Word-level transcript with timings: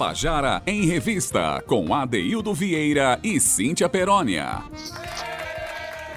Tabajara 0.00 0.62
em 0.66 0.86
Revista, 0.86 1.62
com 1.66 1.92
Adeildo 1.92 2.54
Vieira 2.54 3.20
e 3.22 3.38
Cíntia 3.38 3.86
Perónia. 3.86 4.62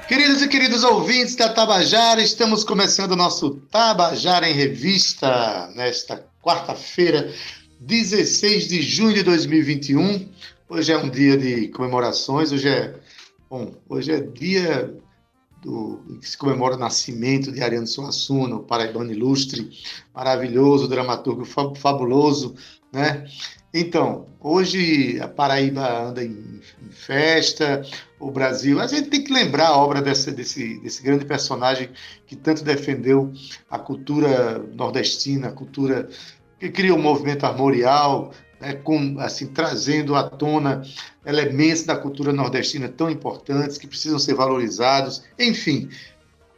Queridos 0.08 0.42
e 0.42 0.48
queridos 0.48 0.86
ouvintes 0.86 1.36
da 1.36 1.50
Tabajara, 1.50 2.22
estamos 2.22 2.64
começando 2.64 3.12
o 3.12 3.18
nosso 3.18 3.56
Tabajara 3.70 4.50
em 4.50 4.54
Revista 4.54 5.70
nesta 5.76 6.26
quarta-feira, 6.42 7.30
16 7.82 8.70
de 8.70 8.82
junho 8.82 9.16
de 9.16 9.22
2021. 9.22 10.30
Hoje 10.70 10.94
é 10.94 10.98
um 10.98 11.10
dia 11.10 11.36
de 11.36 11.68
comemorações, 11.68 12.54
hoje 12.54 12.70
é, 12.70 12.96
bom, 13.50 13.74
hoje 13.90 14.14
é 14.14 14.22
dia 14.22 14.96
do, 15.62 16.02
que 16.22 16.30
se 16.30 16.38
comemora 16.38 16.76
o 16.76 16.80
nascimento 16.80 17.52
de 17.52 17.62
Ariano 17.62 17.86
Suassuna, 17.86 18.56
o 18.56 18.64
paraibano 18.64 19.12
ilustre, 19.12 19.70
maravilhoso, 20.16 20.88
dramaturgo 20.88 21.44
fabuloso, 21.76 22.56
né? 22.94 23.26
Então, 23.74 24.28
hoje 24.40 25.20
a 25.20 25.28
Paraíba 25.28 26.08
anda 26.08 26.24
em, 26.24 26.30
em, 26.30 26.92
festa, 26.92 27.82
o 28.20 28.30
Brasil. 28.30 28.80
A 28.80 28.86
gente 28.86 29.10
tem 29.10 29.24
que 29.24 29.34
lembrar 29.34 29.70
a 29.70 29.78
obra 29.78 30.00
desse, 30.00 30.32
desse, 30.32 31.02
grande 31.02 31.26
personagem 31.26 31.90
que 32.28 32.36
tanto 32.36 32.64
defendeu 32.64 33.34
a 33.68 33.80
cultura 33.80 34.60
nordestina, 34.76 35.48
a 35.48 35.52
cultura 35.52 36.08
que 36.60 36.70
cria 36.70 36.94
o 36.94 37.00
movimento 37.00 37.48
armorial, 37.48 38.32
né, 38.62 38.76
com, 38.76 39.16
assim, 39.20 39.48
trazendo 39.48 40.16
à 40.16 40.30
tona 40.30 40.84
elementos 41.26 41.84
da 41.84 41.96
cultura 41.96 42.32
nordestina 42.32 42.88
tão 42.88 43.10
importantes 43.10 43.80
que 43.80 43.88
precisam 43.88 44.20
ser 44.20 44.36
valorizados. 44.36 45.24
Enfim, 45.40 45.90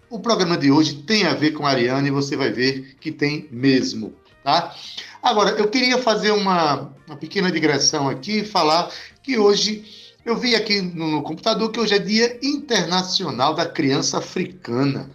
o 0.09 0.19
programa 0.19 0.57
de 0.57 0.69
hoje 0.69 0.95
tem 1.03 1.23
a 1.23 1.33
ver 1.33 1.51
com 1.51 1.65
a 1.65 1.69
Ariane 1.69 2.09
e 2.09 2.11
você 2.11 2.35
vai 2.35 2.51
ver 2.51 2.97
que 2.99 3.09
tem 3.09 3.47
mesmo. 3.49 4.13
Tá? 4.45 4.75
Agora, 5.23 5.57
eu 5.57 5.67
queria 5.67 5.97
fazer 5.97 6.29
uma, 6.29 6.91
uma 7.07 7.17
pequena 7.17 7.51
digressão 7.51 8.07
aqui 8.07 8.41
e 8.41 8.45
falar 8.45 8.91
que 9.23 9.39
hoje 9.39 9.83
eu 10.23 10.37
vi 10.37 10.55
aqui 10.55 10.81
no, 10.81 11.07
no 11.07 11.23
computador 11.23 11.71
que 11.71 11.79
hoje 11.79 11.95
é 11.95 11.97
Dia 11.97 12.37
Internacional 12.43 13.55
da 13.55 13.65
Criança 13.65 14.19
Africana. 14.19 15.09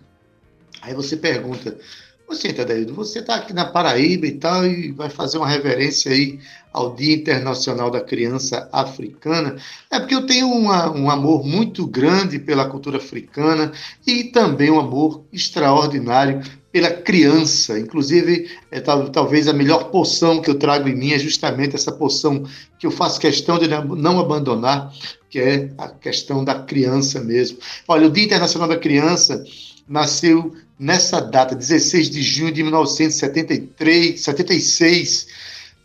Aí 0.82 0.94
você 0.94 1.16
pergunta, 1.16 1.78
você, 2.26 2.52
Tadeudo, 2.52 2.92
você 2.92 3.20
está 3.20 3.36
aqui 3.36 3.52
na 3.52 3.64
Paraíba 3.64 4.26
e 4.26 4.32
tal, 4.32 4.66
e 4.66 4.90
vai 4.90 5.08
fazer 5.08 5.38
uma 5.38 5.48
reverência 5.48 6.10
aí 6.10 6.40
ao 6.72 6.96
Dia 6.96 7.14
Internacional 7.14 7.88
da 7.88 8.00
Criança 8.00 8.68
Africana. 8.72 9.58
É 9.92 10.00
porque 10.00 10.16
eu 10.16 10.26
tenho 10.26 10.48
uma, 10.48 10.90
um 10.90 11.08
amor 11.08 11.46
muito 11.46 11.86
grande 11.86 12.40
pela 12.40 12.68
cultura 12.68 12.96
africana 12.96 13.70
e 14.04 14.24
também 14.24 14.72
um 14.72 14.80
amor 14.80 15.24
extraordinário 15.32 16.42
pela 16.72 16.90
criança. 16.90 17.78
Inclusive, 17.78 18.50
é, 18.70 18.80
tal, 18.80 19.08
talvez 19.10 19.48
a 19.48 19.52
melhor 19.52 19.90
poção 19.90 20.40
que 20.40 20.50
eu 20.50 20.54
trago 20.54 20.88
em 20.88 20.94
mim 20.94 21.12
é 21.12 21.18
justamente 21.18 21.74
essa 21.74 21.92
poção 21.92 22.44
que 22.78 22.86
eu 22.86 22.90
faço 22.90 23.20
questão 23.20 23.58
de 23.58 23.68
não 23.68 24.20
abandonar, 24.20 24.92
que 25.28 25.38
é 25.38 25.70
a 25.78 25.88
questão 25.88 26.44
da 26.44 26.54
criança 26.54 27.20
mesmo. 27.20 27.58
Olha, 27.86 28.06
o 28.06 28.10
Dia 28.10 28.24
Internacional 28.24 28.68
da 28.68 28.76
Criança 28.76 29.42
nasceu 29.88 30.54
nessa 30.78 31.20
data, 31.20 31.54
16 31.54 32.08
de 32.08 32.22
junho 32.22 32.52
de 32.52 32.62
1973, 32.62 34.20
76, 34.20 35.26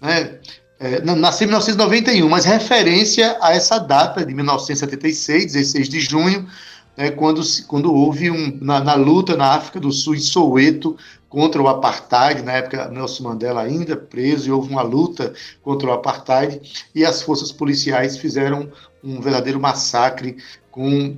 né? 0.01 0.39
É, 0.77 1.01
nasceu 1.01 1.45
em 1.45 1.47
1991, 1.47 2.27
mas 2.27 2.43
referência 2.43 3.37
a 3.41 3.53
essa 3.53 3.79
data 3.79 4.25
de 4.25 4.33
1976, 4.33 5.53
16 5.53 5.87
de 5.87 5.99
junho, 6.01 6.45
né, 6.97 7.11
quando, 7.11 7.41
quando 7.67 7.93
houve 7.93 8.31
um, 8.31 8.57
na, 8.61 8.79
na, 8.83 8.95
luta 8.95 9.35
na 9.35 9.53
África 9.53 9.79
do 9.79 9.91
Sul, 9.91 10.15
em 10.15 10.19
Soweto, 10.19 10.97
contra 11.29 11.61
o 11.61 11.67
apartheid, 11.67 12.41
na 12.41 12.53
época 12.53 12.89
Nelson 12.89 13.23
Mandela 13.23 13.61
ainda 13.61 13.97
preso, 13.97 14.47
e 14.47 14.51
houve 14.51 14.69
uma 14.69 14.81
luta 14.81 15.33
contra 15.61 15.87
o 15.87 15.91
apartheid, 15.91 16.61
e 16.93 17.03
as 17.03 17.21
forças 17.21 17.51
policiais 17.51 18.17
fizeram 18.17 18.71
um 19.03 19.19
verdadeiro 19.19 19.59
massacre 19.59 20.37
com, 20.71 21.17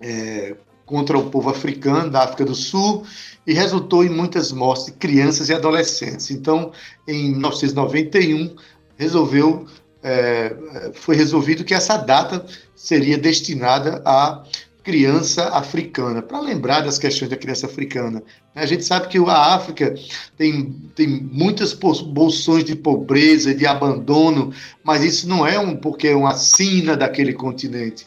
é, 0.00 0.56
contra 0.86 1.18
o 1.18 1.30
povo 1.30 1.50
africano 1.50 2.10
da 2.10 2.24
África 2.24 2.44
do 2.44 2.54
Sul, 2.54 3.04
e 3.46 3.52
resultou 3.52 4.04
em 4.04 4.10
muitas 4.10 4.52
mortes 4.52 4.86
de 4.86 4.92
crianças 4.92 5.48
e 5.48 5.54
adolescentes. 5.54 6.30
Então, 6.30 6.72
em 7.06 7.32
1991, 7.32 8.54
resolveu 8.96 9.66
é, 10.02 10.54
foi 10.94 11.16
resolvido 11.16 11.64
que 11.64 11.74
essa 11.74 11.96
data 11.96 12.44
seria 12.74 13.18
destinada 13.18 14.00
a 14.04 14.44
criança 14.88 15.50
africana, 15.50 16.22
para 16.22 16.40
lembrar 16.40 16.80
das 16.80 16.96
questões 16.96 17.28
da 17.28 17.36
criança 17.36 17.66
africana. 17.66 18.22
A 18.54 18.64
gente 18.64 18.86
sabe 18.86 19.08
que 19.08 19.18
a 19.18 19.54
África 19.54 19.94
tem, 20.34 20.72
tem 20.94 21.06
muitas 21.30 21.74
bolsões 21.74 22.64
de 22.64 22.74
pobreza, 22.74 23.54
de 23.54 23.66
abandono, 23.66 24.50
mas 24.82 25.04
isso 25.04 25.28
não 25.28 25.46
é 25.46 25.58
um 25.58 25.76
porque 25.76 26.08
é 26.08 26.16
uma 26.16 26.32
sina 26.32 26.96
daquele 26.96 27.34
continente. 27.34 28.06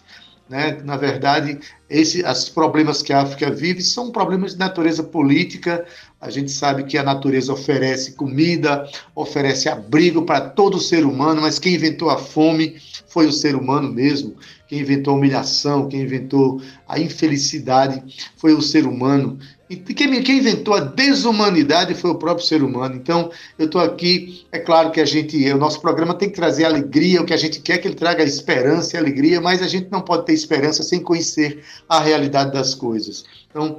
Né? 0.49 0.81
Na 0.83 0.97
verdade, 0.97 1.59
esse, 1.87 2.25
os 2.25 2.49
problemas 2.49 3.03
que 3.03 3.13
a 3.13 3.21
África 3.21 3.51
vive 3.51 3.83
são 3.83 4.09
problemas 4.09 4.53
de 4.53 4.57
natureza 4.57 5.03
política. 5.03 5.85
A 6.19 6.31
gente 6.31 6.49
sabe 6.49 6.83
que 6.85 6.97
a 6.97 7.03
natureza 7.03 7.53
oferece 7.53 8.13
comida, 8.13 8.89
oferece 9.13 9.69
abrigo 9.69 10.23
para 10.23 10.41
todo 10.41 10.79
ser 10.79 11.05
humano, 11.05 11.43
mas 11.43 11.59
quem 11.59 11.75
inventou 11.75 12.09
a 12.09 12.17
fome 12.17 12.81
foi 13.11 13.27
o 13.27 13.31
ser 13.31 13.55
humano 13.55 13.91
mesmo 13.91 14.35
quem 14.71 14.79
inventou 14.79 15.13
a 15.13 15.17
humilhação, 15.17 15.89
quem 15.89 15.99
inventou 15.99 16.61
a 16.87 16.97
infelicidade 16.97 18.01
foi 18.37 18.53
o 18.53 18.61
ser 18.61 18.87
humano. 18.87 19.37
E 19.69 19.75
quem, 19.75 20.23
quem 20.23 20.37
inventou 20.37 20.73
a 20.73 20.79
desumanidade 20.79 21.93
foi 21.93 22.11
o 22.11 22.15
próprio 22.15 22.47
ser 22.47 22.63
humano. 22.63 22.95
Então, 22.95 23.29
eu 23.59 23.65
estou 23.65 23.81
aqui, 23.81 24.45
é 24.49 24.59
claro 24.59 24.89
que 24.89 25.01
a 25.01 25.05
gente, 25.05 25.35
o 25.51 25.57
nosso 25.57 25.81
programa 25.81 26.13
tem 26.13 26.29
que 26.29 26.35
trazer 26.37 26.63
alegria, 26.63 27.21
o 27.21 27.25
que 27.25 27.33
a 27.33 27.37
gente 27.37 27.59
quer 27.59 27.79
que 27.79 27.87
ele 27.89 27.95
traga 27.95 28.23
esperança 28.23 28.95
e 28.95 28.97
alegria, 28.97 29.41
mas 29.41 29.61
a 29.61 29.67
gente 29.67 29.91
não 29.91 29.99
pode 29.99 30.25
ter 30.25 30.31
esperança 30.31 30.83
sem 30.83 31.01
conhecer 31.01 31.61
a 31.89 31.99
realidade 31.99 32.53
das 32.53 32.73
coisas. 32.73 33.25
Então, 33.49 33.77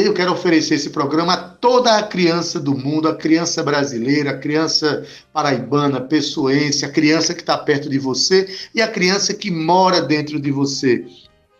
eu 0.00 0.14
quero 0.14 0.32
oferecer 0.32 0.74
esse 0.74 0.90
programa 0.90 1.34
a 1.34 1.36
toda 1.36 1.96
a 1.96 2.02
criança 2.02 2.58
do 2.58 2.76
mundo, 2.76 3.08
a 3.08 3.14
criança 3.14 3.62
brasileira, 3.62 4.30
a 4.30 4.38
criança 4.38 5.06
paraibana, 5.32 6.00
pessoense, 6.00 6.84
a 6.84 6.90
criança 6.90 7.34
que 7.34 7.40
está 7.40 7.56
perto 7.58 7.88
de 7.88 7.98
você 7.98 8.48
e 8.74 8.80
a 8.80 8.88
criança 8.88 9.34
que 9.34 9.50
mora 9.50 10.00
dentro 10.00 10.40
de 10.40 10.50
você. 10.50 11.04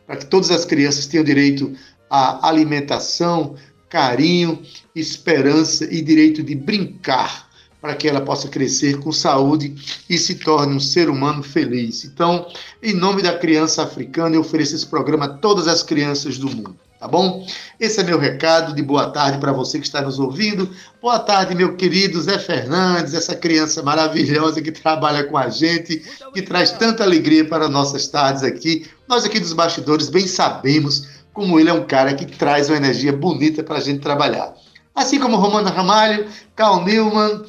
Para 0.07 0.17
que 0.17 0.27
todas 0.27 0.51
as 0.51 0.65
crianças 0.65 1.07
tenham 1.07 1.25
direito 1.25 1.75
à 2.09 2.49
alimentação, 2.49 3.57
carinho, 3.89 4.63
esperança 4.95 5.85
e 5.85 6.01
direito 6.01 6.43
de 6.43 6.55
brincar, 6.55 7.51
para 7.81 7.95
que 7.95 8.09
ela 8.09 8.21
possa 8.21 8.49
crescer 8.49 8.99
com 9.01 9.13
saúde 9.13 9.75
e 10.09 10.17
se 10.17 10.37
torne 10.37 10.75
um 10.75 10.81
ser 10.81 11.11
humano 11.11 11.43
feliz. 11.43 12.05
Então, 12.05 12.49
em 12.83 12.95
nome 12.95 13.23
da 13.23 13.37
criança 13.37 13.83
africana, 13.83 14.37
eu 14.37 14.41
ofereço 14.41 14.75
esse 14.75 14.87
programa 14.87 15.27
a 15.27 15.29
todas 15.29 15.69
as 15.69 15.83
crianças 15.83 16.39
do 16.39 16.49
mundo 16.49 16.77
tá 17.05 17.09
bom? 17.09 17.47
Esse 17.79 18.01
é 18.01 18.03
meu 18.03 18.19
recado 18.19 18.75
de 18.75 18.83
boa 18.83 19.11
tarde 19.11 19.37
para 19.37 19.53
você 19.53 19.79
que 19.79 19.85
está 19.85 20.01
nos 20.01 20.19
ouvindo. 20.19 20.71
Boa 21.03 21.19
tarde, 21.19 21.55
meu 21.55 21.77
querido 21.77 22.19
Zé 22.23 22.39
Fernandes, 22.39 23.13
essa 23.13 23.37
criança 23.37 23.83
maravilhosa 23.83 24.63
que 24.63 24.73
trabalha 24.73 25.25
com 25.25 25.37
a 25.37 25.51
gente, 25.51 26.03
que 26.33 26.41
traz 26.41 26.73
tanta 26.73 27.05
alegria 27.05 27.45
para 27.47 27.69
nossas 27.69 28.09
tardes 28.09 28.43
aqui. 28.43 28.87
Nós 29.07 29.23
aqui 29.23 29.39
dos 29.39 29.53
bastidores 29.53 30.09
bem 30.09 30.27
sabemos 30.27 31.07
como 31.35 31.61
ele 31.61 31.69
é 31.69 31.75
um 31.75 31.85
cara 31.85 32.15
que 32.15 32.25
traz 32.25 32.71
uma 32.71 32.79
energia 32.79 33.13
bonita 33.13 33.63
para 33.63 33.77
a 33.77 33.81
gente 33.83 34.01
trabalhar. 34.01 34.55
Assim 34.95 35.21
como 35.21 35.37
Romana 35.37 35.69
Ramalho, 35.69 36.27
Carl 36.57 36.83
Newman, 36.83 37.45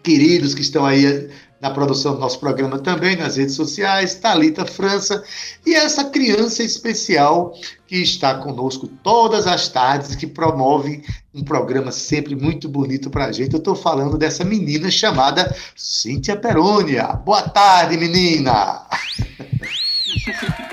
queridos 0.00 0.54
que 0.54 0.60
estão 0.60 0.86
aí 0.86 1.28
na 1.64 1.70
produção 1.70 2.12
do 2.12 2.20
nosso 2.20 2.38
programa 2.38 2.78
também, 2.78 3.16
nas 3.16 3.38
redes 3.38 3.54
sociais, 3.54 4.14
Talita 4.16 4.66
França, 4.66 5.24
e 5.64 5.74
essa 5.74 6.04
criança 6.04 6.62
especial 6.62 7.54
que 7.86 7.96
está 7.96 8.34
conosco 8.34 8.86
todas 9.02 9.46
as 9.46 9.66
tardes 9.70 10.14
que 10.14 10.26
promove 10.26 11.02
um 11.34 11.42
programa 11.42 11.90
sempre 11.90 12.36
muito 12.36 12.68
bonito 12.68 13.08
para 13.08 13.24
a 13.24 13.32
gente. 13.32 13.54
Eu 13.54 13.60
estou 13.60 13.74
falando 13.74 14.18
dessa 14.18 14.44
menina 14.44 14.90
chamada 14.90 15.56
Cíntia 15.74 16.36
Perônia. 16.36 17.14
Boa 17.14 17.48
tarde, 17.48 17.96
menina! 17.96 18.82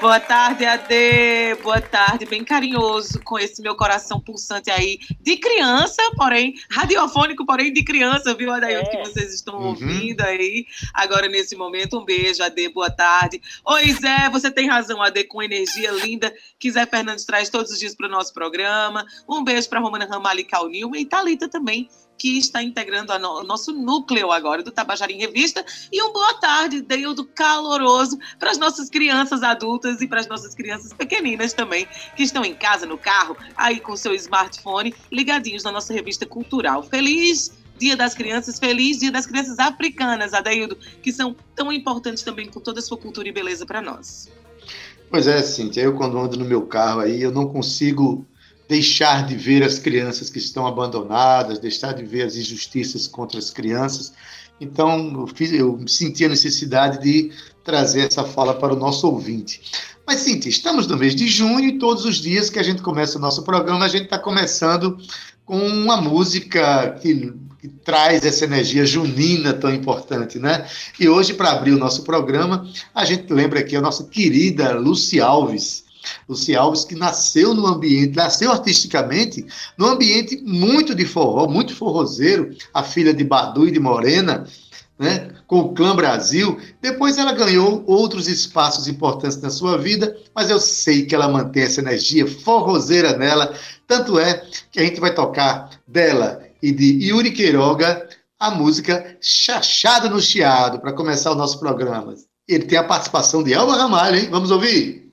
Boa 0.00 0.20
tarde, 0.20 0.64
Ade. 0.64 1.56
Boa 1.60 1.80
tarde, 1.80 2.24
bem 2.24 2.44
carinhoso 2.44 3.20
com 3.24 3.36
esse 3.36 3.60
meu 3.60 3.74
coração 3.74 4.20
pulsante 4.20 4.70
aí 4.70 5.00
de 5.20 5.36
criança, 5.36 6.00
porém 6.16 6.54
radiofônico, 6.70 7.44
porém 7.44 7.72
de 7.72 7.82
criança, 7.82 8.32
viu, 8.32 8.52
Adailton, 8.52 8.92
é. 8.92 9.02
que 9.02 9.08
vocês 9.08 9.34
estão 9.34 9.56
uhum. 9.56 9.66
ouvindo 9.70 10.20
aí 10.20 10.66
agora 10.94 11.28
nesse 11.28 11.56
momento. 11.56 11.98
Um 11.98 12.04
beijo, 12.04 12.44
Ade. 12.44 12.68
Boa 12.68 12.90
tarde. 12.90 13.42
Oi, 13.64 13.92
Zé, 13.92 14.30
você 14.30 14.52
tem 14.52 14.68
razão, 14.68 15.02
Ade, 15.02 15.24
com 15.24 15.42
energia 15.42 15.90
linda 15.90 16.32
que 16.60 16.70
Zé 16.70 16.86
Fernandes 16.86 17.24
traz 17.24 17.48
todos 17.48 17.72
os 17.72 17.78
dias 17.80 17.96
para 17.96 18.06
o 18.06 18.10
nosso 18.10 18.32
programa. 18.32 19.04
Um 19.28 19.42
beijo 19.42 19.68
para 19.68 19.80
Romana 19.80 20.06
Ramali 20.06 20.44
Calnil 20.44 20.94
e 20.94 21.04
Talita 21.04 21.48
também, 21.48 21.88
que 22.18 22.36
está 22.36 22.62
integrando 22.62 23.12
o 23.12 23.44
nosso 23.44 23.72
núcleo 23.72 24.32
agora 24.32 24.62
do 24.62 24.72
Tabajara 24.72 25.12
em 25.12 25.18
Revista. 25.18 25.64
E 25.90 26.02
um 26.02 26.12
boa 26.12 26.34
tarde, 26.34 26.82
Deildo 26.82 27.24
caloroso, 27.24 28.18
para 28.38 28.50
as 28.50 28.58
nossas 28.58 28.90
crianças 28.90 29.42
adultas 29.42 30.00
e 30.00 30.06
para 30.06 30.20
as 30.20 30.26
nossas 30.26 30.54
crianças 30.54 30.92
pequeninas 30.92 31.52
também, 31.52 31.86
que 32.16 32.24
estão 32.24 32.44
em 32.44 32.54
casa, 32.54 32.84
no 32.84 32.98
carro, 32.98 33.36
aí 33.56 33.78
com 33.78 33.96
seu 33.96 34.14
smartphone, 34.14 34.94
ligadinhos 35.12 35.62
na 35.62 35.70
nossa 35.70 35.92
revista 35.94 36.26
cultural. 36.26 36.82
Feliz 36.82 37.52
Dia 37.78 37.96
das 37.96 38.12
Crianças, 38.12 38.58
feliz 38.58 38.98
Dia 38.98 39.12
das 39.12 39.24
Crianças 39.24 39.58
Africanas, 39.60 40.34
Adaildo, 40.34 40.76
que 41.00 41.12
são 41.12 41.36
tão 41.54 41.72
importantes 41.72 42.24
também 42.24 42.48
com 42.48 42.58
toda 42.58 42.80
a 42.80 42.82
sua 42.82 42.98
cultura 42.98 43.28
e 43.28 43.32
beleza 43.32 43.64
para 43.64 43.80
nós. 43.80 44.28
Pois 45.08 45.26
é, 45.26 45.40
Cíntia, 45.42 45.82
eu 45.82 45.94
quando 45.94 46.18
ando 46.18 46.36
no 46.36 46.44
meu 46.44 46.66
carro 46.66 47.00
aí, 47.00 47.22
eu 47.22 47.30
não 47.30 47.46
consigo 47.46 48.26
deixar 48.68 49.26
de 49.26 49.34
ver 49.34 49.64
as 49.64 49.78
crianças 49.78 50.28
que 50.28 50.38
estão 50.38 50.66
abandonadas, 50.66 51.58
deixar 51.58 51.94
de 51.94 52.04
ver 52.04 52.22
as 52.22 52.36
injustiças 52.36 53.08
contra 53.08 53.38
as 53.38 53.50
crianças. 53.50 54.12
Então, 54.60 55.20
eu, 55.20 55.26
fiz, 55.26 55.52
eu 55.52 55.80
senti 55.86 56.24
a 56.24 56.28
necessidade 56.28 57.00
de 57.02 57.32
trazer 57.64 58.02
essa 58.02 58.24
fala 58.24 58.54
para 58.54 58.74
o 58.74 58.76
nosso 58.76 59.06
ouvinte. 59.06 59.60
Mas, 60.06 60.20
Cíntia, 60.20 60.48
estamos 60.48 60.86
no 60.86 60.96
mês 60.96 61.14
de 61.14 61.28
junho 61.28 61.66
e 61.66 61.78
todos 61.78 62.04
os 62.04 62.16
dias 62.16 62.50
que 62.50 62.58
a 62.58 62.62
gente 62.62 62.82
começa 62.82 63.18
o 63.18 63.20
nosso 63.20 63.42
programa, 63.42 63.84
a 63.84 63.88
gente 63.88 64.04
está 64.04 64.18
começando 64.18 64.98
com 65.44 65.58
uma 65.58 65.98
música 65.98 66.98
que, 67.00 67.32
que, 67.60 67.68
traz 67.68 68.24
essa 68.24 68.44
energia 68.44 68.84
junina 68.84 69.52
tão 69.52 69.72
importante, 69.72 70.38
né? 70.38 70.66
E 70.98 71.08
hoje, 71.08 71.34
para 71.34 71.52
abrir 71.52 71.72
o 71.72 71.78
nosso 71.78 72.02
programa, 72.02 72.66
a 72.94 73.04
gente 73.04 73.32
lembra 73.32 73.60
aqui 73.60 73.76
a 73.76 73.80
nossa 73.80 74.04
querida 74.04 74.74
Luci 74.74 75.20
Alves. 75.20 75.84
Luci 76.28 76.54
Alves, 76.54 76.84
que 76.84 76.94
nasceu 76.94 77.54
no 77.54 77.66
ambiente, 77.66 78.16
nasceu 78.16 78.50
artisticamente, 78.50 79.46
no 79.76 79.86
ambiente 79.86 80.40
muito 80.44 80.94
de 80.94 81.04
forró, 81.04 81.48
muito 81.48 81.74
forrozeiro, 81.74 82.54
a 82.72 82.82
filha 82.82 83.14
de 83.14 83.24
Badu 83.24 83.66
e 83.66 83.70
de 83.70 83.80
Morena, 83.80 84.46
né, 84.98 85.30
com 85.46 85.60
o 85.60 85.74
Clã 85.74 85.94
Brasil. 85.94 86.58
Depois 86.82 87.18
ela 87.18 87.32
ganhou 87.32 87.84
outros 87.86 88.26
espaços 88.26 88.88
importantes 88.88 89.40
na 89.40 89.50
sua 89.50 89.78
vida, 89.78 90.16
mas 90.34 90.50
eu 90.50 90.58
sei 90.58 91.06
que 91.06 91.14
ela 91.14 91.28
mantém 91.28 91.62
essa 91.62 91.80
energia 91.80 92.26
forrozeira 92.26 93.16
nela. 93.16 93.54
Tanto 93.86 94.18
é 94.18 94.42
que 94.72 94.80
a 94.80 94.84
gente 94.84 95.00
vai 95.00 95.14
tocar 95.14 95.70
dela 95.86 96.42
e 96.62 96.72
de 96.72 97.06
Yuri 97.06 97.30
Queiroga 97.30 98.08
a 98.38 98.50
música 98.50 99.16
Chachada 99.20 100.08
no 100.08 100.20
Chiado, 100.20 100.78
para 100.80 100.92
começar 100.92 101.32
o 101.32 101.34
nosso 101.34 101.58
programa. 101.58 102.14
Ele 102.46 102.64
tem 102.64 102.78
a 102.78 102.84
participação 102.84 103.42
de 103.42 103.52
Elba 103.52 103.76
Ramalho, 103.76 104.16
hein? 104.16 104.28
Vamos 104.30 104.50
ouvir? 104.50 105.07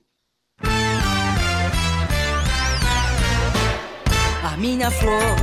Minha 4.56 4.90
flor 4.90 5.36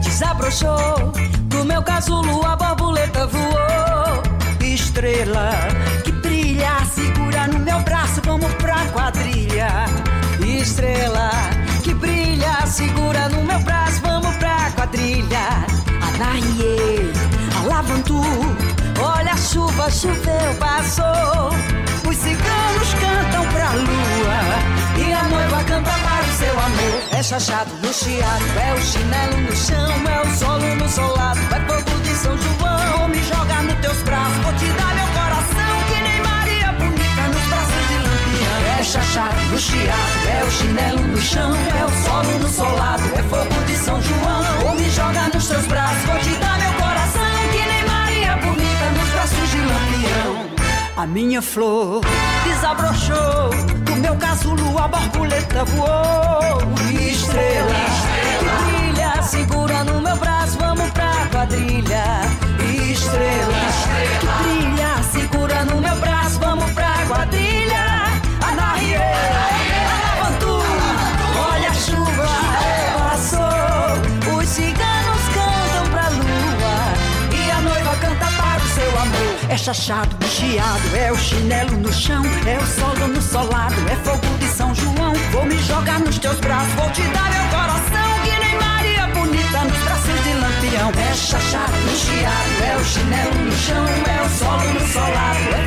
desabrochou, 0.00 1.12
do 1.46 1.64
meu 1.64 1.82
casulo 1.82 2.46
a 2.46 2.54
borboleta 2.54 3.26
voou. 3.26 4.22
Estrela 4.60 5.50
que 6.04 6.12
brilha, 6.12 6.84
segura 6.94 7.48
no 7.48 7.58
meu 7.58 7.80
braço, 7.80 8.20
vamos 8.24 8.52
pra 8.54 8.86
quadrilha. 8.92 9.86
Estrela 10.40 11.30
que 11.82 11.92
brilha, 11.94 12.64
segura 12.66 13.28
no 13.28 13.42
meu 13.42 13.58
braço, 13.60 14.00
vamos 14.02 14.36
pra 14.36 14.70
quadrilha. 14.76 15.66
Anaie, 16.00 17.12
alavantu, 17.64 18.22
olha 18.98 19.32
a 19.32 19.36
chuva, 19.36 19.90
choveu, 19.90 20.54
passou. 20.58 21.50
Os 22.08 22.16
ciganos 22.16 22.94
cantam 22.94 23.46
pra 23.52 23.70
lua 23.70 24.40
e 25.06 25.12
a 25.12 25.22
noiva 25.24 25.62
canta 25.64 25.90
para 25.90 26.24
o 26.24 26.32
seu 26.38 26.52
amor. 26.52 27.02
É 27.12 27.22
chachado 27.22 27.70
no 27.82 27.92
chiado, 27.92 28.44
é 28.58 28.74
o 28.74 28.80
chinelo 28.80 29.36
no 29.42 29.56
chão, 29.56 29.92
é 30.08 30.26
o 30.26 30.38
solo 30.38 30.74
no 30.76 30.88
solado, 30.88 31.40
é 31.40 31.60
fogo 31.68 32.00
de 32.02 32.14
São 32.14 32.36
João. 32.36 33.08
Me 33.08 33.22
joga 33.22 33.62
nos 33.62 33.74
teus 33.80 34.02
braços, 34.02 34.36
vou 34.38 34.52
te 34.54 34.66
dar 34.66 34.94
meu 34.94 35.06
coração 35.08 35.72
que 35.88 36.02
nem 36.02 36.20
Maria 36.22 36.72
bonita 36.72 37.22
nos 37.28 37.46
braços 37.48 37.88
de 37.88 37.94
lampião. 37.94 38.78
É 38.78 38.82
chachado 38.82 39.40
no 39.50 39.58
chiado, 39.58 40.28
é 40.28 40.44
o 40.44 40.50
chinelo 40.50 41.02
no 41.06 41.20
chão, 41.20 41.54
é 41.78 41.84
o 41.84 42.04
solo 42.04 42.38
no 42.38 42.48
solado, 42.48 43.02
é 43.14 43.22
fogo 43.22 43.64
de 43.66 43.76
São 43.76 44.00
João. 44.02 44.74
Me 44.74 44.90
joga 44.90 45.28
nos 45.32 45.46
teus 45.46 45.66
braços, 45.66 46.04
vou 46.06 46.18
te 46.18 46.34
dar 46.40 46.58
meu 46.58 46.69
A 50.96 51.06
minha 51.06 51.40
flor 51.40 52.02
desabrochou, 52.44 53.50
do 53.84 53.96
meu 53.96 54.14
casulo 54.16 54.78
a 54.78 54.88
borboleta 54.88 55.64
voou. 55.64 56.60
Estrela, 56.92 57.74
que 58.38 58.44
brilha, 58.44 59.22
segura 59.22 59.84
no 59.84 60.00
meu 60.00 60.16
braço, 60.16 60.58
vamos 60.58 60.90
pra 60.90 61.26
quadrilha. 61.30 62.04
Estrela, 62.90 63.64
que 64.20 64.26
brilha, 64.42 65.02
segura 65.10 65.64
no 65.64 65.80
meu 65.80 65.96
braço, 65.96 66.38
vamos 66.38 66.70
pra 66.72 66.92
quadrilha. 67.06 68.04
Anarie, 68.42 68.96
alavantu, 68.96 69.59
É 79.50 79.56
chachado, 79.56 80.16
chiado, 80.28 80.96
é 80.96 81.10
o 81.10 81.16
chinelo 81.16 81.76
no 81.78 81.92
chão, 81.92 82.22
é 82.46 82.56
o 82.56 82.66
solo 82.66 83.08
no 83.08 83.20
solado, 83.20 83.74
é 83.90 83.96
fogo 83.96 84.38
de 84.38 84.46
São 84.46 84.72
João. 84.72 85.12
Vou 85.32 85.44
me 85.44 85.58
jogar 85.58 85.98
nos 85.98 86.20
teus 86.20 86.38
braços, 86.38 86.72
vou 86.74 86.88
te 86.90 87.02
dar 87.02 87.28
meu 87.32 87.44
coração, 87.50 88.22
que 88.22 88.30
nem 88.30 88.54
Maria 88.60 89.08
bonita 89.08 89.64
nos 89.64 89.78
braços 89.78 90.22
de 90.22 90.34
lampião. 90.34 90.92
É 90.96 91.14
chachado, 91.14 91.72
chiado, 91.96 92.62
é 92.62 92.76
o 92.76 92.84
chinelo 92.84 93.44
no 93.44 93.52
chão, 93.52 93.84
é 93.84 94.22
o 94.24 94.28
solo 94.38 94.72
no 94.72 94.86
solado, 94.86 95.40
é 95.52 95.66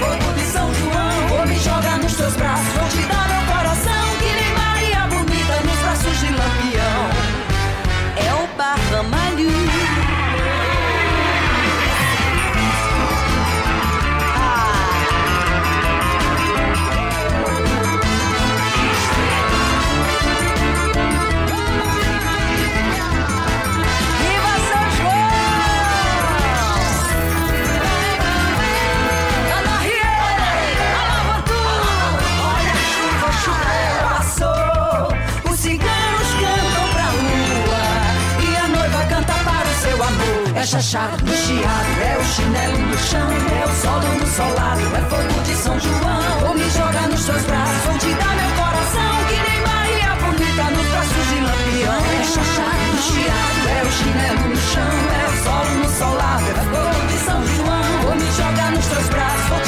no 40.94 41.00
chiado, 41.00 42.02
é 42.06 42.18
o 42.20 42.24
chinelo 42.24 42.78
no 42.78 42.98
chão, 43.00 43.28
é 43.28 43.66
o 43.66 43.82
solo 43.82 44.08
no 44.14 44.28
solado, 44.28 44.80
é 44.80 45.02
fogo 45.10 45.42
de 45.44 45.56
São 45.56 45.80
João. 45.80 46.40
Vou 46.42 46.54
me 46.54 46.70
jogar 46.70 47.08
nos 47.10 47.20
seus 47.20 47.42
braços, 47.46 47.84
vou 47.84 47.98
te 47.98 48.14
dar 48.14 48.36
meu 48.36 48.52
coração, 48.52 49.26
que 49.28 49.34
nem 49.34 49.60
Maria 49.66 50.14
bonita 50.22 50.64
nos 50.70 50.88
braços 50.90 51.26
de 51.30 51.40
lampião. 51.42 51.98
É 51.98 52.18
no 52.22 53.02
chiado, 53.02 53.70
é 53.70 53.82
o 53.82 53.92
chinelo 53.92 54.50
no 54.50 54.56
chão, 54.56 54.94
é 55.18 55.26
o 55.26 55.44
solo 55.44 55.74
no 55.80 55.90
solado, 55.98 56.46
é 56.46 56.64
fogo 56.70 57.08
de 57.08 57.18
São 57.26 57.42
João. 57.56 58.02
Vou 58.04 58.16
me 58.16 58.32
jogar 58.32 58.72
nos 58.72 58.86
teus 58.86 59.10
braços, 59.10 59.63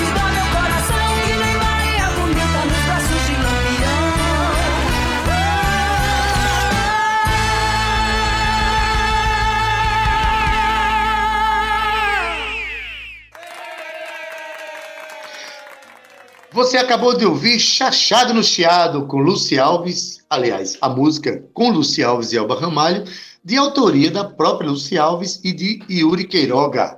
Você 16.56 16.78
acabou 16.78 17.18
de 17.18 17.26
ouvir 17.26 17.60
Chachado 17.60 18.34
no 18.34 18.42
Chiado 18.42 19.06
com 19.08 19.18
Luci 19.18 19.60
Alves, 19.60 20.24
aliás, 20.30 20.78
a 20.80 20.88
música 20.88 21.44
com 21.54 21.70
Luci 21.70 22.02
Alves 22.02 22.32
e 22.32 22.38
Elba 22.38 22.58
Ramalho, 22.58 23.04
de 23.44 23.58
autoria 23.58 24.10
da 24.10 24.24
própria 24.24 24.70
Luci 24.70 24.98
Alves 24.98 25.42
e 25.44 25.52
de 25.52 25.84
Yuri 25.90 26.24
Queiroga. 26.24 26.98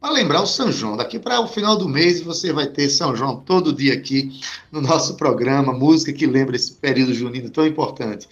Para 0.00 0.14
lembrar 0.14 0.40
o 0.40 0.46
São 0.46 0.72
João, 0.72 0.96
daqui 0.96 1.18
para 1.18 1.42
o 1.42 1.46
final 1.46 1.76
do 1.76 1.86
mês 1.86 2.22
você 2.22 2.54
vai 2.54 2.68
ter 2.68 2.88
São 2.88 3.14
João 3.14 3.36
todo 3.36 3.70
dia 3.70 3.92
aqui 3.92 4.40
no 4.72 4.80
nosso 4.80 5.14
programa, 5.18 5.74
música 5.74 6.10
que 6.10 6.24
lembra 6.24 6.56
esse 6.56 6.72
período 6.72 7.12
junino 7.12 7.50
tão 7.50 7.66
importante. 7.66 8.26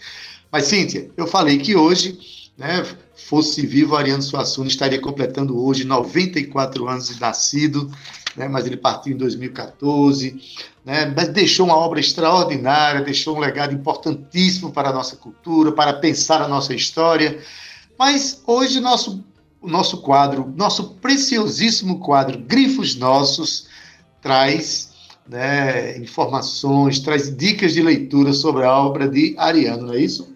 Mas, 0.51 0.65
Cíntia, 0.65 1.11
eu 1.15 1.27
falei 1.27 1.59
que 1.59 1.77
hoje, 1.77 2.19
né, 2.57 2.83
fosse 3.17 3.65
vivo, 3.67 3.97
Ariano 3.97 4.23
Suassuna 4.23 4.69
estaria 4.69 5.01
completando 5.01 5.63
hoje 5.63 5.85
94 5.85 6.89
anos 6.89 7.09
de 7.09 7.21
nascido, 7.21 7.91
né, 8.37 8.49
mas 8.49 8.67
ele 8.67 8.77
partiu 8.77 9.15
em 9.15 9.17
2014, 9.17 10.41
né, 10.85 11.13
mas 11.17 11.29
deixou 11.29 11.67
uma 11.67 11.77
obra 11.77 12.01
extraordinária, 12.01 13.01
deixou 13.01 13.37
um 13.37 13.41
legado 13.41 13.73
importantíssimo 13.73 14.73
para 14.73 14.91
a 14.91 14.93
nossa 14.93 15.17
cultura, 15.17 15.73
para 15.73 15.93
pensar 15.95 16.43
a 16.43 16.49
nossa 16.49 16.75
história. 16.75 17.39
Mas 17.99 18.43
hoje 18.47 18.81
nosso, 18.81 19.25
o 19.61 19.69
nosso 19.69 19.99
quadro, 19.99 20.53
nosso 20.57 20.95
preciosíssimo 20.95 22.01
quadro 22.01 22.39
Grifos 22.39 22.97
Nossos, 22.97 23.69
traz 24.21 24.91
né, 25.29 25.97
informações, 25.99 26.99
traz 26.99 27.35
dicas 27.35 27.73
de 27.73 27.83
leitura 27.83 28.33
sobre 28.33 28.65
a 28.65 28.77
obra 28.77 29.09
de 29.09 29.35
Ariano, 29.39 29.87
não 29.87 29.95
é 29.95 30.01
isso? 30.01 30.34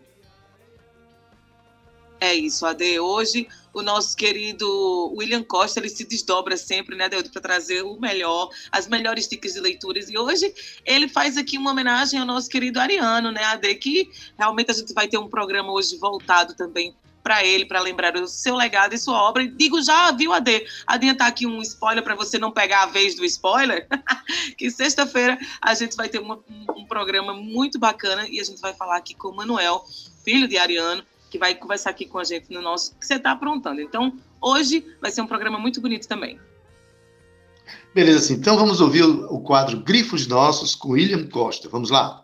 É 2.21 2.35
isso, 2.35 2.67
Ade. 2.67 2.99
Hoje 2.99 3.49
o 3.73 3.83
nosso 3.83 4.17
querido 4.17 5.15
William 5.17 5.43
Costa 5.45 5.79
ele 5.79 5.89
se 5.89 6.05
desdobra 6.05 6.57
sempre, 6.57 6.97
né, 6.97 7.09
Deus, 7.09 7.29
para 7.29 7.41
trazer 7.41 7.83
o 7.83 7.99
melhor, 8.01 8.51
as 8.73 8.89
melhores 8.89 9.29
dicas 9.29 9.53
de 9.55 9.61
leituras. 9.61 10.09
E 10.09 10.19
hoje 10.19 10.53
ele 10.85 11.09
faz 11.09 11.37
aqui 11.37 11.57
uma 11.57 11.71
homenagem 11.71 12.19
ao 12.19 12.27
nosso 12.27 12.49
querido 12.49 12.81
Ariano, 12.81 13.31
né, 13.31 13.45
Ade, 13.45 13.73
que 13.77 14.11
realmente 14.37 14.71
a 14.71 14.75
gente 14.75 14.93
vai 14.93 15.07
ter 15.07 15.19
um 15.19 15.29
programa 15.29 15.73
hoje 15.73 15.97
voltado 15.97 16.55
também 16.55 16.95
para 17.23 17.45
ele, 17.45 17.67
para 17.67 17.81
lembrar 17.81 18.17
o 18.17 18.27
seu 18.27 18.57
legado 18.57 18.95
e 18.95 18.99
sua 18.99 19.23
obra. 19.23 19.43
E 19.43 19.49
digo 19.49 19.81
já, 19.83 20.11
viu, 20.11 20.33
Ade? 20.33 20.67
Adiantar 20.87 21.29
aqui 21.29 21.47
um 21.47 21.61
spoiler 21.61 22.03
para 22.03 22.15
você 22.15 22.39
não 22.39 22.51
pegar 22.51 22.85
a 22.85 22.87
vez 22.87 23.15
do 23.15 23.25
spoiler, 23.25 23.87
que 24.57 24.71
sexta-feira 24.71 25.39
a 25.61 25.75
gente 25.75 25.95
vai 25.95 26.09
ter 26.09 26.19
uma, 26.19 26.41
um 26.75 26.85
programa 26.85 27.33
muito 27.35 27.79
bacana 27.79 28.27
e 28.29 28.41
a 28.41 28.45
gente 28.45 28.61
vai 28.61 28.73
falar 28.75 28.97
aqui 28.97 29.15
com 29.15 29.29
o 29.29 29.37
Manuel, 29.37 29.85
filho 30.25 30.49
de 30.49 30.57
Ariano, 30.57 31.05
que 31.29 31.39
vai 31.39 31.55
conversar 31.55 31.91
aqui 31.91 32.07
com 32.07 32.19
a 32.19 32.25
gente 32.25 32.53
no 32.53 32.63
nosso 32.63 32.95
que 32.97 33.07
você 33.07 33.15
está 33.15 33.33
aprontando. 33.33 33.81
Então, 33.81 34.13
hoje 34.41 34.85
vai 35.01 35.11
ser 35.11 35.21
um 35.21 35.27
programa 35.27 35.59
muito 35.59 35.81
bonito 35.81 36.07
também. 36.09 36.39
Beleza, 37.95 38.19
assim, 38.19 38.35
então 38.35 38.57
vamos 38.57 38.81
ouvir 38.81 39.03
o 39.03 39.41
quadro 39.41 39.81
Grifos 39.81 40.27
Nossos 40.27 40.75
com 40.75 40.91
William 40.91 41.27
Costa. 41.29 41.69
Vamos 41.69 41.91
lá. 41.91 42.23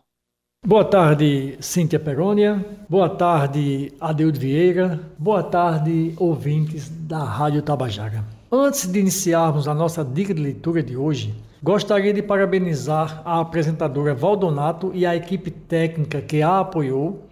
Boa 0.67 0.85
tarde, 0.85 1.59
Cíntia 1.61 2.01
Perônia. 2.01 2.65
Boa 2.89 3.11
tarde, 3.11 3.93
Adeudo 4.01 4.41
Vieira. 4.41 4.99
Boa 5.19 5.43
tarde, 5.43 6.15
ouvintes 6.17 6.89
da 6.89 7.23
Rádio 7.23 7.61
Tabajara. 7.61 8.25
Antes 8.51 8.87
de 8.87 8.99
iniciarmos 8.99 9.69
a 9.69 9.75
nossa 9.75 10.03
dica 10.03 10.33
de 10.33 10.41
leitura 10.41 10.83
de 10.83 10.97
hoje, 10.97 11.35
gostaria 11.63 12.15
de 12.15 12.23
parabenizar 12.23 13.21
a 13.27 13.41
apresentadora 13.41 14.15
Valdonato 14.15 14.91
e 14.95 15.05
a 15.05 15.15
equipe 15.15 15.51
técnica 15.51 16.23
que 16.23 16.41
a 16.41 16.61
apoiou 16.61 17.29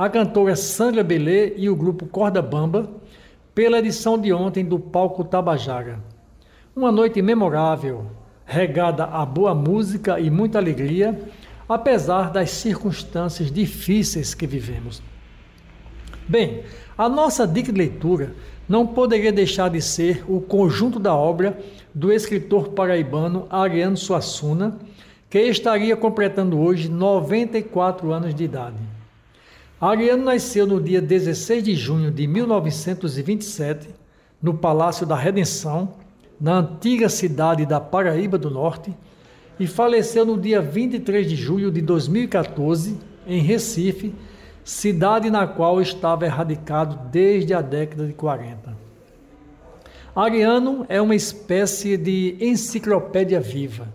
a 0.00 0.08
cantora 0.08 0.56
Sandra 0.56 1.04
Belê 1.04 1.52
e 1.58 1.68
o 1.68 1.76
grupo 1.76 2.06
Corda 2.06 2.40
Bamba 2.40 2.88
pela 3.54 3.80
edição 3.80 4.18
de 4.18 4.32
ontem 4.32 4.64
do 4.64 4.78
Palco 4.78 5.22
Tabajara. 5.22 6.00
Uma 6.74 6.90
noite 6.90 7.20
memorável, 7.20 8.06
regada 8.46 9.04
a 9.04 9.26
boa 9.26 9.54
música 9.54 10.18
e 10.18 10.30
muita 10.30 10.56
alegria, 10.56 11.20
apesar 11.68 12.30
das 12.30 12.50
circunstâncias 12.50 13.52
difíceis 13.52 14.32
que 14.32 14.46
vivemos. 14.46 15.02
Bem, 16.26 16.62
a 16.96 17.06
nossa 17.06 17.46
dica 17.46 17.70
de 17.70 17.76
leitura 17.76 18.32
não 18.66 18.86
poderia 18.86 19.30
deixar 19.30 19.68
de 19.68 19.82
ser 19.82 20.24
o 20.26 20.40
conjunto 20.40 20.98
da 20.98 21.14
obra 21.14 21.58
do 21.94 22.10
escritor 22.10 22.70
paraibano 22.70 23.46
Ariano 23.50 23.98
Suassuna, 23.98 24.78
que 25.28 25.40
estaria 25.40 25.94
completando 25.94 26.58
hoje 26.58 26.88
94 26.88 28.10
anos 28.10 28.34
de 28.34 28.44
idade. 28.44 28.99
Ariano 29.80 30.24
nasceu 30.24 30.66
no 30.66 30.78
dia 30.78 31.00
16 31.00 31.64
de 31.64 31.74
junho 31.74 32.10
de 32.10 32.26
1927, 32.26 33.88
no 34.42 34.52
Palácio 34.52 35.06
da 35.06 35.16
Redenção, 35.16 35.94
na 36.38 36.58
antiga 36.58 37.08
cidade 37.08 37.64
da 37.64 37.80
Paraíba 37.80 38.36
do 38.36 38.50
Norte, 38.50 38.94
e 39.58 39.66
faleceu 39.66 40.26
no 40.26 40.38
dia 40.38 40.60
23 40.60 41.26
de 41.26 41.34
julho 41.34 41.70
de 41.70 41.80
2014, 41.80 42.98
em 43.26 43.40
Recife, 43.40 44.14
cidade 44.62 45.30
na 45.30 45.46
qual 45.46 45.80
estava 45.80 46.26
erradicado 46.26 47.08
desde 47.10 47.54
a 47.54 47.62
década 47.62 48.06
de 48.06 48.12
40. 48.12 48.76
Ariano 50.14 50.84
é 50.90 51.00
uma 51.00 51.14
espécie 51.14 51.96
de 51.96 52.36
enciclopédia 52.38 53.40
viva, 53.40 53.88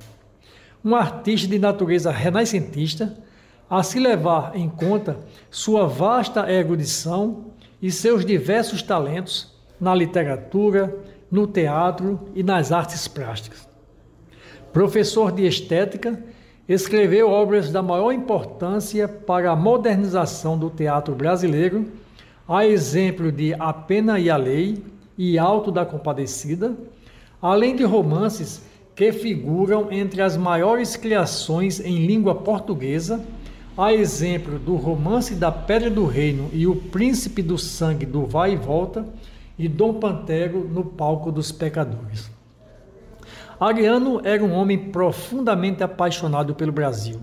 um 0.84 0.96
artista 0.96 1.48
de 1.48 1.60
natureza 1.60 2.10
renascentista 2.10 3.16
a 3.70 3.82
se 3.84 4.00
levar 4.00 4.56
em 4.56 4.70
conta 4.70 5.18
sua 5.50 5.88
vasta 5.88 6.52
erudição 6.52 7.46
e 7.82 7.92
seus 7.92 8.26
diversos 8.26 8.82
talentos 8.82 9.54
na 9.80 9.94
literatura, 9.94 10.96
no 11.30 11.48
teatro 11.48 12.20
e 12.36 12.44
nas 12.44 12.72
artes 12.72 13.08
plásticas. 13.08 13.68
Professor 14.72 15.32
de 15.32 15.46
estética, 15.46 16.22
escreveu 16.68 17.30
obras 17.30 17.72
da 17.72 17.82
maior 17.82 18.12
importância 18.12 19.08
para 19.08 19.52
a 19.52 19.56
modernização 19.56 20.58
do 20.58 20.70
teatro 20.70 21.14
brasileiro, 21.14 21.86
a 22.48 22.66
exemplo 22.66 23.32
de 23.32 23.54
A 23.56 23.74
Pena 23.74 24.20
e 24.20 24.30
a 24.30 24.38
Lei 24.38 24.84
e 25.18 25.38
Alto 25.38 25.72
da 25.72 25.86
Compadecida, 25.86 26.76
além 27.42 27.76
de 27.76 27.84
romances 27.84 28.64
que 28.96 29.12
figuram 29.12 29.92
entre 29.92 30.22
as 30.22 30.38
maiores 30.38 30.96
criações 30.96 31.80
em 31.80 32.06
língua 32.06 32.36
portuguesa 32.36 33.24
a 33.78 33.94
exemplo 33.94 34.58
do 34.58 34.76
romance 34.76 35.36
da 35.36 35.52
Pedra 35.52 35.90
do 35.90 36.06
Reino 36.06 36.50
e 36.54 36.66
o 36.66 36.78
Príncipe 36.78 37.42
do 37.42 37.58
Sangue 37.58 38.06
do 38.06 38.26
Vai 38.26 38.54
e 38.54 38.56
Volta 38.56 39.06
e 39.60 39.68
Dom 39.68 39.96
Pantero 39.96 40.66
no 40.66 40.86
palco 40.86 41.30
dos 41.30 41.52
pecadores. 41.52 42.32
Ariano 43.60 44.22
era 44.24 44.42
um 44.44 44.54
homem 44.54 44.78
profundamente 44.78 45.84
apaixonado 45.84 46.56
pelo 46.56 46.72
Brasil, 46.72 47.20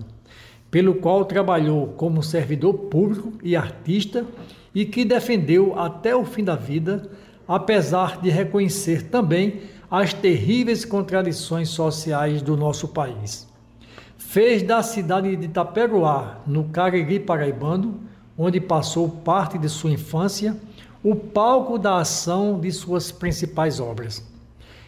pelo 0.69 0.95
qual 0.95 1.25
trabalhou 1.25 1.87
como 1.87 2.21
servidor 2.21 2.73
público 2.73 3.33
e 3.41 3.55
artista 3.55 4.23
e 4.75 4.85
que 4.85 5.03
defendeu 5.03 5.77
até 5.79 6.15
o 6.15 6.23
fim 6.23 6.43
da 6.43 6.55
vida, 6.55 7.09
apesar 7.47 8.21
de 8.21 8.29
reconhecer 8.29 9.09
também 9.09 9.61
as 9.89 10.13
terríveis 10.13 10.85
contradições 10.85 11.69
sociais 11.69 12.43
do 12.43 12.55
nosso 12.55 12.87
país 12.89 13.51
fez 14.33 14.63
da 14.63 14.81
cidade 14.81 15.35
de 15.35 15.45
Itaperuá, 15.45 16.39
no 16.47 16.63
Cariri 16.63 17.19
paraibano, 17.19 17.99
onde 18.35 18.59
passou 18.59 19.07
parte 19.07 19.59
de 19.59 19.69
sua 19.69 19.91
infância, 19.91 20.57
o 21.03 21.13
palco 21.13 21.77
da 21.77 21.97
ação 21.97 22.59
de 22.59 22.71
suas 22.71 23.11
principais 23.11 23.79
obras. 23.79 24.27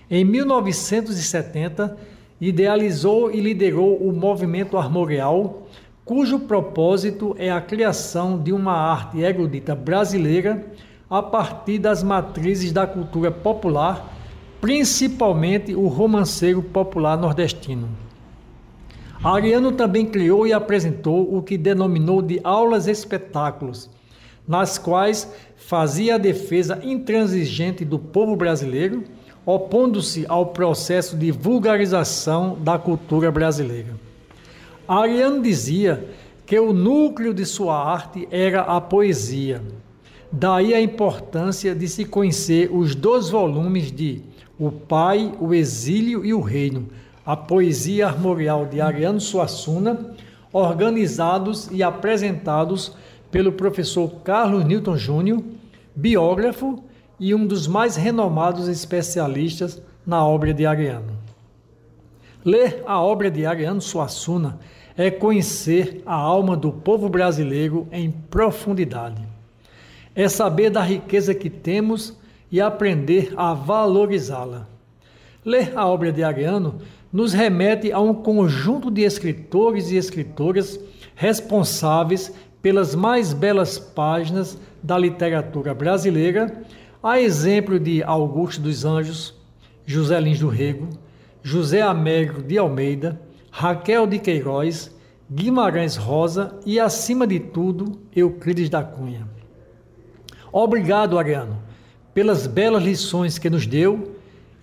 Em 0.10 0.26
1970, 0.26 1.96
idealizou 2.42 3.32
e 3.32 3.40
liderou 3.40 3.98
o 3.98 4.12
movimento 4.12 4.80
armorial, 4.80 5.68
cujo 6.04 6.40
propósito 6.40 7.36
é 7.38 7.52
a 7.52 7.62
criação 7.62 8.42
de 8.42 8.52
uma 8.52 8.74
arte 8.74 9.20
erudita 9.20 9.76
brasileira 9.76 10.66
a 11.08 11.22
partir 11.22 11.78
das 11.78 12.02
matrizes 12.02 12.72
da 12.72 12.88
cultura 12.88 13.30
popular, 13.30 14.12
principalmente 14.60 15.76
o 15.76 15.86
romanceiro 15.86 16.64
popular 16.64 17.16
nordestino. 17.16 18.05
Ariano 19.24 19.72
também 19.72 20.06
criou 20.06 20.46
e 20.46 20.54
apresentou 20.54 21.36
o 21.36 21.42
que 21.42 21.58
denominou 21.58 22.22
de 22.22 22.40
aulas 22.44 22.88
espetáculos, 22.88 23.90
nas 24.48 24.78
quais 24.78 25.32
fazia 25.56 26.16
a 26.16 26.20
defesa 26.20 26.80
intransigente 26.84 27.84
do 27.84 27.98
povo 27.98 28.36
brasileiro, 28.36 29.04
opondo-se 29.46 30.26
ao 30.28 30.48
processo 30.48 31.16
de 31.16 31.32
vulgarização 31.32 32.58
da 32.60 32.78
cultura 32.78 33.32
brasileira. 33.32 33.96
Ariano 34.88 35.42
dizia 35.42 36.08
que 36.46 36.60
o 36.60 36.72
núcleo 36.72 37.34
de 37.34 37.46
sua 37.46 37.76
arte 37.76 38.28
era 38.30 38.62
a 38.62 38.80
poesia. 38.80 39.62
Daí 40.32 40.74
a 40.74 40.82
importância 40.82 41.74
de 41.74 41.88
se 41.88 42.06
conhecer 42.06 42.70
os 42.72 42.94
dois 42.94 43.30
volumes 43.30 43.92
de 43.92 44.22
O 44.60 44.72
Pai, 44.72 45.34
o 45.40 45.54
Exílio 45.54 46.24
e 46.24 46.34
o 46.34 46.42
Reino, 46.42 46.88
a 47.26 47.36
poesia 47.36 48.08
armorial 48.08 48.66
de 48.66 48.80
Ariano 48.80 49.20
Suassuna, 49.20 50.14
organizados 50.54 51.70
e 51.72 51.82
apresentados 51.82 52.96
pelo 53.32 53.52
professor 53.52 54.10
Carlos 54.24 54.64
Newton 54.64 54.96
Júnior, 54.96 55.44
biógrafo 55.96 56.84
e 57.20 57.34
um 57.34 57.48
dos 57.48 57.68
mais 57.68 57.96
renomados 57.96 58.68
especialistas 58.68 59.82
na 60.06 60.26
obra 60.26 60.54
de 60.54 60.66
Ariano. 60.66 61.18
Ler 62.44 62.84
a 62.86 63.02
obra 63.02 63.32
de 63.32 63.46
Ariano 63.46 63.82
Suassuna 63.82 64.60
é 64.96 65.10
conhecer 65.10 66.04
a 66.06 66.14
alma 66.14 66.56
do 66.56 66.72
povo 66.72 67.10
brasileiro 67.10 67.88
em 67.92 68.12
profundidade. 68.12 69.22
É 70.14 70.30
saber 70.30 70.70
da 70.70 70.82
riqueza 70.82 71.34
que 71.34 71.50
temos 71.50 72.16
e 72.52 72.62
aprender 72.62 73.34
a 73.36 73.54
valorizá-la. 73.54 74.68
Ler 75.44 75.74
a 75.76 75.86
obra 75.86 76.12
de 76.12 76.24
Ariano 76.24 76.76
nos 77.16 77.32
remete 77.32 77.94
a 77.94 78.00
um 78.02 78.14
conjunto 78.14 78.92
de 78.92 79.04
escritores 79.04 79.90
e 79.90 79.96
escritoras 79.96 80.78
responsáveis 81.16 82.30
pelas 82.62 82.94
mais 82.94 83.32
belas 83.32 83.80
páginas 83.80 84.60
da 84.84 84.98
literatura 84.98 85.74
brasileira, 85.74 86.62
a 87.02 87.18
exemplo 87.18 87.80
de 87.80 88.04
Augusto 88.04 88.60
dos 88.60 88.84
Anjos, 88.84 89.34
José 89.86 90.20
Lins 90.20 90.42
do 90.42 90.50
Rego, 90.50 90.90
José 91.42 91.82
Américo 91.82 92.44
de 92.44 92.58
Almeida, 92.58 93.18
Raquel 93.50 94.06
de 94.06 94.20
Queiroz, 94.20 94.94
Guimarães 95.32 95.96
Rosa 95.96 96.60
e, 96.66 96.82
acima 96.82 97.26
de 97.26 97.40
tudo, 97.40 97.98
Euclides 98.14 98.70
da 98.70 98.84
Cunha. 98.84 99.26
Obrigado, 100.52 101.18
Ariano, 101.18 101.64
pelas 102.14 102.46
belas 102.46 102.84
lições 102.84 103.38
que 103.38 103.50
nos 103.50 103.66
deu 103.66 104.15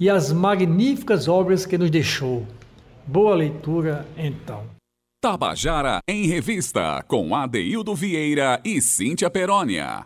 e 0.02 0.10
as 0.10 0.32
magníficas 0.32 1.28
obras 1.28 1.64
que 1.64 1.78
nos 1.78 1.88
deixou. 1.88 2.44
Boa 3.06 3.36
leitura, 3.36 4.04
então. 4.18 4.64
Tabajara 5.22 6.00
em 6.08 6.26
Revista, 6.26 7.04
com 7.06 7.36
Adeildo 7.36 7.94
Vieira 7.94 8.60
e 8.64 8.80
Cíntia 8.80 9.30
Perónia. 9.30 10.02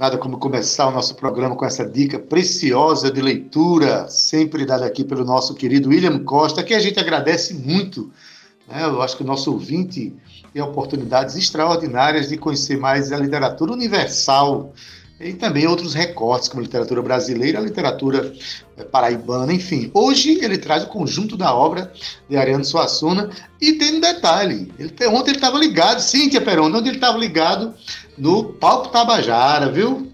Nada 0.00 0.16
como 0.16 0.38
começar 0.38 0.88
o 0.88 0.90
nosso 0.90 1.14
programa 1.14 1.56
com 1.56 1.66
essa 1.66 1.86
dica 1.86 2.18
preciosa 2.18 3.10
de 3.10 3.20
leitura, 3.20 4.08
sempre 4.08 4.64
dada 4.64 4.86
aqui 4.86 5.04
pelo 5.04 5.26
nosso 5.26 5.54
querido 5.54 5.90
William 5.90 6.24
Costa, 6.24 6.62
que 6.62 6.72
a 6.72 6.80
gente 6.80 6.98
agradece 6.98 7.52
muito. 7.52 8.10
Né? 8.66 8.82
Eu 8.82 9.02
acho 9.02 9.14
que 9.14 9.22
o 9.24 9.26
nosso 9.26 9.52
ouvinte 9.52 10.16
tem 10.54 10.62
oportunidades 10.62 11.36
extraordinárias 11.36 12.30
de 12.30 12.38
conhecer 12.38 12.78
mais 12.78 13.12
a 13.12 13.18
literatura 13.18 13.74
universal 13.74 14.72
e 15.20 15.32
também 15.32 15.66
outros 15.66 15.94
recortes, 15.94 16.48
como 16.48 16.62
literatura 16.62 17.02
brasileira, 17.02 17.58
literatura 17.60 18.32
eh, 18.76 18.84
paraibana, 18.84 19.52
enfim. 19.52 19.90
Hoje 19.92 20.38
ele 20.42 20.58
traz 20.58 20.84
o 20.84 20.88
conjunto 20.88 21.36
da 21.36 21.52
obra 21.52 21.92
de 22.28 22.36
Ariano 22.36 22.64
Suassuna 22.64 23.30
e 23.60 23.72
tem 23.72 23.96
um 23.96 24.00
detalhe. 24.00 24.72
Ele, 24.78 24.92
ontem 25.08 25.30
ele 25.30 25.38
estava 25.38 25.58
ligado, 25.58 26.00
Cíntia 26.00 26.40
Perona, 26.40 26.78
onde 26.78 26.88
ele 26.88 26.98
estava 26.98 27.18
ligado 27.18 27.74
no 28.16 28.44
Palco 28.44 28.88
Tabajara, 28.88 29.70
viu? 29.70 30.12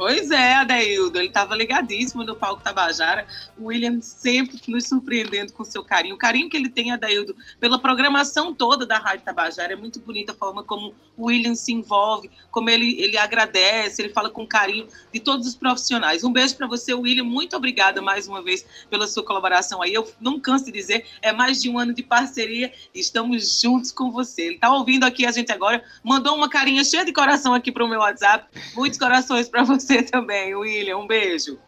Pois 0.00 0.30
é, 0.30 0.54
Adeildo, 0.54 1.18
ele 1.18 1.28
estava 1.28 1.54
ligadíssimo 1.54 2.24
no 2.24 2.34
palco 2.34 2.62
Tabajara. 2.62 3.26
O 3.58 3.66
William 3.66 4.00
sempre 4.00 4.58
nos 4.66 4.88
surpreendendo 4.88 5.52
com 5.52 5.62
seu 5.62 5.84
carinho. 5.84 6.14
O 6.14 6.18
carinho 6.18 6.48
que 6.48 6.56
ele 6.56 6.70
tem, 6.70 6.90
Adeildo, 6.90 7.36
pela 7.60 7.78
programação 7.78 8.54
toda 8.54 8.86
da 8.86 8.96
Rádio 8.96 9.26
Tabajara. 9.26 9.74
É 9.74 9.76
muito 9.76 10.00
bonita 10.00 10.32
a 10.32 10.34
forma 10.34 10.64
como 10.64 10.94
o 11.18 11.26
William 11.26 11.54
se 11.54 11.74
envolve, 11.74 12.30
como 12.50 12.70
ele, 12.70 12.98
ele 12.98 13.18
agradece, 13.18 14.00
ele 14.00 14.08
fala 14.08 14.30
com 14.30 14.46
carinho 14.46 14.88
de 15.12 15.20
todos 15.20 15.46
os 15.46 15.54
profissionais. 15.54 16.24
Um 16.24 16.32
beijo 16.32 16.56
para 16.56 16.66
você, 16.66 16.94
William. 16.94 17.24
Muito 17.24 17.54
obrigada 17.54 18.00
mais 18.00 18.26
uma 18.26 18.40
vez 18.40 18.64
pela 18.88 19.06
sua 19.06 19.22
colaboração 19.22 19.82
aí. 19.82 19.92
Eu 19.92 20.10
não 20.18 20.40
canso 20.40 20.64
de 20.64 20.72
dizer, 20.72 21.04
é 21.20 21.30
mais 21.30 21.60
de 21.60 21.68
um 21.68 21.78
ano 21.78 21.92
de 21.92 22.02
parceria 22.02 22.72
e 22.94 23.00
estamos 23.00 23.60
juntos 23.60 23.92
com 23.92 24.10
você. 24.10 24.44
Ele 24.44 24.54
está 24.54 24.72
ouvindo 24.72 25.04
aqui 25.04 25.26
a 25.26 25.30
gente 25.30 25.52
agora, 25.52 25.84
mandou 26.02 26.34
uma 26.34 26.48
carinha 26.48 26.82
cheia 26.84 27.04
de 27.04 27.12
coração 27.12 27.52
aqui 27.52 27.70
para 27.70 27.84
o 27.84 27.88
meu 27.88 28.00
WhatsApp. 28.00 28.46
Muitos 28.74 28.98
corações 28.98 29.46
para 29.46 29.62
você 29.62 29.89
você 29.90 30.02
também, 30.10 30.54
William. 30.54 30.98
Um 30.98 31.06
beijo. 31.06 31.58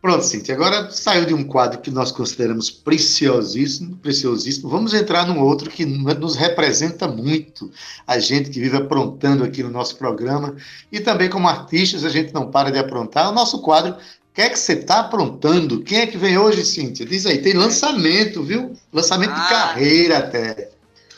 Pronto, 0.00 0.24
Cintia. 0.24 0.56
Agora 0.56 0.90
saiu 0.90 1.24
de 1.24 1.32
um 1.32 1.44
quadro 1.44 1.80
que 1.80 1.90
nós 1.90 2.10
consideramos 2.10 2.70
preciosíssimo, 2.70 3.96
preciosíssimo. 3.98 4.68
Vamos 4.68 4.92
entrar 4.92 5.28
num 5.28 5.40
outro 5.40 5.70
que 5.70 5.84
nos 5.86 6.34
representa 6.34 7.06
muito. 7.06 7.70
A 8.04 8.18
gente 8.18 8.50
que 8.50 8.58
vive 8.58 8.76
aprontando 8.76 9.44
aqui 9.44 9.62
no 9.62 9.70
nosso 9.70 9.96
programa. 9.96 10.56
E 10.90 10.98
também, 10.98 11.30
como 11.30 11.46
artistas, 11.46 12.04
a 12.04 12.08
gente 12.08 12.34
não 12.34 12.50
para 12.50 12.72
de 12.72 12.78
aprontar. 12.78 13.30
O 13.30 13.34
nosso 13.34 13.62
quadro 13.62 13.94
o 13.94 14.34
que 14.34 14.40
é 14.40 14.48
que 14.48 14.58
você 14.58 14.72
está 14.72 15.00
aprontando? 15.00 15.82
Quem 15.82 15.98
é 16.00 16.06
que 16.06 16.16
vem 16.16 16.38
hoje, 16.38 16.64
Cíntia? 16.64 17.04
Diz 17.04 17.26
aí, 17.26 17.42
tem 17.42 17.52
lançamento, 17.52 18.42
viu? 18.42 18.74
Lançamento 18.90 19.34
ah. 19.34 19.42
de 19.42 19.48
carreira 19.50 20.18
até. 20.18 20.70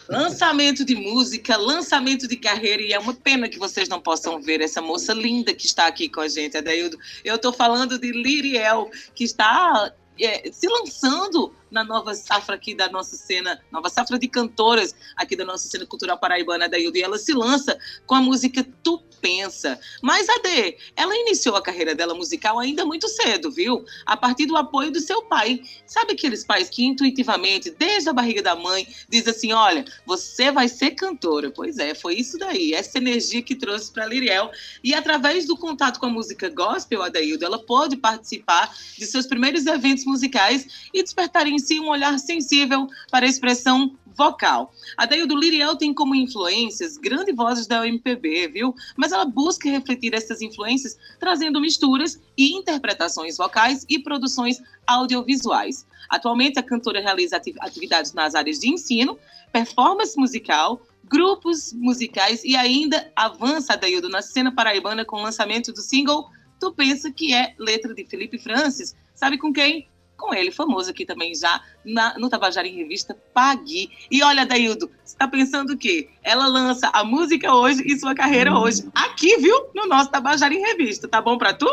Lançamento 0.08 0.84
de 0.84 0.94
música, 0.94 1.56
lançamento 1.56 2.28
de 2.28 2.36
carreira, 2.36 2.82
e 2.82 2.92
é 2.92 2.98
uma 2.98 3.14
pena 3.14 3.48
que 3.48 3.58
vocês 3.58 3.88
não 3.88 4.00
possam 4.00 4.40
ver 4.40 4.60
essa 4.60 4.82
moça 4.82 5.14
linda 5.14 5.54
que 5.54 5.66
está 5.66 5.86
aqui 5.86 6.08
com 6.08 6.20
a 6.20 6.28
gente, 6.28 6.56
Adaildo. 6.56 6.98
Eu 7.24 7.36
estou 7.36 7.52
falando 7.52 7.98
de 7.98 8.12
Liriel, 8.12 8.90
que 9.14 9.24
está 9.24 9.92
é, 10.20 10.50
se 10.52 10.66
lançando 10.68 11.54
na 11.70 11.82
nova 11.82 12.14
safra 12.14 12.54
aqui 12.54 12.74
da 12.74 12.88
nossa 12.88 13.16
cena, 13.16 13.60
nova 13.70 13.88
safra 13.88 14.18
de 14.18 14.28
cantoras 14.28 14.94
aqui 15.16 15.34
da 15.34 15.44
nossa 15.44 15.68
cena 15.68 15.84
cultural 15.84 16.18
paraibana 16.18 16.68
da 16.68 16.78
Ildo. 16.78 16.96
E 16.96 17.02
ela 17.02 17.18
se 17.18 17.32
lança 17.32 17.76
com 18.06 18.14
a 18.14 18.20
música 18.20 18.64
Tu 18.82 19.02
Pensa. 19.24 19.80
Mas 20.02 20.28
a 20.28 20.36
D, 20.42 20.76
ela 20.94 21.16
iniciou 21.16 21.56
a 21.56 21.62
carreira 21.62 21.94
dela 21.94 22.14
musical 22.14 22.58
ainda 22.58 22.84
muito 22.84 23.08
cedo, 23.08 23.50
viu? 23.50 23.82
A 24.04 24.18
partir 24.18 24.44
do 24.44 24.54
apoio 24.54 24.90
do 24.90 25.00
seu 25.00 25.22
pai. 25.22 25.62
Sabe 25.86 26.12
aqueles 26.12 26.44
pais 26.44 26.68
que 26.68 26.84
intuitivamente, 26.84 27.70
desde 27.70 28.10
a 28.10 28.12
barriga 28.12 28.42
da 28.42 28.54
mãe, 28.54 28.86
diz 29.08 29.26
assim: 29.26 29.54
olha, 29.54 29.82
você 30.04 30.52
vai 30.52 30.68
ser 30.68 30.90
cantora. 30.90 31.50
Pois 31.50 31.78
é, 31.78 31.94
foi 31.94 32.16
isso 32.16 32.36
daí, 32.36 32.74
essa 32.74 32.98
energia 32.98 33.40
que 33.40 33.54
trouxe 33.54 33.90
para 33.90 34.04
Liriel. 34.04 34.50
E 34.82 34.92
através 34.92 35.46
do 35.46 35.56
contato 35.56 35.98
com 35.98 36.04
a 36.04 36.10
música 36.10 36.50
gospel, 36.50 37.02
Adaildo, 37.02 37.46
ela 37.46 37.58
pôde 37.58 37.96
participar 37.96 38.76
de 38.98 39.06
seus 39.06 39.26
primeiros 39.26 39.64
eventos 39.64 40.03
musicais 40.04 40.88
e 40.92 41.02
despertar 41.02 41.46
em 41.46 41.58
si 41.58 41.80
um 41.80 41.88
olhar 41.88 42.18
sensível 42.18 42.86
para 43.10 43.26
a 43.26 43.28
expressão 43.28 43.96
vocal. 44.16 44.72
A 44.96 45.06
do 45.06 45.36
Liriel 45.36 45.76
tem 45.76 45.92
como 45.92 46.14
influências 46.14 46.96
grandes 46.96 47.34
vozes 47.34 47.66
da 47.66 47.86
MPB, 47.86 48.48
viu? 48.48 48.74
Mas 48.96 49.12
ela 49.12 49.24
busca 49.24 49.68
refletir 49.68 50.14
essas 50.14 50.40
influências 50.40 50.96
trazendo 51.18 51.60
misturas 51.60 52.20
e 52.36 52.54
interpretações 52.54 53.36
vocais 53.36 53.84
e 53.88 53.98
produções 53.98 54.62
audiovisuais. 54.86 55.86
Atualmente, 56.08 56.58
a 56.58 56.62
cantora 56.62 57.00
realiza 57.00 57.40
atividades 57.60 58.12
nas 58.12 58.34
áreas 58.34 58.58
de 58.58 58.68
ensino, 58.68 59.18
performance 59.52 60.16
musical, 60.18 60.80
grupos 61.04 61.72
musicais 61.72 62.44
e 62.44 62.56
ainda 62.56 63.10
avança 63.16 63.72
a 63.72 63.76
Daildo 63.76 64.08
na 64.08 64.22
cena 64.22 64.52
paraibana 64.52 65.04
com 65.04 65.16
o 65.16 65.22
lançamento 65.22 65.72
do 65.72 65.80
single 65.80 66.28
Tu 66.58 66.72
Pensa 66.72 67.10
Que 67.10 67.34
É 67.34 67.54
Letra 67.58 67.94
de 67.94 68.04
Felipe 68.04 68.38
Francis. 68.38 68.96
Sabe 69.14 69.38
com 69.38 69.52
quem? 69.52 69.88
Com 70.16 70.34
ele, 70.34 70.50
famoso 70.50 70.90
aqui 70.90 71.04
também 71.04 71.34
já 71.34 71.60
na, 71.84 72.18
no 72.18 72.28
Tabajara 72.28 72.66
em 72.66 72.76
Revista, 72.76 73.16
Pague. 73.32 73.90
E 74.10 74.22
olha, 74.22 74.46
Daildo, 74.46 74.90
você 75.04 75.14
está 75.14 75.28
pensando 75.28 75.74
o 75.74 75.76
quê? 75.76 76.08
Ela 76.22 76.46
lança 76.46 76.90
a 76.92 77.04
música 77.04 77.54
hoje 77.54 77.82
e 77.84 77.98
sua 77.98 78.14
carreira 78.14 78.56
hoje, 78.58 78.88
aqui, 78.94 79.36
viu? 79.36 79.66
No 79.74 79.86
nosso 79.86 80.10
Tabajara 80.10 80.54
em 80.54 80.60
Revista. 80.60 81.08
Tá 81.08 81.20
bom 81.20 81.36
para 81.36 81.52
tu? 81.52 81.66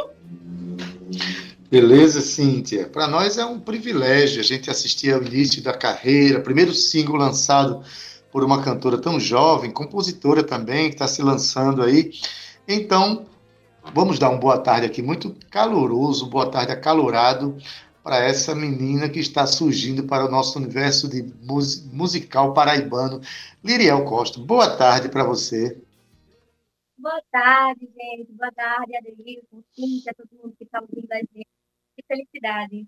Beleza, 1.70 2.20
Cíntia. 2.20 2.88
Para 2.88 3.08
nós 3.08 3.38
é 3.38 3.46
um 3.46 3.60
privilégio 3.60 4.42
a 4.42 4.44
gente 4.44 4.70
assistir 4.70 5.14
ao 5.14 5.24
início 5.24 5.64
da 5.64 5.74
carreira, 5.74 6.42
primeiro 6.42 6.74
single 6.74 7.16
lançado 7.16 7.82
por 8.30 8.44
uma 8.44 8.62
cantora 8.62 8.98
tão 8.98 9.20
jovem, 9.20 9.72
compositora 9.72 10.44
também, 10.44 10.90
que 10.90 10.96
está 10.96 11.08
se 11.08 11.22
lançando 11.22 11.82
aí. 11.82 12.12
Então, 12.68 13.26
vamos 13.94 14.20
dar 14.20 14.30
uma 14.30 14.38
boa 14.38 14.58
tarde 14.58 14.86
aqui, 14.86 15.02
muito 15.02 15.36
caloroso, 15.50 16.26
boa 16.26 16.50
tarde 16.50 16.72
acalorado 16.72 17.58
para 18.04 18.24
essa 18.24 18.56
menina 18.56 19.10
que 19.10 19.20
está 19.20 19.46
surgindo 19.46 20.04
para 20.04 20.26
o 20.26 20.32
nosso 20.32 20.58
universo 20.58 21.08
de 21.08 21.24
mus 21.44 21.86
musical 21.92 22.54
paraibano, 22.54 23.22
Liriel 23.64 24.04
Costa. 24.06 24.40
Boa 24.40 24.76
tarde 24.76 25.10
para 25.10 25.24
você. 25.24 25.80
Boa 26.98 27.22
tarde, 27.32 27.90
gente. 27.96 28.32
Boa 28.34 28.52
tarde, 28.52 28.96
Adelilson, 28.96 29.64
Cíntia, 29.76 30.14
todo 30.16 30.30
mundo 30.42 30.56
que 30.58 30.64
está 30.64 30.82
ouvindo 30.82 31.12
a 31.12 31.18
gente. 31.18 31.48
Que 31.96 32.04
felicidade. 32.08 32.88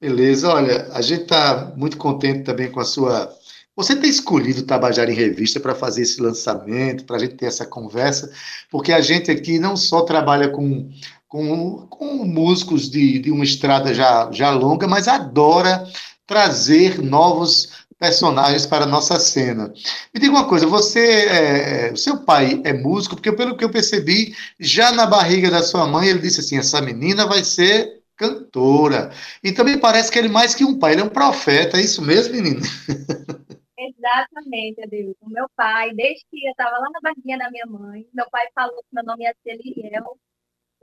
Beleza, 0.00 0.52
olha, 0.52 0.92
a 0.92 1.00
gente 1.00 1.22
está 1.22 1.72
muito 1.76 1.96
contente 1.96 2.44
também 2.44 2.70
com 2.70 2.80
a 2.80 2.84
sua. 2.84 3.36
Você 3.76 3.96
ter 3.96 4.06
escolhido 4.06 4.60
o 4.60 4.66
Tabajara 4.66 5.10
em 5.10 5.14
Revista 5.14 5.58
para 5.58 5.74
fazer 5.74 6.02
esse 6.02 6.20
lançamento, 6.20 7.04
para 7.04 7.16
a 7.16 7.18
gente 7.18 7.34
ter 7.34 7.46
essa 7.46 7.66
conversa, 7.66 8.32
porque 8.70 8.92
a 8.92 9.00
gente 9.00 9.30
aqui 9.30 9.58
não 9.58 9.76
só 9.76 10.02
trabalha 10.02 10.48
com 10.48 10.92
com, 11.34 11.88
com 11.88 12.24
músicos 12.24 12.88
de, 12.88 13.18
de 13.18 13.32
uma 13.32 13.42
estrada 13.42 13.92
já, 13.92 14.30
já 14.30 14.52
longa, 14.52 14.86
mas 14.86 15.08
adora 15.08 15.84
trazer 16.24 17.02
novos 17.02 17.84
personagens 17.98 18.64
para 18.66 18.84
a 18.84 18.86
nossa 18.86 19.18
cena. 19.18 19.74
Me 20.14 20.20
diga 20.20 20.30
uma 20.30 20.46
coisa, 20.46 20.64
você, 20.64 21.00
é, 21.00 21.88
é, 21.88 21.96
seu 21.96 22.24
pai 22.24 22.62
é 22.62 22.72
músico? 22.72 23.16
Porque 23.16 23.32
pelo 23.32 23.56
que 23.56 23.64
eu 23.64 23.68
percebi, 23.68 24.32
já 24.60 24.92
na 24.92 25.06
barriga 25.06 25.50
da 25.50 25.60
sua 25.60 25.88
mãe, 25.88 26.06
ele 26.06 26.20
disse 26.20 26.38
assim, 26.38 26.56
essa 26.56 26.80
menina 26.80 27.26
vai 27.26 27.42
ser 27.42 28.00
cantora. 28.16 29.10
E 29.42 29.50
também 29.50 29.76
parece 29.76 30.12
que 30.12 30.18
ele 30.20 30.28
mais 30.28 30.54
que 30.54 30.64
um 30.64 30.78
pai, 30.78 30.92
ele 30.92 31.00
é 31.00 31.04
um 31.04 31.08
profeta, 31.08 31.78
é 31.78 31.80
isso 31.80 32.00
mesmo, 32.00 32.32
menina? 32.32 32.60
Exatamente, 33.76 34.80
Adeilton. 34.84 35.26
Meu 35.26 35.46
pai, 35.56 35.92
desde 35.94 36.24
que 36.30 36.46
eu 36.46 36.52
estava 36.52 36.78
lá 36.78 36.88
na 36.92 37.00
barriguinha 37.02 37.38
da 37.38 37.50
minha 37.50 37.66
mãe, 37.66 38.06
meu 38.14 38.30
pai 38.30 38.46
falou 38.54 38.76
que 38.76 38.94
meu 38.94 39.02
nome 39.02 39.24
ia 39.24 39.34
ser 39.42 39.58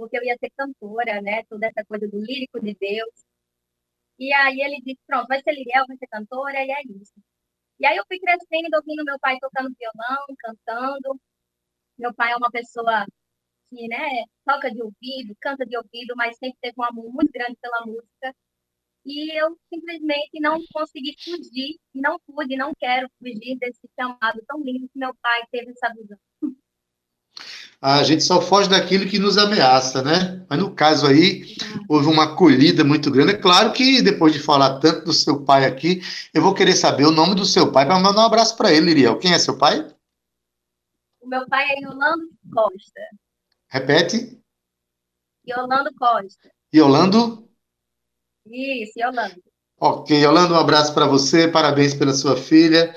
porque 0.02 0.18
eu 0.18 0.24
ia 0.24 0.36
ser 0.40 0.50
cantora, 0.58 1.22
né? 1.22 1.44
Toda 1.46 1.68
essa 1.68 1.86
coisa 1.86 2.08
do 2.08 2.18
lírico 2.20 2.60
de 2.60 2.74
Deus. 2.74 3.14
E 4.18 4.34
aí 4.34 4.60
ele 4.62 4.82
disse, 4.82 5.00
pronto, 5.08 5.28
vai 5.28 5.42
ser 5.44 5.54
Liriel, 5.54 5.86
vai 5.88 5.98
ser 5.98 6.08
cantora, 6.08 6.64
e 6.66 6.72
é 6.72 6.82
isso. 6.90 7.14
E 7.80 7.86
aí 7.86 7.98
eu 7.98 8.06
fui 8.08 8.20
crescendo, 8.20 8.76
ouvindo 8.78 9.04
meu 9.06 9.20
pai 9.20 9.38
tocando 9.40 9.76
violão, 9.78 10.26
cantando. 10.40 11.20
Meu 11.98 12.14
pai 12.14 12.32
é 12.34 12.38
uma 12.38 12.52
pessoa 12.52 13.06
que, 13.70 13.88
né, 13.88 14.26
toca 14.46 14.72
de 14.72 14.82
ouvido, 14.82 15.36
canta 15.42 15.66
de 15.66 15.78
ouvido, 15.78 16.16
mas 16.16 16.38
sempre 16.38 16.58
teve 16.62 16.76
um 16.80 16.84
amor 16.84 17.12
muito 17.14 17.32
grande 17.32 17.58
pela 17.62 17.86
música. 17.86 18.36
E 19.06 19.32
eu 19.40 19.58
simplesmente 19.74 20.40
não 20.42 20.60
consegui 20.74 21.16
fugir, 21.24 21.80
não 21.94 22.20
pude, 22.28 22.58
não 22.58 22.74
quero 22.80 23.10
fugir 23.20 23.58
desse 23.60 23.82
chamado 24.00 24.44
tão 24.48 24.62
lindo 24.64 24.90
que 24.90 25.00
meu 25.00 25.16
pai 25.22 25.44
teve 25.52 25.72
essa 25.72 25.94
visão 25.94 26.18
a 27.82 28.04
gente 28.04 28.24
só 28.24 28.40
foge 28.40 28.70
daquilo 28.70 29.08
que 29.08 29.18
nos 29.18 29.40
ameaça, 29.40 30.04
né? 30.04 30.46
Mas 30.48 30.60
no 30.60 30.76
caso 30.76 31.08
aí, 31.08 31.56
houve 31.90 32.08
uma 32.08 32.26
acolhida 32.26 32.84
muito 32.84 33.10
grande. 33.10 33.32
É 33.32 33.38
claro 33.38 33.74
que 33.74 34.04
depois 34.04 34.32
de 34.32 34.40
falar 34.40 34.80
tanto 34.80 35.06
do 35.06 35.14
seu 35.14 35.44
pai 35.44 35.66
aqui, 35.66 36.00
eu 36.32 36.44
vou 36.44 36.54
querer 36.54 36.76
saber 36.76 37.06
o 37.06 37.12
nome 37.12 37.34
do 37.34 37.44
seu 37.44 37.72
pai 37.72 37.88
para 37.88 38.00
mandar 38.00 38.22
um 38.22 38.26
abraço 38.26 38.56
para 38.56 38.72
ele, 38.72 38.92
Iriel. 38.92 39.18
Quem 39.18 39.34
é 39.34 39.40
seu 39.40 39.58
pai? 39.58 39.88
O 41.20 41.28
meu 41.28 41.48
pai 41.48 41.66
é 41.72 41.80
Yolando 41.82 42.30
Costa. 42.54 43.02
Repete. 43.68 44.40
Yolando 45.48 45.92
Costa. 45.98 46.52
Yolando? 46.74 47.50
Isso, 48.46 49.00
Yolando. 49.00 49.42
Ok, 49.80 50.16
Yolando, 50.24 50.54
um 50.54 50.60
abraço 50.60 50.94
para 50.94 51.08
você, 51.08 51.48
parabéns 51.48 51.96
pela 51.96 52.14
sua 52.14 52.38
filha. 52.38 52.94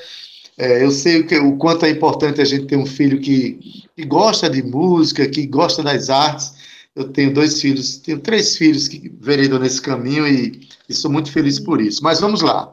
É, 0.56 0.84
eu 0.84 0.90
sei 0.90 1.20
o, 1.20 1.26
que, 1.26 1.36
o 1.36 1.56
quanto 1.56 1.84
é 1.84 1.90
importante 1.90 2.40
a 2.40 2.44
gente 2.44 2.66
ter 2.66 2.76
um 2.76 2.86
filho 2.86 3.20
que, 3.20 3.58
que 3.96 4.04
gosta 4.04 4.48
de 4.48 4.62
música, 4.62 5.28
que 5.28 5.46
gosta 5.46 5.82
das 5.82 6.10
artes. 6.10 6.54
Eu 6.94 7.12
tenho 7.12 7.34
dois 7.34 7.60
filhos, 7.60 7.98
tenho 7.98 8.20
três 8.20 8.56
filhos 8.56 8.86
que 8.86 9.08
veredam 9.20 9.58
nesse 9.58 9.82
caminho 9.82 10.26
e, 10.28 10.68
e 10.88 10.94
sou 10.94 11.10
muito 11.10 11.32
feliz 11.32 11.58
por 11.58 11.80
isso. 11.80 12.02
Mas 12.04 12.20
vamos 12.20 12.40
lá. 12.40 12.70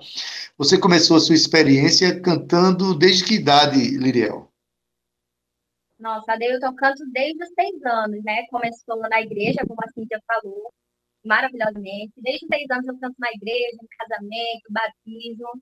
Você 0.58 0.78
começou 0.78 1.18
a 1.18 1.20
sua 1.20 1.34
experiência 1.34 2.22
cantando 2.22 2.94
desde 2.94 3.24
que 3.24 3.34
idade, 3.36 3.80
Liriel? 3.98 4.48
Nossa, 5.98 6.36
eu 6.40 6.60
canto 6.76 7.04
desde 7.12 7.44
os 7.44 7.50
seis 7.54 7.84
anos, 7.86 8.24
né? 8.24 8.46
Começou 8.50 8.98
na 9.10 9.22
igreja, 9.22 9.66
como 9.68 9.80
a 9.84 9.92
Cíntia 9.92 10.20
falou, 10.28 10.72
maravilhosamente. 11.26 12.14
Desde 12.18 12.46
os 12.46 12.50
seis 12.50 12.70
anos 12.70 12.88
eu 12.88 13.00
canto 13.00 13.16
na 13.20 13.32
igreja, 13.32 13.78
no 13.82 13.88
casamento, 13.98 14.64
batismo. 14.70 15.62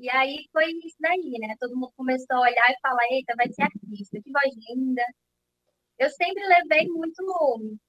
E 0.00 0.08
aí 0.08 0.48
foi 0.50 0.64
isso 0.84 0.96
daí, 0.98 1.38
né? 1.38 1.54
Todo 1.60 1.76
mundo 1.76 1.92
começou 1.94 2.36
a 2.36 2.40
olhar 2.40 2.70
e 2.70 2.80
falar, 2.80 3.04
eita, 3.10 3.34
vai 3.36 3.48
ser 3.52 3.64
artista, 3.64 4.18
que 4.22 4.32
voz 4.32 4.54
linda. 4.68 5.04
Eu 5.98 6.08
sempre 6.10 6.42
levei 6.46 6.88
muito 6.88 7.22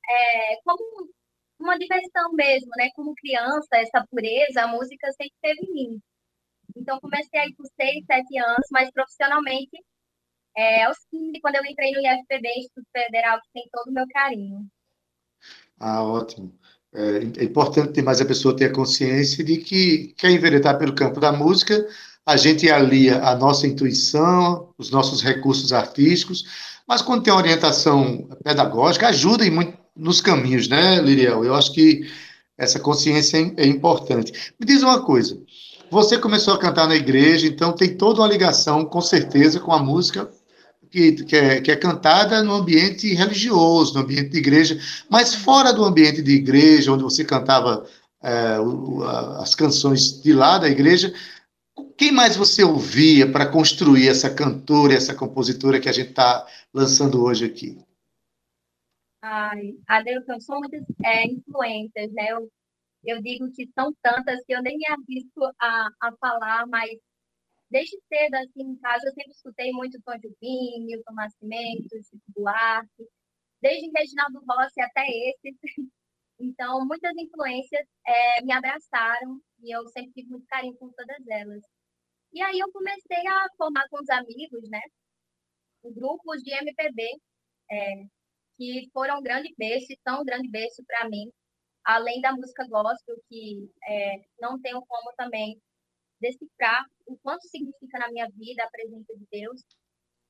é, 0.10 0.58
como 0.66 1.10
uma 1.58 1.78
diversão 1.80 2.34
mesmo, 2.34 2.70
né? 2.78 2.90
Como 2.96 3.16
criança, 3.16 3.78
essa 3.78 4.06
pureza, 4.12 4.64
a 4.64 4.68
música 4.68 5.10
sempre 5.14 5.36
teve 5.42 5.66
em 5.66 5.74
mim. 5.74 6.02
Então, 6.76 7.00
comecei 7.00 7.40
aí 7.40 7.56
com 7.56 7.64
seis, 7.80 8.04
sete 8.06 8.38
anos, 8.40 8.68
mas 8.72 8.92
profissionalmente, 8.92 9.78
é, 10.58 10.84
aos 10.84 10.98
15, 11.10 11.40
quando 11.40 11.56
eu 11.56 11.66
entrei 11.66 11.94
no 11.94 12.02
IFPB, 12.02 12.50
Instituto 12.58 12.88
Federal, 12.92 13.40
que 13.42 13.50
tem 13.54 13.70
todo 13.72 13.88
o 13.88 13.94
meu 13.94 14.06
carinho. 14.10 14.70
Ah, 15.80 16.04
ótimo. 16.04 16.54
É, 16.94 17.28
é 17.38 17.44
importante 17.44 17.94
demais 17.94 18.20
a 18.20 18.26
pessoa 18.26 18.56
ter 18.56 18.66
a 18.66 18.74
consciência 18.74 19.44
de 19.44 19.58
que 19.58 20.14
quer 20.18 20.32
enveredar 20.32 20.78
pelo 20.78 20.94
campo 20.94 21.20
da 21.20 21.32
música, 21.32 21.88
a 22.26 22.36
gente 22.36 22.70
alia 22.70 23.24
a 23.24 23.36
nossa 23.36 23.66
intuição, 23.66 24.70
os 24.78 24.92
nossos 24.92 25.22
recursos 25.22 25.72
artísticos, 25.74 26.44
mas 26.88 27.02
quando 27.02 27.24
tem 27.24 27.34
orientação 27.34 28.28
pedagógica, 28.44 29.08
ajuda 29.08 29.50
muito, 29.50 29.74
nos 29.96 30.22
caminhos, 30.22 30.68
né, 30.68 31.02
Liriel? 31.02 31.44
Eu 31.44 31.56
acho 31.56 31.74
que 31.74 32.10
essa 32.58 32.80
consciência 32.80 33.38
é, 33.38 33.64
é 33.64 33.66
importante. 33.66 34.54
Me 34.60 34.66
diz 34.66 34.84
uma 34.84 35.02
coisa, 35.02 35.42
você 35.90 36.18
começou 36.18 36.54
a 36.54 36.60
cantar 36.60 36.88
na 36.88 36.96
igreja, 36.96 37.48
então 37.48 37.74
tem 37.74 37.96
toda 37.96 38.22
uma 38.22 38.28
ligação, 38.28 38.86
com 38.86 39.02
certeza, 39.02 39.60
com 39.60 39.72
a 39.74 39.82
música 39.82 40.30
que, 40.92 41.24
que, 41.24 41.36
é, 41.36 41.62
que 41.62 41.72
é 41.72 41.76
cantada 41.76 42.44
no 42.44 42.54
ambiente 42.54 43.14
religioso, 43.14 43.94
no 43.94 44.02
ambiente 44.02 44.30
de 44.30 44.38
igreja, 44.38 44.78
mas 45.10 45.34
fora 45.34 45.72
do 45.72 45.86
ambiente 45.86 46.22
de 46.22 46.34
igreja, 46.34 46.92
onde 46.92 47.04
você 47.04 47.24
cantava 47.24 47.88
é, 48.22 48.58
as 49.40 49.56
canções 49.56 50.22
de 50.22 50.34
lá 50.34 50.58
da 50.58 50.70
igreja, 50.70 51.14
quem 51.98 52.12
mais 52.12 52.36
você 52.36 52.64
ouvia 52.64 53.32
para 53.32 53.50
construir 53.50 54.10
essa 54.10 54.30
cantora, 54.34 54.94
essa 54.94 55.16
compositora 55.16 55.80
que 55.80 55.88
a 55.88 55.94
gente 55.94 56.10
está 56.10 56.46
lançando 56.74 57.24
hoje 57.24 57.46
aqui? 57.46 57.80
Ai, 59.22 59.76
Adelson, 59.88 60.40
são 60.40 60.60
muitas 60.60 60.84
é, 61.06 61.26
influências, 61.28 62.12
né? 62.12 62.32
Eu, 62.32 62.50
eu 63.06 63.22
digo 63.22 63.50
que 63.52 63.70
são 63.74 63.94
tantas 64.02 64.44
que 64.46 64.54
eu 64.54 64.62
nem 64.62 64.78
me 64.78 64.86
arrisco 64.88 65.46
a, 65.60 65.90
a 66.02 66.12
falar, 66.20 66.66
mas 66.68 66.90
desde 67.72 67.98
cedo, 68.08 68.36
assim, 68.36 68.62
em 68.64 68.78
casa, 68.80 69.08
eu 69.08 69.14
sempre 69.14 69.32
escutei 69.32 69.72
muito 69.72 70.02
Tom 70.04 70.18
Jobim, 70.20 70.86
Milton 70.86 71.14
Nascimento, 71.14 71.90
Chico 72.04 72.22
Buarque, 72.36 73.08
desde 73.62 73.90
Reginaldo 73.96 74.44
Rossi 74.48 74.82
até 74.82 75.06
esses. 75.08 75.58
Então, 76.44 76.84
muitas 76.88 77.12
influências 77.18 77.86
é, 78.04 78.42
me 78.44 78.52
abraçaram 78.52 79.40
e 79.62 79.76
eu 79.76 79.88
sempre 79.90 80.12
tive 80.14 80.30
muito 80.32 80.48
carinho 80.48 80.76
com 80.78 80.90
todas 80.92 81.28
elas. 81.28 81.62
E 82.34 82.42
aí 82.42 82.58
eu 82.58 82.72
comecei 82.72 83.28
a 83.28 83.48
formar 83.58 83.88
com 83.90 84.02
os 84.02 84.10
amigos, 84.10 84.68
né? 84.68 84.82
Grupos 85.84 86.42
de 86.42 86.52
MPB, 86.52 87.04
é, 87.72 88.04
que 88.58 88.90
foram 88.92 89.20
um 89.20 89.22
grande 89.22 89.54
berço, 89.56 89.88
são 90.04 90.22
um 90.22 90.26
grande 90.26 90.50
berço 90.50 90.84
para 90.88 91.08
mim, 91.10 91.32
além 91.84 92.20
da 92.22 92.34
música 92.34 92.68
gospel, 92.68 93.16
que 93.30 93.70
é, 93.88 94.16
não 94.40 94.60
tenho 94.62 94.84
como 94.88 95.14
também 95.16 95.62
decifrar 96.22 96.86
o 97.06 97.18
quanto 97.18 97.48
significa 97.48 98.00
na 98.00 98.12
minha 98.12 98.28
vida 98.36 98.64
a 98.64 98.70
presença 98.70 99.14
de 99.18 99.26
Deus, 99.32 99.62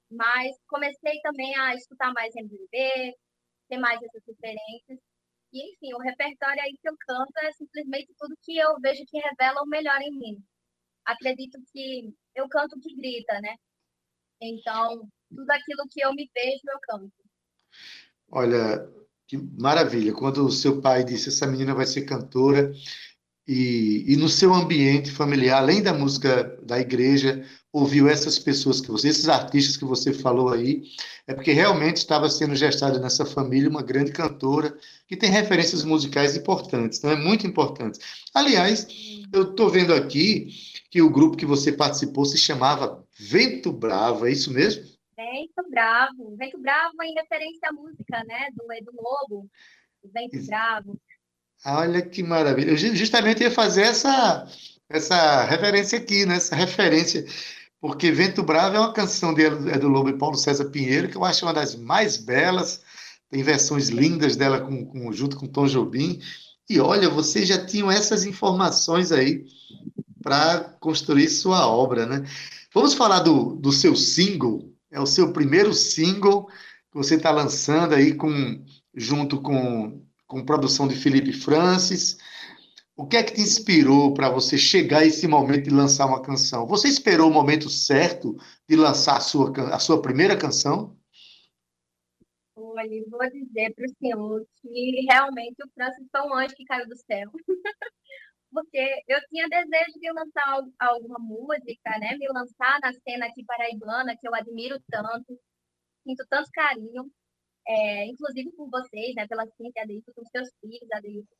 mas 0.10 0.56
comecei 0.68 1.20
também 1.22 1.56
a 1.58 1.76
escutar 1.76 2.12
mais 2.14 2.36
MPB, 2.36 3.16
ter 3.70 3.78
mais 3.78 4.02
essas 4.02 4.24
referências, 4.26 5.00
e 5.54 5.74
enfim, 5.74 5.94
o 5.94 6.00
repertório 6.00 6.62
aí 6.62 6.78
que 6.82 6.90
eu 6.90 6.96
canto 7.00 7.38
é 7.44 7.52
simplesmente 7.52 8.14
tudo 8.18 8.38
que 8.42 8.58
eu 8.58 8.80
vejo 8.80 9.04
que 9.06 9.20
revela 9.20 9.62
o 9.62 9.68
melhor 9.68 10.02
em 10.02 10.18
mim. 10.18 10.44
Acredito 11.06 11.60
que 11.74 12.14
eu 12.36 12.48
canto 12.48 12.80
que 12.80 12.96
grita, 12.96 13.40
né? 13.42 13.56
Então, 14.40 15.08
tudo 15.30 15.52
aquilo 15.52 15.84
que 15.90 16.02
eu 16.02 16.14
me 16.14 16.30
vejo, 16.34 16.62
eu 16.68 16.80
canto. 16.82 17.14
Olha, 18.30 18.90
que 19.28 19.38
maravilha. 19.38 20.14
Quando 20.14 20.46
o 20.46 20.52
seu 20.52 20.82
pai 20.82 21.04
disse 21.04 21.30
essa 21.30 21.48
menina 21.48 21.76
vai 21.76 21.86
ser 21.86 22.04
cantora, 22.04 22.72
e, 23.48 24.06
e 24.08 24.16
no 24.16 24.30
seu 24.30 24.54
ambiente 24.54 25.12
familiar, 25.12 25.58
além 25.58 25.82
da 25.82 25.94
música 25.94 26.58
da 26.64 26.80
igreja, 26.80 27.46
ouviu 27.74 28.08
essas 28.10 28.38
pessoas 28.38 28.82
que 28.82 28.92
você, 28.92 29.08
esses 29.08 29.30
artistas 29.30 29.78
que 29.78 29.86
você 29.86 30.14
falou 30.14 30.50
aí, 30.50 30.84
é 31.26 31.34
porque 31.34 31.52
realmente 31.52 31.98
estava 31.98 32.30
sendo 32.30 32.56
gestada 32.56 33.00
nessa 33.00 33.26
família 33.26 33.70
uma 33.70 33.82
grande 33.82 34.12
cantora 34.12 34.78
que 35.08 35.16
tem 35.16 35.30
referências 35.30 35.84
musicais 35.84 36.36
importantes, 36.36 37.02
não 37.02 37.12
é 37.12 37.16
muito 37.16 37.48
importantes. 37.48 38.00
Aliás, 38.34 38.88
eu 39.32 39.52
estou 39.52 39.70
vendo 39.70 39.94
aqui 39.94 40.50
que 40.90 41.02
o 41.02 41.10
grupo 41.10 41.38
que 41.38 41.46
você 41.46 41.72
participou 41.72 42.26
se 42.26 42.38
chamava 42.38 43.06
Vento 43.18 43.72
Bravo, 43.72 44.28
é 44.28 44.32
isso 44.32 44.52
mesmo? 44.52 44.84
Vento 45.16 45.70
Bravo, 45.70 46.36
Vento 46.36 46.58
Bravo 46.60 47.02
em 47.04 47.14
referência 47.14 47.70
à 47.70 47.72
música, 47.72 48.24
né, 48.26 48.50
do 48.54 48.72
Edu 48.74 48.92
Lobo, 48.94 49.50
Vento. 50.04 50.46
Bravo. 50.46 51.00
Olha 51.66 52.02
que 52.02 52.24
maravilha. 52.24 52.72
Eu 52.72 52.78
justamente 52.78 53.44
ia 53.44 53.52
fazer 53.52 53.84
essa, 53.84 54.48
essa 54.90 55.44
referência 55.44 55.98
aqui, 55.98 56.26
né? 56.26 56.36
essa 56.36 56.56
referência, 56.56 57.26
porque 57.80 58.12
Vento 58.12 58.42
Bravo 58.44 58.76
é 58.76 58.80
uma 58.80 58.94
canção 58.94 59.34
de 59.34 59.44
Edu 59.44 59.88
Lobo 59.88 60.10
e 60.10 60.18
Paulo 60.18 60.38
César 60.38 60.66
Pinheiro, 60.66 61.08
que 61.08 61.18
eu 61.18 61.24
acho 61.24 61.46
uma 61.46 61.54
das 61.54 61.76
mais 61.76 62.18
belas, 62.18 62.82
tem 63.30 63.44
versões 63.44 63.90
lindas 63.90 64.36
dela 64.36 64.62
com, 64.62 64.86
com, 64.86 65.12
junto 65.12 65.38
com 65.38 65.48
Tom 65.48 65.68
Jobim. 65.68 66.20
E 66.70 66.80
olha, 66.80 67.10
vocês 67.10 67.48
já 67.48 67.64
tinham 67.64 67.92
essas 67.92 68.26
informações 68.26 69.12
aí 69.12 69.46
para 70.22 70.62
construir 70.80 71.28
sua 71.30 71.68
obra, 71.68 72.06
né? 72.06 72.24
Vamos 72.74 72.94
falar 72.94 73.20
do, 73.20 73.56
do 73.56 73.72
seu 73.72 73.96
single, 73.96 74.72
é 74.90 75.00
o 75.00 75.06
seu 75.06 75.34
primeiro 75.34 75.74
single 75.74 76.48
que 76.92 76.98
você 76.98 77.16
está 77.16 77.32
lançando 77.32 77.94
aí 77.94 78.14
com, 78.14 78.64
junto 78.96 79.42
com 79.42 80.02
com 80.32 80.46
produção 80.46 80.88
de 80.88 80.96
Felipe 80.96 81.34
Francis. 81.34 82.18
O 82.96 83.06
que 83.06 83.18
é 83.18 83.24
que 83.24 83.34
te 83.34 83.42
inspirou 83.42 84.14
para 84.14 84.30
você 84.30 84.58
chegar 84.58 85.00
a 85.00 85.06
esse 85.06 85.28
momento 85.28 85.66
de 85.66 85.70
lançar 85.70 86.06
uma 86.06 86.22
canção? 86.22 86.66
Você 86.68 86.88
esperou 86.88 87.30
o 87.30 87.34
momento 87.34 87.70
certo 87.70 88.38
de 88.68 88.78
lançar 88.78 89.18
a 89.18 89.20
sua, 89.20 89.52
a 89.76 89.78
sua 89.78 90.02
primeira 90.02 90.38
canção? 90.38 90.98
Olha, 92.56 93.04
vou 93.10 93.30
dizer 93.30 93.74
para 93.76 93.86
o 93.86 93.96
senhor 94.00 94.46
que 94.62 95.06
realmente 95.10 95.62
o 95.66 95.70
Francis 95.74 96.08
foi 96.10 96.22
um 96.22 96.34
anjo 96.34 96.56
que 96.56 96.64
caiu 96.64 96.88
do 96.88 96.96
céu. 96.96 97.30
Porque 98.54 99.04
eu 99.08 99.20
tinha 99.30 99.50
desejo 99.50 100.00
de 100.00 100.12
lançar 100.14 100.64
alguma 100.80 101.20
música, 101.20 101.90
né? 102.00 102.16
Me 102.18 102.28
lançar 102.30 102.80
na 102.82 102.94
cena 102.94 103.26
aqui 103.26 103.44
paraibana, 103.44 104.16
que 104.18 104.28
eu 104.28 104.36
admiro 104.36 104.78
tanto, 104.90 105.38
sinto 106.06 106.26
tanto 106.30 106.50
carinho 106.54 107.12
é, 107.68 108.06
inclusive 108.06 108.52
por 108.54 108.70
vocês, 108.70 109.16
né, 109.16 109.28
pela 109.28 109.46
Cíntia 109.58 109.84
Adeilton, 109.84 110.12
com 110.14 110.26
seus 110.26 110.50
filhos, 110.62 110.92
Adeilton. 110.92 111.36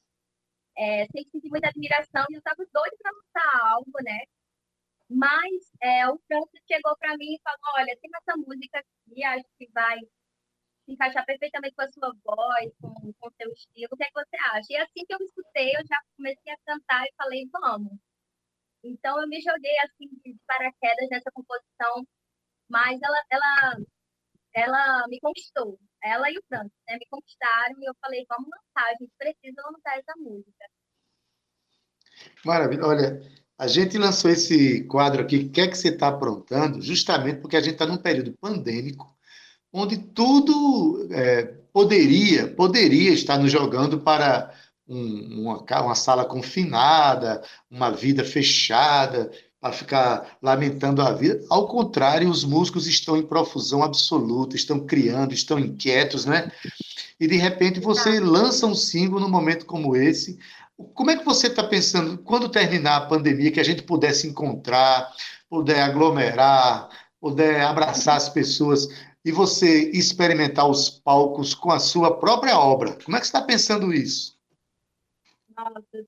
É, 0.78 1.06
sempre 1.08 1.30
senti 1.32 1.50
muita 1.50 1.70
admiração 1.70 2.26
e 2.30 2.36
eu 2.36 2.40
estava 2.40 2.64
doido 2.74 2.98
para 3.02 3.12
lançar 3.12 3.72
algo, 3.74 3.92
né? 4.04 4.20
Mas 5.10 5.72
é, 5.82 6.08
o 6.10 6.18
Francis 6.28 6.62
chegou 6.68 6.96
para 6.98 7.18
mim 7.18 7.36
e 7.36 7.42
falou: 7.44 7.60
Olha, 7.78 7.98
tem 8.02 8.10
essa 8.16 8.38
música 8.38 8.80
aqui, 8.80 9.24
acho 9.24 9.46
que 9.60 9.70
vai 9.74 10.00
se 10.86 10.94
encaixar 10.94 11.26
perfeitamente 11.26 11.76
com 11.76 11.82
a 11.84 11.92
sua 11.92 12.14
voz, 12.24 12.72
com, 12.82 13.14
com 13.20 13.28
o 13.28 13.34
seu 13.34 13.52
estilo. 13.52 13.90
O 13.92 13.98
que 13.98 14.04
é 14.04 14.08
que 14.08 14.14
você 14.14 14.38
acha? 14.52 14.68
E 14.72 14.78
assim 14.78 15.06
que 15.06 15.14
eu 15.14 15.20
escutei, 15.20 15.70
eu 15.76 15.86
já 15.88 15.98
comecei 16.18 16.54
a 16.54 16.58
cantar 16.66 17.04
e 17.06 17.14
falei: 17.18 17.50
Vamos. 17.52 18.00
Então 18.84 19.22
eu 19.22 19.28
me 19.28 19.42
joguei 19.42 19.78
assim 19.80 20.08
de 20.26 20.36
paraquedas 20.48 21.10
nessa 21.10 21.32
composição, 21.34 22.08
mas 22.70 23.00
ela, 23.02 23.22
ela, 23.32 23.78
ela 24.54 25.08
me 25.10 25.20
conquistou 25.20 25.80
ela 26.04 26.30
e 26.30 26.38
o 26.38 26.44
Francis, 26.48 26.72
né, 26.88 26.98
me 26.98 27.06
conquistaram 27.10 27.76
e 27.80 27.86
eu 27.86 27.96
falei, 28.02 28.26
vamos 28.28 28.50
lançar, 28.50 28.90
a 28.90 28.98
gente 29.00 29.12
precisa 29.18 29.62
lançar 29.72 29.98
essa 29.98 30.14
música. 30.18 30.66
Maravilha. 32.44 32.86
Olha, 32.86 33.22
a 33.58 33.68
gente 33.68 33.98
lançou 33.98 34.32
esse 34.32 34.84
quadro 34.86 35.22
aqui, 35.22 35.38
O 35.38 35.50
que 35.50 35.62
é 35.62 35.68
que 35.68 35.78
você 35.78 35.90
está 35.90 36.08
aprontando, 36.08 36.82
justamente 36.82 37.40
porque 37.40 37.56
a 37.56 37.62
gente 37.62 37.74
está 37.74 37.86
num 37.86 37.98
período 37.98 38.36
pandêmico, 38.40 39.16
onde 39.72 39.98
tudo 39.98 41.08
é, 41.12 41.44
poderia, 41.72 42.48
poderia 42.54 43.12
estar 43.12 43.38
nos 43.38 43.52
jogando 43.52 44.00
para 44.02 44.54
um, 44.88 45.42
uma, 45.42 45.82
uma 45.82 45.96
sala 45.96 46.26
confinada, 46.26 47.44
uma 47.70 47.92
vida 47.92 48.24
fechada, 48.24 49.32
para 49.62 49.72
ficar 49.72 50.38
lamentando 50.42 51.04
a 51.04 51.12
vida. 51.14 51.46
Ao 51.48 51.68
contrário, 51.68 52.28
os 52.28 52.44
músicos 52.44 52.88
estão 52.88 53.16
em 53.16 53.22
profusão 53.22 53.84
absoluta, 53.84 54.56
estão 54.56 54.80
criando, 54.80 55.36
estão 55.36 55.60
inquietos, 55.60 56.26
né? 56.26 56.52
E 57.20 57.28
de 57.28 57.38
repente 57.38 57.80
você 57.80 58.20
lança 58.20 58.66
um 58.66 58.74
single 58.74 59.20
num 59.20 59.30
momento 59.30 59.68
como 59.68 59.96
esse. 59.96 60.40
Como 60.96 61.12
é 61.12 61.18
que 61.18 61.24
você 61.24 61.46
está 61.46 61.64
pensando, 61.64 62.18
quando 62.18 62.50
terminar 62.50 62.98
a 62.98 63.06
pandemia, 63.06 63.52
que 63.52 63.60
a 63.60 63.64
gente 63.64 63.84
pudesse 63.84 64.28
encontrar, 64.28 65.14
puder 65.48 65.84
aglomerar, 65.84 66.90
puder 67.20 67.62
abraçar 67.62 68.18
as 68.18 68.28
pessoas 68.28 68.88
e 69.24 69.32
você 69.32 69.92
experimentar 69.92 70.68
os 70.68 70.90
palcos 70.90 71.54
com 71.54 71.72
a 71.72 71.78
sua 71.78 72.18
própria 72.18 72.58
obra? 72.58 72.98
Como 73.06 73.16
é 73.16 73.20
que 73.20 73.28
você 73.28 73.38
está 73.38 73.44
pensando 73.44 73.94
isso? 73.94 74.36
Nossa, 75.56 76.08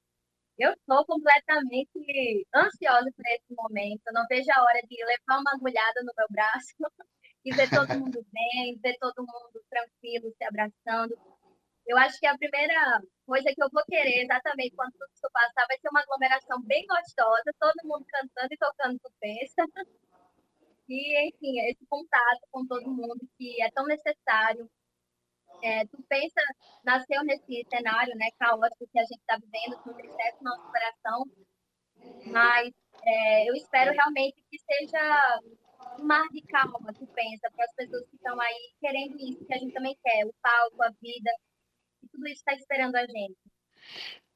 eu 0.64 0.72
estou 0.72 1.06
completamente 1.06 2.48
ansiosa 2.56 3.12
por 3.16 3.26
esse 3.28 3.54
momento. 3.54 4.04
Não 4.14 4.26
vejo 4.30 4.50
a 4.56 4.64
hora 4.64 4.80
de 4.88 4.96
levar 5.04 5.40
uma 5.40 5.52
agulhada 5.52 6.02
no 6.04 6.14
meu 6.18 6.28
braço 6.30 6.74
e 7.44 7.52
ver 7.54 7.70
todo 7.70 8.00
mundo 8.00 8.26
bem, 8.32 8.80
ver 8.82 8.96
todo 9.00 9.20
mundo 9.20 9.60
tranquilo, 9.70 10.34
se 10.38 10.44
abraçando. 10.46 11.18
Eu 11.86 11.98
acho 11.98 12.18
que 12.18 12.26
a 12.26 12.38
primeira 12.38 13.02
coisa 13.26 13.52
que 13.54 13.62
eu 13.62 13.70
vou 13.70 13.84
querer, 13.86 14.24
exatamente 14.24 14.74
quando 14.76 14.94
tudo 14.94 15.12
isso 15.14 15.28
passar, 15.34 15.68
vai 15.68 15.78
ser 15.80 15.90
uma 15.90 16.02
aglomeração 16.02 16.62
bem 16.64 16.86
gostosa, 16.88 17.52
todo 17.60 17.84
mundo 17.84 18.06
cantando 18.08 18.54
e 18.54 18.58
tocando 18.58 19.00
com 19.00 19.12
festa. 19.20 19.64
E, 20.90 21.30
enfim, 21.30 21.62
esse 21.62 21.86
contato 21.88 22.42
com 22.52 22.68
todo 22.68 22.92
mundo 22.92 23.26
que 23.38 23.62
é 23.64 23.72
tão 23.72 23.86
necessário 23.86 24.70
é, 25.62 25.86
tu 25.86 26.02
pensa, 26.10 26.42
nasceu 26.84 27.24
nesse 27.24 27.66
cenário 27.70 28.16
né, 28.16 28.30
caótico 28.40 28.88
que 28.92 29.00
a 29.00 29.04
gente 29.04 29.20
está 29.20 29.38
vivendo, 29.38 29.82
com 29.84 29.94
tristeza 29.94 30.38
no 30.42 30.50
nosso 30.50 30.72
coração, 30.72 31.26
mas 32.26 32.72
é, 33.06 33.50
eu 33.50 33.56
espero 33.56 33.92
realmente 33.92 34.44
que 34.50 34.58
seja 34.60 35.42
um 36.00 36.06
mar 36.06 36.28
de 36.30 36.42
calma, 36.44 36.94
tu 36.94 37.06
pensa, 37.08 37.50
para 37.56 37.66
as 37.66 37.76
pessoas 37.76 38.08
que 38.10 38.16
estão 38.16 38.40
aí 38.40 38.74
querendo 38.80 39.20
isso, 39.20 39.46
que 39.46 39.54
a 39.54 39.58
gente 39.58 39.74
também 39.74 39.98
quer, 40.04 40.26
o 40.26 40.34
palco, 40.42 40.84
a 40.84 40.90
vida, 41.02 41.32
e 42.02 42.08
tudo 42.08 42.28
isso 42.28 42.40
está 42.40 42.54
esperando 42.54 42.96
a 42.96 43.06
gente. 43.06 43.38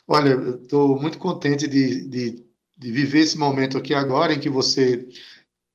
Olha, 0.07 0.29
eu 0.29 0.61
estou 0.61 0.99
muito 0.99 1.19
contente 1.19 1.67
de, 1.67 2.07
de, 2.07 2.47
de 2.77 2.91
viver 2.91 3.19
esse 3.19 3.37
momento 3.37 3.77
aqui 3.77 3.93
agora, 3.93 4.33
em 4.33 4.39
que 4.39 4.49
você 4.49 5.07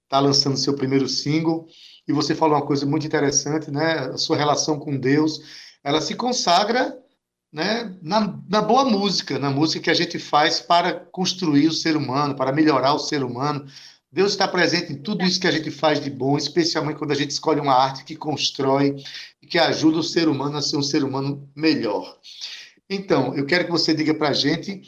está 0.04 0.20
lançando 0.20 0.56
seu 0.56 0.74
primeiro 0.76 1.08
single, 1.08 1.66
e 2.06 2.12
você 2.12 2.34
falou 2.34 2.56
uma 2.56 2.66
coisa 2.66 2.84
muito 2.84 3.06
interessante, 3.06 3.70
né? 3.70 4.10
A 4.12 4.16
sua 4.16 4.36
relação 4.36 4.78
com 4.78 4.96
Deus, 4.96 5.40
ela 5.84 6.00
se 6.00 6.14
consagra 6.14 6.98
né, 7.52 7.94
na, 8.00 8.40
na, 8.48 8.62
boa 8.62 8.84
música, 8.84 9.38
na 9.38 9.50
música 9.50 9.84
que 9.84 9.90
a 9.90 9.94
gente 9.94 10.18
faz 10.18 10.60
para 10.60 10.94
construir 10.94 11.68
o 11.68 11.72
ser 11.72 11.96
humano, 11.96 12.34
para 12.34 12.52
melhorar 12.52 12.94
o 12.94 12.98
ser 12.98 13.22
humano. 13.22 13.66
Deus 14.10 14.32
está 14.32 14.48
presente 14.48 14.92
em 14.92 14.96
tudo 14.96 15.24
isso 15.24 15.40
que 15.40 15.46
a 15.46 15.50
gente 15.50 15.70
faz 15.70 16.00
de 16.00 16.10
bom, 16.10 16.36
especialmente 16.36 16.98
quando 16.98 17.12
a 17.12 17.16
gente 17.16 17.30
escolhe 17.30 17.60
uma 17.60 17.74
arte 17.74 18.04
que 18.04 18.16
constrói 18.16 18.96
e 19.40 19.46
que 19.46 19.58
ajuda 19.58 19.98
o 19.98 20.02
ser 20.02 20.28
humano 20.28 20.56
a 20.56 20.62
ser 20.62 20.76
um 20.76 20.82
ser 20.82 21.04
humano 21.04 21.48
melhor. 21.54 22.18
Então, 22.88 23.34
eu 23.34 23.46
quero 23.46 23.64
que 23.64 23.70
você 23.70 23.94
diga 23.94 24.14
para 24.14 24.30
a 24.30 24.34
gente 24.34 24.82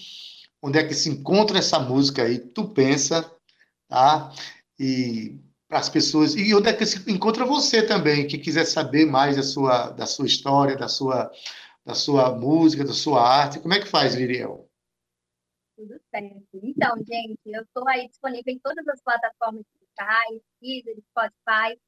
onde 0.62 0.78
é 0.78 0.84
que 0.84 0.94
se 0.94 1.10
encontra 1.10 1.58
essa 1.58 1.78
música 1.78 2.22
aí, 2.22 2.38
Tu 2.38 2.64
Pensa, 2.68 3.30
tá? 3.88 4.32
E 4.78 5.38
para 5.68 5.78
as 5.78 5.88
pessoas. 5.88 6.34
E 6.34 6.54
onde 6.54 6.68
é 6.68 6.72
que 6.72 6.86
se 6.86 7.10
encontra 7.10 7.44
você 7.44 7.86
também, 7.86 8.26
que 8.26 8.38
quiser 8.38 8.64
saber 8.64 9.06
mais 9.06 9.36
da 9.36 9.42
sua, 9.42 9.90
da 9.90 10.06
sua 10.06 10.26
história, 10.26 10.76
da 10.76 10.88
sua, 10.88 11.30
da 11.84 11.94
sua 11.94 12.34
música, 12.34 12.84
da 12.84 12.92
sua 12.92 13.22
arte. 13.22 13.60
Como 13.60 13.74
é 13.74 13.80
que 13.80 13.86
faz, 13.86 14.14
Liriel? 14.14 14.68
Tudo 15.76 16.00
certo. 16.10 16.60
Então, 16.62 16.96
gente, 16.98 17.40
eu 17.46 17.62
estou 17.62 17.88
aí 17.88 18.08
disponível 18.08 18.54
em 18.54 18.58
todas 18.58 18.86
as 18.88 19.00
plataformas 19.02 19.64
digitais, 19.74 20.40
Deezer, 20.60 20.96
Spotify. 21.10 21.80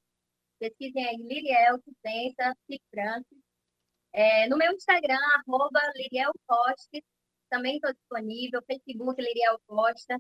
Pesquisem 0.59 1.07
aí 1.07 1.17
Liriel, 1.17 1.79
que 1.81 1.93
pensa, 2.03 2.57
Francis. 2.91 3.39
É, 4.13 4.49
no 4.49 4.57
meu 4.57 4.73
Instagram, 4.73 5.19
arroba 5.37 5.79
Liriel 5.95 6.33
Costa, 6.47 6.99
também 7.51 7.77
estou 7.77 7.93
disponível, 7.93 8.63
Facebook 8.67 9.21
Liriel 9.21 9.61
Costa. 9.67 10.19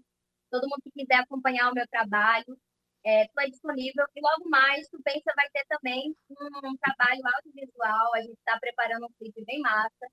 Todo 0.50 0.68
mundo 0.68 0.82
que 0.84 0.90
quiser 0.90 1.16
acompanhar 1.16 1.70
o 1.70 1.74
meu 1.74 1.86
trabalho, 1.88 2.58
estou 3.06 3.44
é, 3.44 3.50
disponível. 3.50 4.04
E 4.14 4.20
logo 4.20 4.48
mais, 4.48 4.88
tu 4.88 5.00
pensa 5.02 5.32
vai 5.36 5.48
ter 5.52 5.64
também 5.68 6.14
um, 6.30 6.70
um 6.70 6.76
trabalho 6.76 7.22
audiovisual. 7.36 8.14
A 8.14 8.20
gente 8.20 8.38
está 8.38 8.58
preparando 8.58 9.06
um 9.06 9.12
clipe 9.18 9.44
bem 9.44 9.60
massa. 9.60 10.06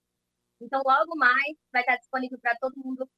Então, 0.61 0.81
logo 0.85 1.15
mais, 1.15 1.57
vai 1.71 1.81
estar 1.81 1.97
disponível 1.97 2.37
para 2.39 2.55
todo 2.59 2.73
mundo 2.77 3.09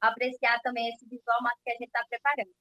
apreciar 0.00 0.60
também 0.62 0.88
esse 0.90 1.04
visual 1.06 1.42
massa 1.42 1.58
que 1.64 1.70
a 1.70 1.74
gente 1.74 1.86
está 1.86 2.04
preparando. 2.08 2.54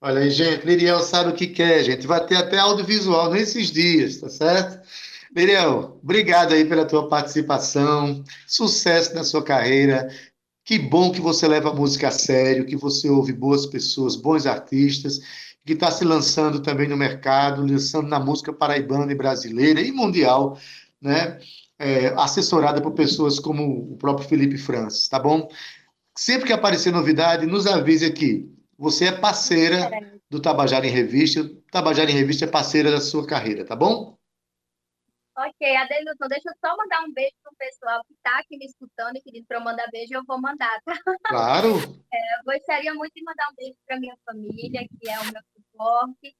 Olha 0.00 0.20
aí, 0.20 0.30
gente, 0.30 0.66
Liriel 0.66 1.00
sabe 1.00 1.30
o 1.30 1.34
que 1.34 1.46
quer, 1.46 1.82
gente. 1.82 2.06
Vai 2.06 2.24
ter 2.26 2.36
até 2.36 2.58
audiovisual 2.58 3.30
nesses 3.30 3.70
dias, 3.72 4.20
tá 4.20 4.28
certo? 4.28 4.86
Liriel, 5.34 5.98
obrigado 6.02 6.52
aí 6.52 6.68
pela 6.68 6.86
tua 6.86 7.08
participação. 7.08 8.22
Sucesso 8.46 9.14
na 9.14 9.24
sua 9.24 9.42
carreira. 9.42 10.08
Que 10.66 10.80
bom 10.80 11.12
que 11.12 11.20
você 11.20 11.46
leva 11.46 11.70
a 11.70 11.72
música 11.72 12.08
a 12.08 12.10
sério, 12.10 12.66
que 12.66 12.74
você 12.74 13.08
ouve 13.08 13.32
boas 13.32 13.66
pessoas, 13.66 14.16
bons 14.16 14.46
artistas 14.46 15.20
que 15.64 15.74
está 15.74 15.92
se 15.92 16.04
lançando 16.04 16.60
também 16.60 16.88
no 16.88 16.96
mercado, 16.96 17.64
lançando 17.64 18.08
na 18.08 18.18
música 18.18 18.52
paraibana 18.52 19.12
e 19.12 19.14
brasileira 19.14 19.80
e 19.80 19.92
mundial, 19.92 20.58
né? 21.00 21.38
É, 21.78 22.08
assessorada 22.16 22.80
por 22.80 22.92
pessoas 22.92 23.38
como 23.38 23.92
o 23.92 23.96
próprio 23.96 24.28
Felipe 24.28 24.58
Francis, 24.58 25.08
tá 25.08 25.20
bom? 25.20 25.48
Sempre 26.16 26.46
que 26.46 26.52
aparecer 26.52 26.92
novidade, 26.92 27.46
nos 27.46 27.66
avise 27.66 28.04
aqui. 28.04 28.50
Você 28.76 29.04
é 29.06 29.12
parceira 29.12 29.88
do 30.28 30.40
Tabajara 30.40 30.86
em 30.86 30.90
Revista, 30.90 31.42
o 31.42 31.48
Tabajara 31.70 32.10
em 32.10 32.14
Revista 32.14 32.44
é 32.44 32.48
parceira 32.48 32.90
da 32.90 33.00
sua 33.00 33.24
carreira, 33.24 33.64
tá 33.64 33.76
bom? 33.76 34.15
Ok, 35.38 35.76
Adelilton, 35.76 36.28
deixa 36.28 36.48
eu 36.48 36.54
só 36.64 36.74
mandar 36.76 37.04
um 37.04 37.12
beijo 37.12 37.36
para 37.42 37.52
o 37.52 37.56
pessoal 37.56 38.02
que 38.06 38.14
está 38.14 38.38
aqui 38.38 38.56
me 38.56 38.64
escutando 38.64 39.16
e 39.16 39.20
que 39.20 39.44
para 39.44 39.58
eu 39.58 39.64
mandar 39.64 39.86
beijo, 39.90 40.14
eu 40.14 40.24
vou 40.24 40.40
mandar, 40.40 40.80
tá? 40.82 40.96
Claro! 41.28 41.68
É, 42.16 42.38
eu 42.38 42.44
gostaria 42.44 42.94
muito 42.94 43.12
de 43.12 43.22
mandar 43.22 43.50
um 43.50 43.54
beijo 43.56 43.76
para 43.84 44.00
minha 44.00 44.16
família, 44.24 44.88
que 44.88 45.10
é 45.10 45.20
o 45.20 45.24
meu 45.24 45.42
suporte, 45.52 46.34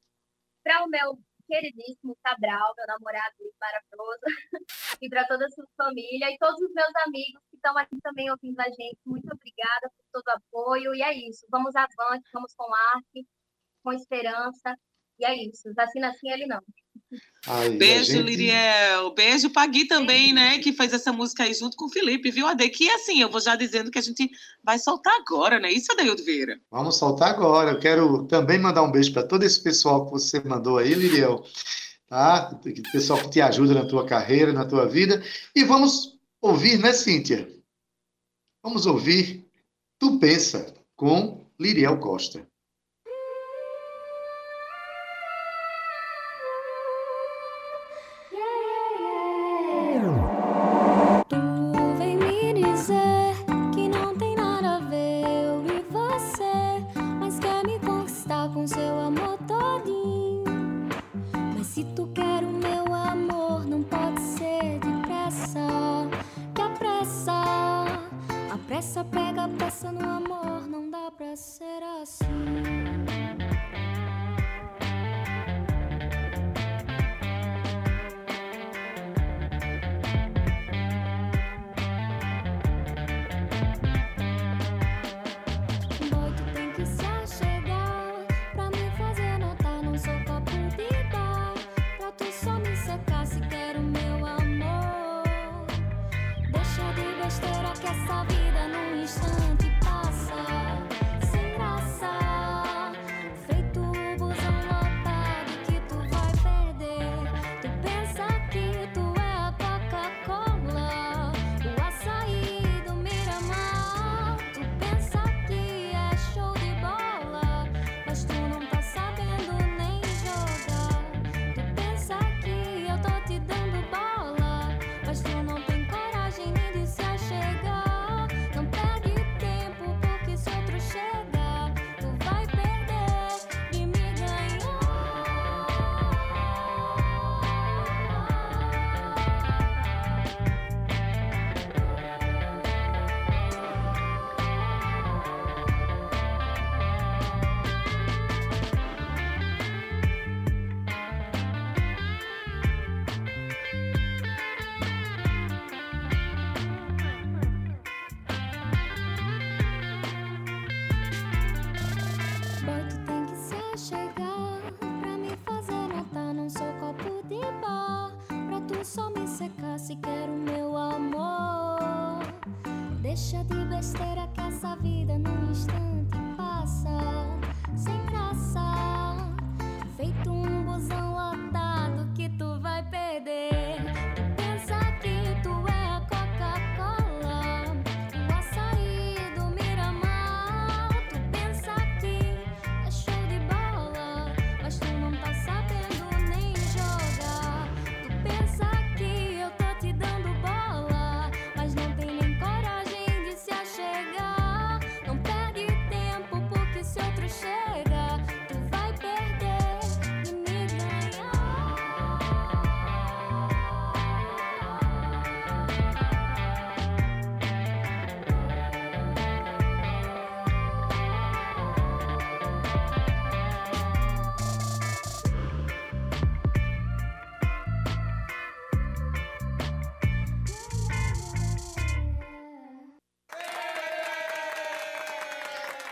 para 0.63 0.85
o 0.85 0.89
meu 0.89 1.19
queridíssimo 1.47 2.17
Cabral, 2.23 2.75
meu 2.77 2.87
namorado 2.87 3.35
maravilhoso, 3.61 4.21
e 5.03 5.09
para 5.11 5.27
toda 5.27 5.45
a 5.45 5.51
sua 5.51 5.67
família 5.77 6.31
e 6.31 6.39
todos 6.39 6.61
os 6.61 6.73
meus 6.73 6.95
amigos 7.07 7.43
que 7.51 7.57
estão 7.57 7.77
aqui 7.77 8.01
também 8.01 8.31
ouvindo 8.31 8.59
a 8.61 8.71
gente. 8.71 8.99
Muito 9.05 9.29
obrigada 9.33 9.91
por 9.97 10.05
todo 10.13 10.27
o 10.29 10.31
apoio. 10.31 10.95
E 10.95 11.03
é 11.03 11.13
isso, 11.13 11.47
vamos 11.51 11.75
avante, 11.77 12.29
vamos 12.33 12.55
com 12.55 12.73
arte, 12.95 13.27
com 13.83 13.93
esperança. 13.93 14.77
E 15.19 15.25
é 15.25 15.49
isso, 15.49 15.73
assim 15.79 16.03
assim 16.03 16.31
ele 16.31 16.47
não. 16.47 16.61
Ai, 17.47 17.71
Beijo, 17.71 18.13
gente... 18.13 18.25
Liriel. 18.25 19.15
Beijo 19.15 19.51
para 19.51 19.67
Gui 19.71 19.87
também, 19.87 20.33
né? 20.33 20.59
Que 20.59 20.73
fez 20.73 20.93
essa 20.93 21.13
música 21.13 21.45
aí 21.45 21.55
junto 21.55 21.77
com 21.77 21.87
o 21.87 21.91
Felipe, 21.91 22.31
viu, 22.31 22.47
Ade? 22.47 22.69
Que 22.69 22.91
assim, 22.91 23.21
eu 23.21 23.31
vou 23.31 23.41
já 23.41 23.55
dizendo 23.55 23.91
que 23.91 23.99
a 23.99 24.03
gente 24.03 24.29
vai 24.63 24.79
soltar 24.79 25.15
agora, 25.15 25.61
né? 25.61 25.71
Isso, 25.71 25.93
Adeildo 25.93 26.25
Vieira. 26.25 26.59
Vamos 26.71 26.99
soltar 26.99 27.31
agora. 27.31 27.71
Eu 27.71 27.79
quero 27.79 28.27
também 28.27 28.59
mandar 28.59 28.83
um 28.83 28.91
beijo 28.91 29.13
para 29.13 29.27
todo 29.27 29.45
esse 29.45 29.63
pessoal 29.63 30.07
que 30.07 30.13
você 30.13 30.41
mandou 30.41 30.79
aí, 30.79 30.95
Liriel. 30.95 31.45
Tá? 32.09 32.59
Pessoal 32.93 33.21
que 33.21 33.31
te 33.31 33.41
ajuda 33.41 33.75
na 33.75 33.87
tua 33.87 34.05
carreira, 34.05 34.53
na 34.53 34.65
tua 34.65 34.87
vida. 34.87 35.23
E 35.55 35.65
vamos 35.65 36.19
ouvir, 36.41 36.79
né, 36.79 36.93
Cíntia? 36.93 37.49
Vamos 38.63 38.87
ouvir 38.87 39.47
Tu 39.99 40.19
Pensa, 40.19 40.75
com 40.95 41.47
Liriel 41.59 41.99
Costa. 41.99 42.47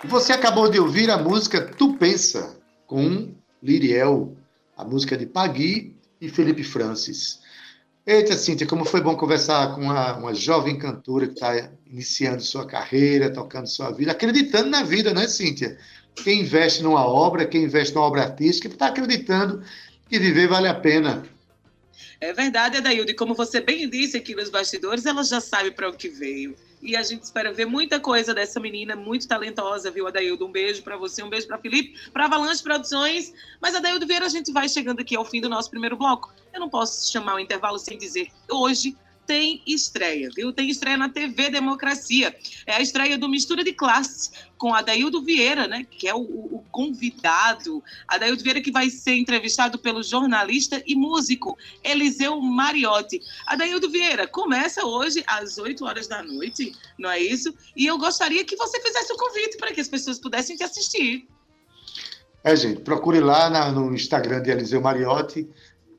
Você 0.09 0.33
acabou 0.33 0.71
de 0.71 0.79
ouvir 0.79 1.11
a 1.11 1.17
música 1.17 1.61
Tu 1.61 1.95
Pensa, 1.95 2.57
com 2.87 3.35
Liriel, 3.63 4.37
a 4.77 4.85
música 4.85 5.17
de 5.17 5.27
Pagui 5.27 5.97
e 6.21 6.29
Felipe 6.29 6.63
Francis. 6.63 7.41
Eita, 8.07 8.37
Cíntia, 8.37 8.67
como 8.67 8.85
foi 8.85 9.01
bom 9.01 9.17
conversar 9.17 9.75
com 9.75 9.81
uma, 9.81 10.17
uma 10.17 10.35
jovem 10.35 10.79
cantora 10.79 11.27
que 11.27 11.33
está 11.33 11.71
iniciando 11.87 12.43
sua 12.43 12.67
carreira, 12.67 13.33
tocando 13.33 13.67
sua 13.67 13.91
vida, 13.91 14.13
acreditando 14.13 14.69
na 14.69 14.83
vida, 14.83 15.15
né, 15.15 15.27
Cíntia? 15.27 15.79
Quem 16.15 16.43
investe 16.43 16.83
numa 16.83 17.07
obra, 17.07 17.47
quem 17.47 17.65
investe 17.65 17.95
numa 17.95 18.07
obra 18.07 18.25
artística, 18.25 18.69
está 18.69 18.89
acreditando 18.89 19.63
que 20.09 20.19
viver 20.19 20.49
vale 20.49 20.69
a 20.69 20.75
pena. 20.75 21.25
É 22.21 22.33
verdade, 22.33 22.77
Adaildo, 22.77 23.11
e 23.11 23.15
como 23.15 23.35
você 23.35 23.61
bem 23.61 23.89
disse 23.89 24.17
aqui 24.17 24.35
nos 24.35 24.51
bastidores, 24.51 25.07
ela 25.07 25.25
já 25.25 25.41
sabe 25.41 25.71
para 25.71 25.89
o 25.89 25.97
que 25.97 26.09
veio. 26.09 26.55
E 26.85 26.95
a 26.95 27.03
gente 27.03 27.23
espera 27.23 27.51
ver 27.51 27.65
muita 27.65 27.99
coisa 27.99 28.35
dessa 28.35 28.61
menina 28.61 28.95
muito 28.95 29.27
talentosa, 29.27 29.91
viu, 29.91 30.07
Adaildo? 30.07 30.45
Um 30.45 30.53
beijo 30.53 30.83
para 30.83 30.99
você, 30.99 31.23
um 31.23 31.31
beijo 31.31 31.47
para 31.47 31.57
Felipe, 31.57 31.99
para 32.13 32.27
Avalanche 32.27 32.63
Produções. 32.63 33.33
Mas, 33.59 33.75
Adaildo 33.75 34.07
Vieira, 34.07 34.27
a 34.27 34.29
gente 34.29 34.53
vai 34.53 34.69
chegando 34.69 35.01
aqui 35.01 35.17
ao 35.17 35.25
fim 35.25 35.41
do 35.41 35.49
nosso 35.49 35.71
primeiro 35.71 35.97
bloco. 35.97 36.31
Eu 36.53 36.61
não 36.61 36.69
posso 36.69 37.11
chamar 37.11 37.37
o 37.37 37.39
intervalo 37.41 37.79
sem 37.79 37.97
dizer 37.97 38.29
hoje 38.51 38.95
tem 39.27 39.63
estreia, 39.67 40.29
viu? 40.35 40.53
Tem 40.53 40.69
estreia 40.69 40.97
na 40.97 41.09
TV 41.09 41.51
Democracia. 41.51 42.35
É 42.67 42.75
a 42.75 42.81
estreia 42.81 43.19
do 43.19 43.29
Mistura 43.29 43.65
de 43.65 43.73
Classe 43.73 44.31
com 44.57 44.75
Adaildo 44.75 45.23
Vieira, 45.23 45.67
né? 45.67 45.87
Que 45.91 46.09
é 46.09 46.15
o, 46.15 46.21
o 46.21 46.65
convidado. 46.71 47.83
Adaildo 48.09 48.43
Vieira 48.43 48.61
que 48.61 48.71
vai 48.71 48.91
ser 48.91 49.15
entrevistado 49.15 49.79
pelo 49.79 50.03
jornalista 50.03 50.83
e 50.87 50.95
músico 50.95 51.57
Eliseu 51.83 52.41
Mariotti. 52.41 53.21
Adaildo 53.47 53.91
Vieira, 53.91 54.27
começa 54.27 54.85
hoje 54.85 55.23
às 55.27 55.59
8 55.59 55.85
horas 55.85 56.07
da 56.07 56.23
noite, 56.23 56.73
não 56.99 57.11
é 57.11 57.21
isso? 57.21 57.55
E 57.77 57.87
eu 57.87 57.99
gostaria 57.99 58.45
que 58.45 58.57
você 58.57 58.81
fizesse 58.81 59.13
o 59.13 59.17
um 59.17 59.19
convite 59.19 59.57
para 59.57 59.73
que 59.73 59.81
as 59.81 59.89
pessoas 59.89 60.19
pudessem 60.19 60.57
te 60.57 60.65
assistir. 60.65 61.27
É, 62.43 62.55
gente, 62.55 62.83
procure 62.83 63.21
lá 63.21 63.71
no 63.73 63.95
Instagram 63.95 64.43
de 64.43 64.51
Eliseu 64.51 64.79
Mariotti, 64.79 65.49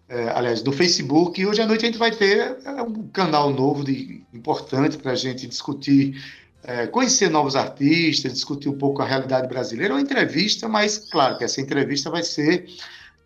é, 0.08 0.30
aliás, 0.30 0.62
do 0.62 0.72
Facebook. 0.72 1.40
E 1.40 1.46
hoje 1.46 1.62
à 1.62 1.66
noite 1.66 1.84
a 1.84 1.88
gente 1.88 1.98
vai 1.98 2.12
ter 2.12 2.58
é, 2.64 2.82
um 2.82 3.08
canal 3.08 3.52
novo 3.52 3.84
de, 3.84 4.24
importante 4.34 4.98
para 4.98 5.12
a 5.12 5.16
gente 5.16 5.48
discutir, 5.48 6.22
é, 6.64 6.88
conhecer 6.88 7.30
novos 7.30 7.56
artistas, 7.56 8.34
discutir 8.34 8.70
um 8.70 8.78
pouco 8.78 9.02
a 9.02 9.06
realidade 9.06 9.48
brasileira. 9.48 9.94
É 9.94 9.96
uma 9.96 10.02
entrevista, 10.02 10.68
mas 10.68 10.98
claro 10.98 11.38
que 11.38 11.44
essa 11.44 11.62
entrevista 11.62 12.10
vai 12.10 12.24
ser 12.24 12.68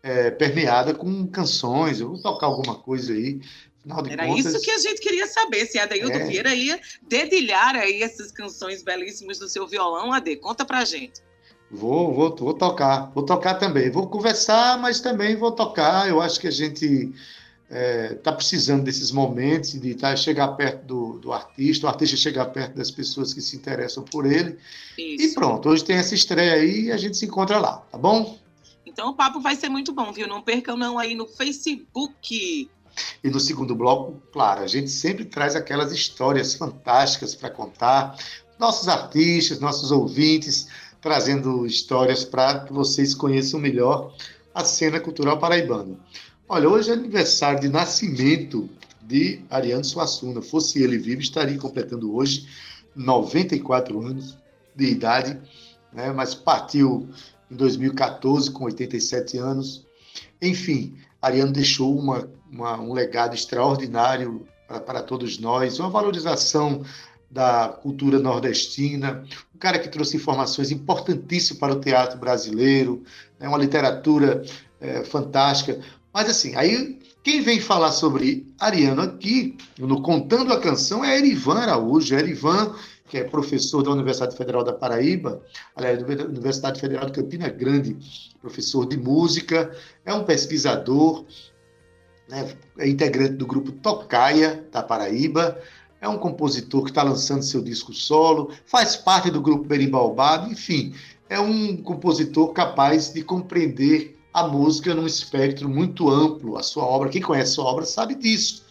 é, 0.02 0.32
permeada 0.32 0.94
com 0.94 1.28
canções. 1.28 2.00
Eu 2.00 2.10
vou 2.10 2.22
tocar 2.22 2.48
alguma 2.48 2.76
coisa 2.76 3.14
aí. 3.14 3.42
Era 4.10 4.28
contas, 4.28 4.46
isso 4.46 4.62
que 4.62 4.72
a 4.72 4.78
gente 4.78 5.02
queria 5.02 5.26
saber, 5.26 5.66
se 5.66 5.80
a 5.80 5.84
Adaildo 5.84 6.12
é... 6.12 6.26
Vieira 6.26 6.54
ia 6.54 6.80
dedilhar 7.08 7.76
aí 7.76 8.04
essas 8.04 8.32
canções 8.32 8.84
belíssimas 8.84 9.40
do 9.40 9.48
seu 9.48 9.66
violão, 9.66 10.12
Ade. 10.12 10.36
Conta 10.36 10.66
pra 10.66 10.84
gente. 10.84 11.22
Vou, 11.72 12.14
vou, 12.14 12.36
vou 12.36 12.54
tocar, 12.54 13.12
vou 13.14 13.24
tocar 13.24 13.56
também. 13.56 13.92
Vou 13.92 14.08
conversar, 14.08 14.80
mas 14.80 15.00
também 15.00 15.36
vou 15.36 15.52
tocar. 15.52 16.10
Eu 16.10 16.20
acho 16.20 16.40
que 16.40 16.48
a 16.48 16.52
gente 16.52 17.14
está 17.70 17.78
é, 17.78 18.16
tá 18.16 18.32
precisando 18.32 18.84
desses 18.84 19.12
momentos 19.12 19.80
de 19.80 19.94
tá, 19.94 20.16
chegar 20.16 20.48
perto 20.50 20.84
do, 20.86 21.20
do, 21.20 21.32
artista, 21.32 21.86
o 21.86 21.90
artista 21.90 22.18
chegar 22.18 22.46
perto 22.46 22.76
das 22.76 22.90
pessoas 22.90 23.34
que 23.34 23.42
se 23.42 23.56
interessam 23.56 24.04
por 24.04 24.26
ele. 24.26 24.58
Isso. 24.98 25.32
E 25.32 25.34
pronto, 25.36 25.70
hoje 25.70 25.84
tem 25.84 25.98
essa 25.98 26.16
estreia 26.16 26.54
aí 26.54 26.86
e 26.86 26.92
a 26.92 26.98
gente 26.98 27.16
se 27.16 27.26
encontra 27.26 27.60
lá, 27.60 27.78
tá 27.92 27.98
bom? 27.98 28.40
Então 28.84 29.10
o 29.10 29.14
papo 29.14 29.40
vai 29.40 29.56
ser 29.56 29.70
muito 29.70 29.94
bom, 29.94 30.12
viu? 30.12 30.28
Não 30.28 30.42
percam 30.42 30.76
não 30.76 30.98
aí 30.98 31.14
no 31.14 31.28
Facebook. 31.28 32.68
E 33.24 33.30
no 33.30 33.40
segundo 33.40 33.76
bloco, 33.76 34.20
claro, 34.34 34.62
a 34.62 34.68
gente 34.68 34.90
sempre 34.90 35.24
traz 35.24 35.56
aquelas 35.56 35.92
histórias 35.92 36.56
fantásticas 36.56 37.36
para 37.36 37.52
contar. 37.52 38.18
Nossos 38.58 38.90
artistas, 38.90 39.60
nossos 39.60 39.92
ouvintes 39.92 40.68
trazendo 41.02 41.66
histórias 41.66 42.24
para 42.26 42.62
que 42.62 42.74
vocês 42.74 43.14
conheçam 43.14 43.60
melhor 43.60 44.14
a 44.54 44.66
cena 44.66 45.00
cultural 45.00 45.38
paraibana. 45.40 45.98
Olha, 46.48 46.70
hoje 46.70 46.90
é 46.90 46.94
aniversário 46.94 47.62
de 47.62 47.70
nascimento 47.70 48.70
de 49.02 49.42
Ariano 49.50 49.84
Suassuna. 49.84 50.42
Fosse 50.42 50.82
ele 50.82 50.98
vivo, 50.98 51.22
estaria 51.22 51.58
completando 51.58 52.16
hoje 52.16 52.48
94 52.96 54.00
anos 54.02 54.38
de 54.76 54.86
idade, 54.86 55.40
né? 55.94 56.12
mas 56.12 56.34
partiu 56.36 57.08
em 57.50 57.56
2014 57.56 58.52
com 58.52 58.66
87 58.66 59.38
anos. 59.38 59.86
Enfim, 60.42 60.96
Ariano 61.22 61.52
deixou 61.52 61.98
uma, 61.98 62.30
uma, 62.52 62.80
um 62.80 62.94
legado 62.94 63.36
extraordinário 63.36 64.46
para, 64.68 64.80
para 64.80 65.04
todos 65.04 65.40
nós, 65.40 65.80
uma 65.80 65.90
valorização 65.90 66.84
da 67.30 67.70
cultura 67.82 68.20
nordestina, 68.20 69.24
um 69.54 69.60
cara 69.60 69.78
que 69.78 69.90
trouxe 69.90 70.18
informações 70.18 70.72
importantíssimas 70.72 71.60
para 71.60 71.74
o 71.74 71.80
teatro 71.80 72.18
brasileiro, 72.18 73.04
né, 73.40 73.48
uma 73.48 73.58
literatura 73.58 74.44
é, 74.82 75.04
fantástica. 75.04 75.80
Mas 76.14 76.30
assim, 76.30 76.56
aí 76.56 77.00
quem 77.24 77.42
vem 77.42 77.60
falar 77.60 77.92
sobre 77.92 78.48
Ariano 78.60 79.02
aqui, 79.02 79.58
no 79.78 80.02
Contando 80.02 80.54
a 80.54 80.60
Canção, 80.60 81.04
é 81.04 81.18
Erivan 81.18 81.60
Araújo. 81.60 82.16
Erivan, 82.16 82.74
que 83.08 83.18
é 83.18 83.24
professor 83.24 83.84
da 83.84 83.92
Universidade 83.92 84.38
Federal 84.38 84.64
da 84.64 84.72
Paraíba, 84.72 85.42
aliás, 85.76 86.00
da 86.02 86.26
Universidade 86.26 86.80
Federal 86.80 87.08
de 87.08 87.12
Campina 87.12 87.50
Grande, 87.50 87.98
professor 88.42 88.88
de 88.88 88.98
música, 88.98 89.76
é 90.06 90.14
um 90.14 90.24
pesquisador, 90.24 91.26
né, 92.30 92.56
é 92.78 92.88
integrante 92.88 93.34
do 93.34 93.46
grupo 93.46 93.72
Tocaia, 93.74 94.66
da 94.72 94.82
Paraíba, 94.82 95.60
é 96.02 96.08
um 96.08 96.18
compositor 96.18 96.84
que 96.84 96.92
está 96.92 97.04
lançando 97.04 97.44
seu 97.44 97.62
disco 97.62 97.94
solo, 97.94 98.52
faz 98.66 98.96
parte 98.96 99.30
do 99.30 99.42
grupo 99.42 99.66
Berimbaubado, 99.66 100.52
enfim, 100.52 100.94
é 101.30 101.40
um 101.40 101.78
compositor 101.78 102.54
capaz 102.54 103.14
de 103.14 103.24
compreender 103.24 104.18
a 104.34 104.48
música 104.48 104.94
num 104.94 105.06
espectro 105.06 105.68
muito 105.68 106.10
amplo. 106.10 106.58
A 106.58 106.64
sua 106.64 106.84
obra, 106.84 107.10
quem 107.10 107.22
conhece 107.22 107.52
a 107.52 107.56
sua 107.56 107.66
obra 107.66 107.86
sabe 107.86 108.16
disso. 108.16 108.64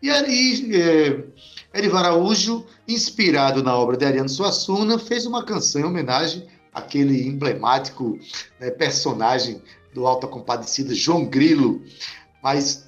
E 0.00 0.10
aí, 0.10 0.70
é, 0.74 1.78
Erivan 1.78 1.98
Araújo, 1.98 2.64
inspirado 2.86 3.62
na 3.62 3.76
obra 3.76 3.96
de 3.96 4.04
Ariano 4.04 4.28
Suassuna, 4.28 4.98
fez 4.98 5.26
uma 5.26 5.44
canção 5.44 5.80
em 5.80 5.84
homenagem 5.84 6.46
àquele 6.72 7.26
emblemático 7.26 8.18
né, 8.60 8.70
personagem 8.70 9.60
do 9.92 10.06
Alta 10.06 10.26
Compadecida, 10.26 10.94
João 10.94 11.26
Grilo. 11.26 11.82
Mas 12.42 12.87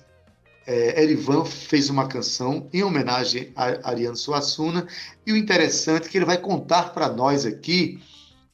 é, 0.67 1.03
Erivan 1.03 1.45
fez 1.45 1.89
uma 1.91 2.07
canção 2.07 2.69
em 2.73 2.83
homenagem 2.83 3.53
a 3.57 3.91
Ariano 3.91 4.17
Suassuna, 4.17 4.87
e 5.27 5.33
o 5.33 5.37
interessante 5.37 6.07
é 6.07 6.09
que 6.11 6.19
ele 6.19 6.25
vai 6.25 6.39
contar 6.39 6.93
para 6.93 7.09
nós 7.09 7.47
aqui 7.47 8.01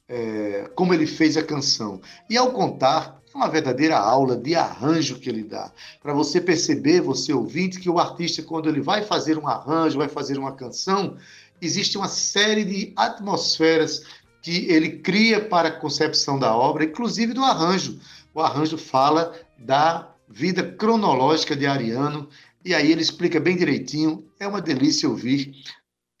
é, 0.07 0.69
como 0.75 0.93
ele 0.93 1.05
fez 1.05 1.35
a 1.37 1.43
canção. 1.43 2.01
E 2.29 2.37
ao 2.37 2.51
contar, 2.51 3.21
é 3.33 3.37
uma 3.37 3.49
verdadeira 3.49 3.97
aula 3.97 4.35
de 4.35 4.55
arranjo 4.55 5.19
que 5.19 5.29
ele 5.29 5.43
dá, 5.43 5.71
para 6.01 6.13
você 6.13 6.39
perceber, 6.39 7.01
você 7.01 7.33
ouvinte, 7.33 7.79
que 7.79 7.89
o 7.89 7.99
artista, 7.99 8.41
quando 8.41 8.69
ele 8.69 8.81
vai 8.81 9.03
fazer 9.03 9.37
um 9.37 9.47
arranjo, 9.47 9.97
vai 9.97 10.07
fazer 10.07 10.39
uma 10.39 10.53
canção, 10.53 11.17
existe 11.61 11.97
uma 11.97 12.07
série 12.07 12.63
de 12.63 12.93
atmosferas 12.95 14.03
que 14.41 14.65
ele 14.71 14.99
cria 14.99 15.41
para 15.41 15.69
a 15.69 15.79
concepção 15.79 16.39
da 16.39 16.55
obra, 16.55 16.85
inclusive 16.85 17.33
do 17.33 17.43
arranjo. 17.43 17.99
O 18.33 18.39
arranjo 18.39 18.77
fala 18.77 19.33
da 19.57 20.09
vida 20.27 20.63
cronológica 20.63 21.55
de 21.55 21.65
Ariano, 21.65 22.27
e 22.63 22.73
aí 22.73 22.91
ele 22.91 23.01
explica 23.01 23.39
bem 23.39 23.55
direitinho. 23.55 24.25
É 24.39 24.47
uma 24.47 24.61
delícia 24.61 25.09
ouvir 25.09 25.53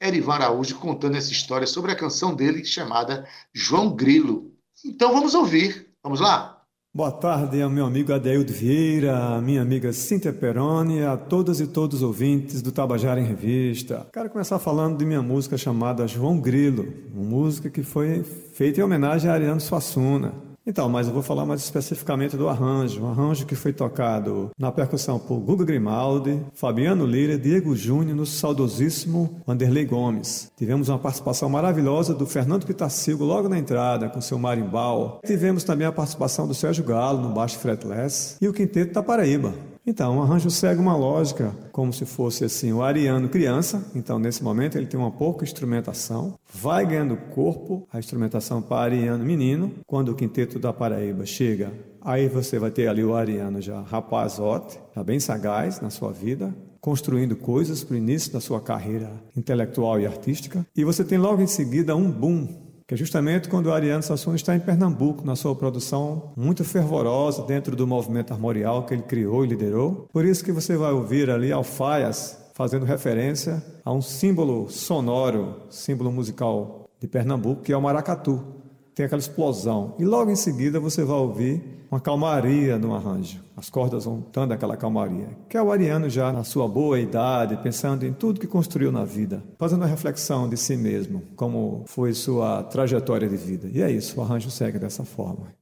Erivan 0.01 0.33
Araújo 0.33 0.75
contando 0.75 1.17
essa 1.17 1.31
história 1.31 1.67
sobre 1.67 1.91
a 1.91 1.95
canção 1.95 2.35
dele 2.35 2.63
chamada 2.63 3.27
João 3.53 3.95
Grilo. 3.95 4.51
Então 4.85 5.11
vamos 5.11 5.33
ouvir. 5.33 5.87
Vamos 6.03 6.19
lá? 6.19 6.57
Boa 6.93 7.11
tarde 7.11 7.61
ao 7.61 7.69
meu 7.69 7.85
amigo 7.85 8.11
Adeildo 8.13 8.51
Vieira, 8.51 9.35
a 9.35 9.41
minha 9.41 9.61
amiga 9.61 9.93
Cíntia 9.93 10.33
Peroni, 10.33 11.03
a 11.03 11.15
todas 11.15 11.59
e 11.59 11.67
todos 11.67 11.97
os 11.97 12.03
ouvintes 12.03 12.61
do 12.61 12.71
Tabajara 12.71 13.19
em 13.19 13.25
Revista. 13.25 14.07
Quero 14.11 14.29
começar 14.29 14.57
falando 14.57 14.97
de 14.97 15.05
minha 15.05 15.21
música 15.21 15.57
chamada 15.57 16.07
João 16.07 16.39
Grilo, 16.39 16.91
uma 17.13 17.23
música 17.23 17.69
que 17.69 17.83
foi 17.83 18.23
feita 18.23 18.79
em 18.79 18.83
homenagem 18.83 19.29
a 19.29 19.33
Ariano 19.33 19.61
Suassuna. 19.61 20.46
Então, 20.67 20.89
mas 20.89 21.07
eu 21.07 21.13
vou 21.13 21.23
falar 21.23 21.45
mais 21.45 21.61
especificamente 21.61 22.35
do 22.35 22.49
arranjo. 22.49 23.01
Um 23.01 23.09
arranjo 23.09 23.45
que 23.45 23.55
foi 23.55 23.71
tocado 23.71 24.51
na 24.59 24.69
percussão 24.69 25.17
por 25.17 25.39
Guga 25.39 25.63
Grimaldi, 25.63 26.41
Fabiano 26.53 27.05
Lira, 27.05 27.37
Diego 27.37 27.73
Júnior, 27.73 28.17
no 28.17 28.25
saudosíssimo 28.25 29.41
Vanderlei 29.47 29.85
Gomes. 29.85 30.51
Tivemos 30.57 30.89
uma 30.89 30.99
participação 30.99 31.49
maravilhosa 31.49 32.13
do 32.13 32.25
Fernando 32.25 32.65
Pitacilgo 32.65 33.23
logo 33.23 33.47
na 33.47 33.57
entrada, 33.57 34.09
com 34.09 34.19
seu 34.19 34.37
marimbal. 34.37 35.21
Tivemos 35.25 35.63
também 35.63 35.87
a 35.87 35.91
participação 35.91 36.45
do 36.45 36.53
Sérgio 36.53 36.83
Galo 36.83 37.21
no 37.21 37.33
baixo 37.33 37.57
fretless 37.59 38.35
e 38.41 38.47
o 38.49 38.53
Quinteto 38.53 38.93
da 38.93 39.01
Paraíba. 39.01 39.53
Então, 39.89 40.17
o 40.17 40.21
arranjo 40.21 40.49
segue 40.49 40.81
uma 40.81 40.97
lógica, 40.97 41.55
como 41.71 41.93
se 41.93 42.05
fosse 42.05 42.43
assim, 42.43 42.73
o 42.73 42.83
ariano 42.83 43.29
criança, 43.29 43.89
então 43.95 44.19
nesse 44.19 44.43
momento 44.43 44.77
ele 44.77 44.85
tem 44.85 44.99
uma 44.99 45.11
pouca 45.11 45.45
instrumentação, 45.45 46.37
vai 46.53 46.85
ganhando 46.85 47.15
corpo 47.33 47.87
a 47.89 47.97
instrumentação 47.97 48.61
para 48.61 48.81
ariano 48.81 49.23
menino, 49.23 49.71
quando 49.85 50.09
o 50.09 50.15
quinteto 50.15 50.59
da 50.59 50.73
Paraíba 50.73 51.25
chega, 51.25 51.71
aí 52.01 52.27
você 52.27 52.59
vai 52.59 52.69
ter 52.69 52.89
ali 52.89 53.01
o 53.01 53.15
ariano 53.15 53.61
já 53.61 53.79
rapazote, 53.79 54.77
já 54.93 55.01
bem 55.01 55.21
sagaz 55.21 55.79
na 55.79 55.89
sua 55.89 56.11
vida, 56.11 56.53
construindo 56.81 57.37
coisas 57.37 57.81
para 57.81 57.93
o 57.93 57.97
início 57.97 58.33
da 58.33 58.41
sua 58.41 58.59
carreira 58.59 59.09
intelectual 59.37 60.01
e 60.01 60.05
artística, 60.05 60.67
e 60.75 60.83
você 60.83 61.01
tem 61.01 61.17
logo 61.17 61.41
em 61.41 61.47
seguida 61.47 61.95
um 61.95 62.11
boom 62.11 62.66
que 62.87 62.93
é 62.93 62.97
justamente 62.97 63.49
quando 63.49 63.65
o 63.65 63.73
Ariano 63.73 64.01
Suassuna 64.01 64.37
está 64.37 64.55
em 64.55 64.61
Pernambuco, 64.61 65.25
na 65.25 65.35
sua 65.35 65.53
produção 65.53 66.31
muito 66.37 66.63
fervorosa 66.63 67.43
dentro 67.43 67.75
do 67.75 67.85
movimento 67.85 68.31
armorial 68.31 68.85
que 68.85 68.93
ele 68.93 69.03
criou 69.03 69.43
e 69.43 69.47
liderou. 69.49 70.07
Por 70.13 70.23
isso 70.23 70.41
que 70.43 70.53
você 70.53 70.77
vai 70.77 70.93
ouvir 70.93 71.29
ali 71.29 71.51
alfaias 71.51 72.39
fazendo 72.53 72.85
referência 72.85 73.61
a 73.83 73.91
um 73.91 74.01
símbolo 74.01 74.69
sonoro, 74.69 75.63
símbolo 75.69 76.11
musical 76.11 76.89
de 76.97 77.07
Pernambuco, 77.07 77.61
que 77.61 77.73
é 77.73 77.77
o 77.77 77.81
maracatu. 77.81 78.56
Tem 78.97 79.05
aquela 79.05 79.19
explosão. 79.19 79.93
E 79.99 80.03
logo 80.03 80.31
em 80.31 80.35
seguida 80.35 80.79
você 80.79 81.03
vai 81.03 81.17
ouvir 81.17 81.61
uma 81.91 81.99
calmaria 81.99 82.79
no 82.79 82.95
arranjo. 82.95 83.39
As 83.55 83.69
cordas 83.69 84.05
vão 84.05 84.25
dando 84.33 84.53
aquela 84.53 84.75
calmaria. 84.75 85.29
Que 85.47 85.55
é 85.55 85.61
o 85.61 85.71
Ariano 85.71 86.09
já 86.09 86.33
na 86.33 86.43
sua 86.43 86.67
boa 86.67 86.99
idade, 86.99 87.57
pensando 87.57 88.07
em 88.07 88.11
tudo 88.11 88.39
que 88.39 88.47
construiu 88.47 88.91
na 88.91 89.05
vida, 89.05 89.43
fazendo 89.59 89.81
uma 89.81 89.87
reflexão 89.87 90.49
de 90.49 90.57
si 90.57 90.75
mesmo, 90.75 91.21
como 91.35 91.83
foi 91.85 92.11
sua 92.15 92.63
trajetória 92.63 93.29
de 93.29 93.37
vida. 93.37 93.69
E 93.71 93.83
é 93.83 93.91
isso, 93.91 94.19
o 94.19 94.23
arranjo 94.23 94.49
segue 94.49 94.79
dessa 94.79 95.05
forma. 95.05 95.53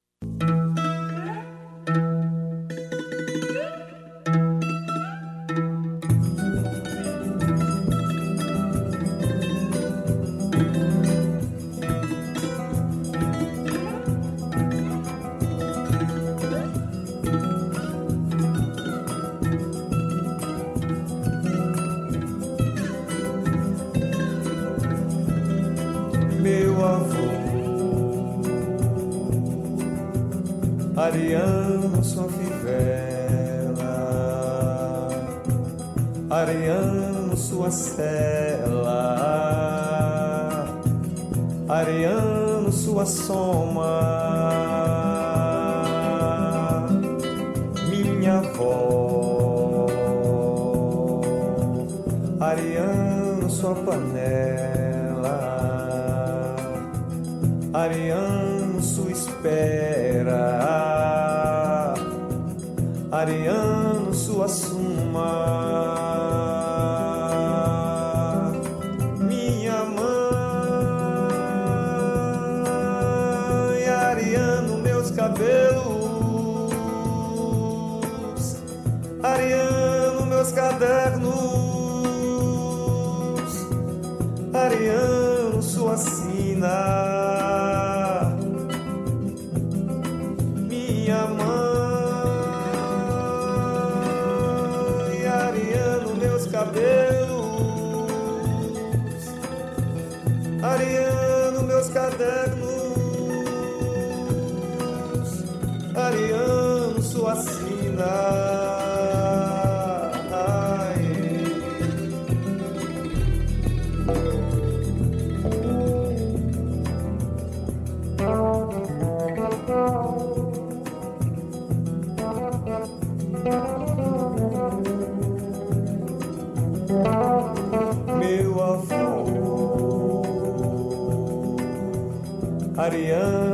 Yeah. 132.96 133.45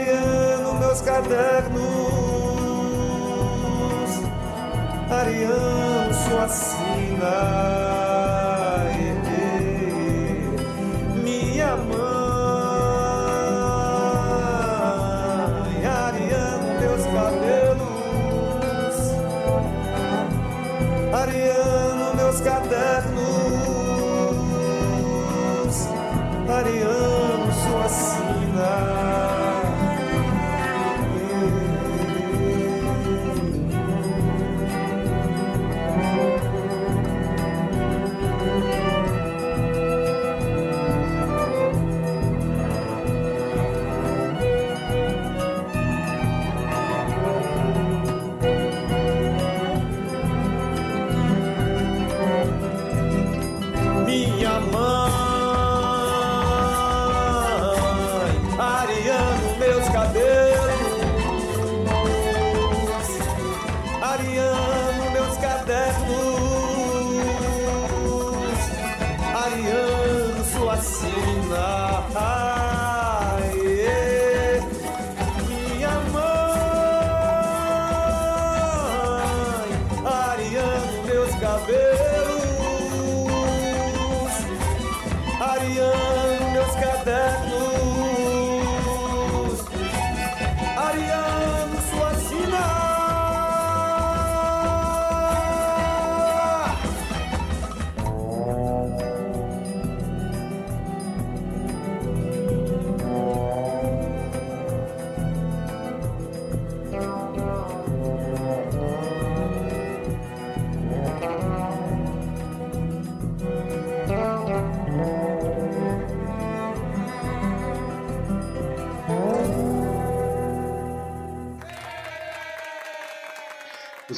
Ariano, 0.00 0.74
meus 0.76 1.02
cadernos, 1.02 1.80
Ariano, 5.10 6.14
sua 6.14 6.48
sina. 6.48 7.99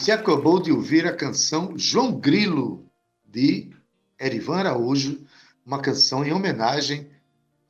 Você 0.03 0.11
acabou 0.11 0.61
de 0.61 0.73
ouvir 0.73 1.07
a 1.07 1.15
canção 1.15 1.79
João 1.79 2.19
Grilo, 2.19 2.91
de 3.25 3.71
Erivan 4.21 4.57
Araújo, 4.57 5.25
uma 5.65 5.79
canção 5.79 6.25
em 6.25 6.33
homenagem 6.33 7.09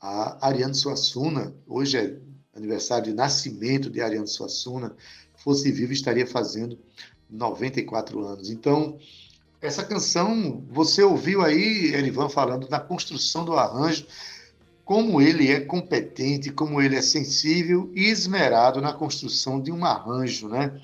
a 0.00 0.46
Ariano 0.46 0.74
Suassuna. 0.74 1.54
Hoje 1.66 1.98
é 1.98 2.16
aniversário 2.56 3.04
de 3.04 3.12
nascimento 3.12 3.90
de 3.90 4.00
Ariano 4.00 4.26
Suassuna. 4.26 4.96
Fosse 5.44 5.70
vivo, 5.70 5.92
estaria 5.92 6.26
fazendo 6.26 6.78
94 7.28 8.24
anos. 8.24 8.48
Então, 8.48 8.98
essa 9.60 9.84
canção, 9.84 10.64
você 10.70 11.02
ouviu 11.02 11.42
aí 11.42 11.92
Erivan 11.94 12.30
falando 12.30 12.66
da 12.66 12.80
construção 12.80 13.44
do 13.44 13.58
arranjo, 13.58 14.06
como 14.86 15.20
ele 15.20 15.50
é 15.50 15.60
competente, 15.60 16.50
como 16.50 16.80
ele 16.80 16.96
é 16.96 17.02
sensível 17.02 17.92
e 17.94 18.06
esmerado 18.06 18.80
na 18.80 18.94
construção 18.94 19.60
de 19.60 19.70
um 19.70 19.84
arranjo, 19.84 20.48
né? 20.48 20.80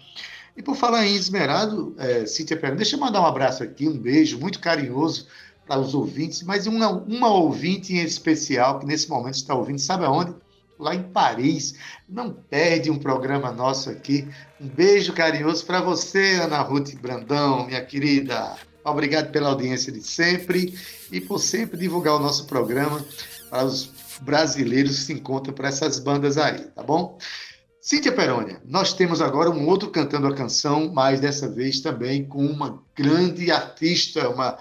E 0.59 0.63
por 0.63 0.75
falar 0.75 1.07
em 1.07 1.15
esmerado, 1.15 1.95
é, 1.99 2.27
Cíntia 2.27 2.57
Pera, 2.57 2.75
deixa 2.75 2.97
eu 2.97 3.01
mandar 3.01 3.21
um 3.21 3.27
abraço 3.27 3.63
aqui, 3.63 3.87
um 3.87 3.97
beijo 3.97 4.41
muito 4.41 4.59
carinhoso 4.59 5.29
para 5.65 5.79
os 5.79 5.95
ouvintes, 5.95 6.43
mas 6.43 6.67
uma, 6.67 6.89
uma 6.89 7.29
ouvinte 7.29 7.95
em 7.95 8.03
especial 8.03 8.81
que 8.81 8.85
nesse 8.85 9.09
momento 9.09 9.37
está 9.37 9.55
ouvindo, 9.55 9.79
sabe 9.79 10.05
aonde? 10.05 10.35
Lá 10.77 10.97
em 10.97 11.05
Paris. 11.05 11.77
Não 12.09 12.33
perde 12.33 12.91
um 12.91 12.99
programa 12.99 13.53
nosso 13.53 13.89
aqui. 13.89 14.27
Um 14.61 14.67
beijo 14.67 15.13
carinhoso 15.13 15.65
para 15.65 15.81
você, 15.81 16.41
Ana 16.43 16.61
Ruth 16.61 16.93
Brandão, 16.97 17.65
minha 17.65 17.85
querida. 17.85 18.57
Obrigado 18.85 19.31
pela 19.31 19.51
audiência 19.51 19.93
de 19.93 20.03
sempre 20.03 20.77
e 21.13 21.21
por 21.21 21.39
sempre 21.39 21.79
divulgar 21.79 22.17
o 22.17 22.19
nosso 22.19 22.47
programa 22.47 23.05
para 23.49 23.65
os 23.65 23.93
brasileiros 24.23 24.97
que 24.97 25.05
se 25.05 25.13
encontram 25.13 25.55
para 25.55 25.69
essas 25.69 26.01
bandas 26.01 26.37
aí, 26.37 26.59
tá 26.59 26.83
bom? 26.83 27.17
Cíntia 27.89 28.13
Perônia, 28.13 28.61
nós 28.67 28.93
temos 28.93 29.23
agora 29.23 29.49
um 29.49 29.67
outro 29.67 29.91
cantando 29.91 30.27
a 30.27 30.35
canção, 30.35 30.93
mas 30.93 31.21
dessa 31.21 31.49
vez 31.49 31.81
também 31.81 32.23
com 32.23 32.45
uma 32.45 32.85
grande 32.95 33.51
artista, 33.51 34.29
uma 34.29 34.59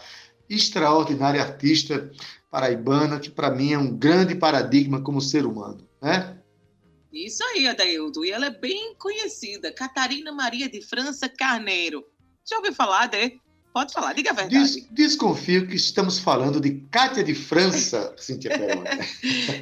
extraordinária 0.50 1.42
artista 1.42 2.10
paraibana, 2.50 3.20
que 3.20 3.30
para 3.30 3.52
mim 3.52 3.74
é 3.74 3.78
um 3.78 3.94
grande 3.94 4.34
paradigma 4.34 5.02
como 5.02 5.20
ser 5.20 5.46
humano, 5.46 5.86
né? 6.02 6.38
Isso 7.12 7.44
aí, 7.44 7.68
Adaildo. 7.68 8.24
E 8.24 8.32
ela 8.32 8.46
é 8.46 8.50
bem 8.50 8.96
conhecida, 8.96 9.74
Catarina 9.74 10.32
Maria 10.32 10.70
de 10.70 10.82
França 10.82 11.28
Carneiro. 11.28 12.06
Já 12.50 12.56
ouviu 12.56 12.74
falar, 12.74 13.12
né? 13.12 13.34
Pode 13.78 13.94
falar, 13.94 14.14
diga 14.14 14.32
a 14.32 14.34
verdade. 14.34 14.58
Des, 14.58 14.88
desconfio 14.90 15.68
que 15.68 15.76
estamos 15.76 16.18
falando 16.18 16.60
de 16.60 16.82
Cátia 16.90 17.24
de 17.24 17.36
França, 17.36 18.12
Cintia 18.18 18.50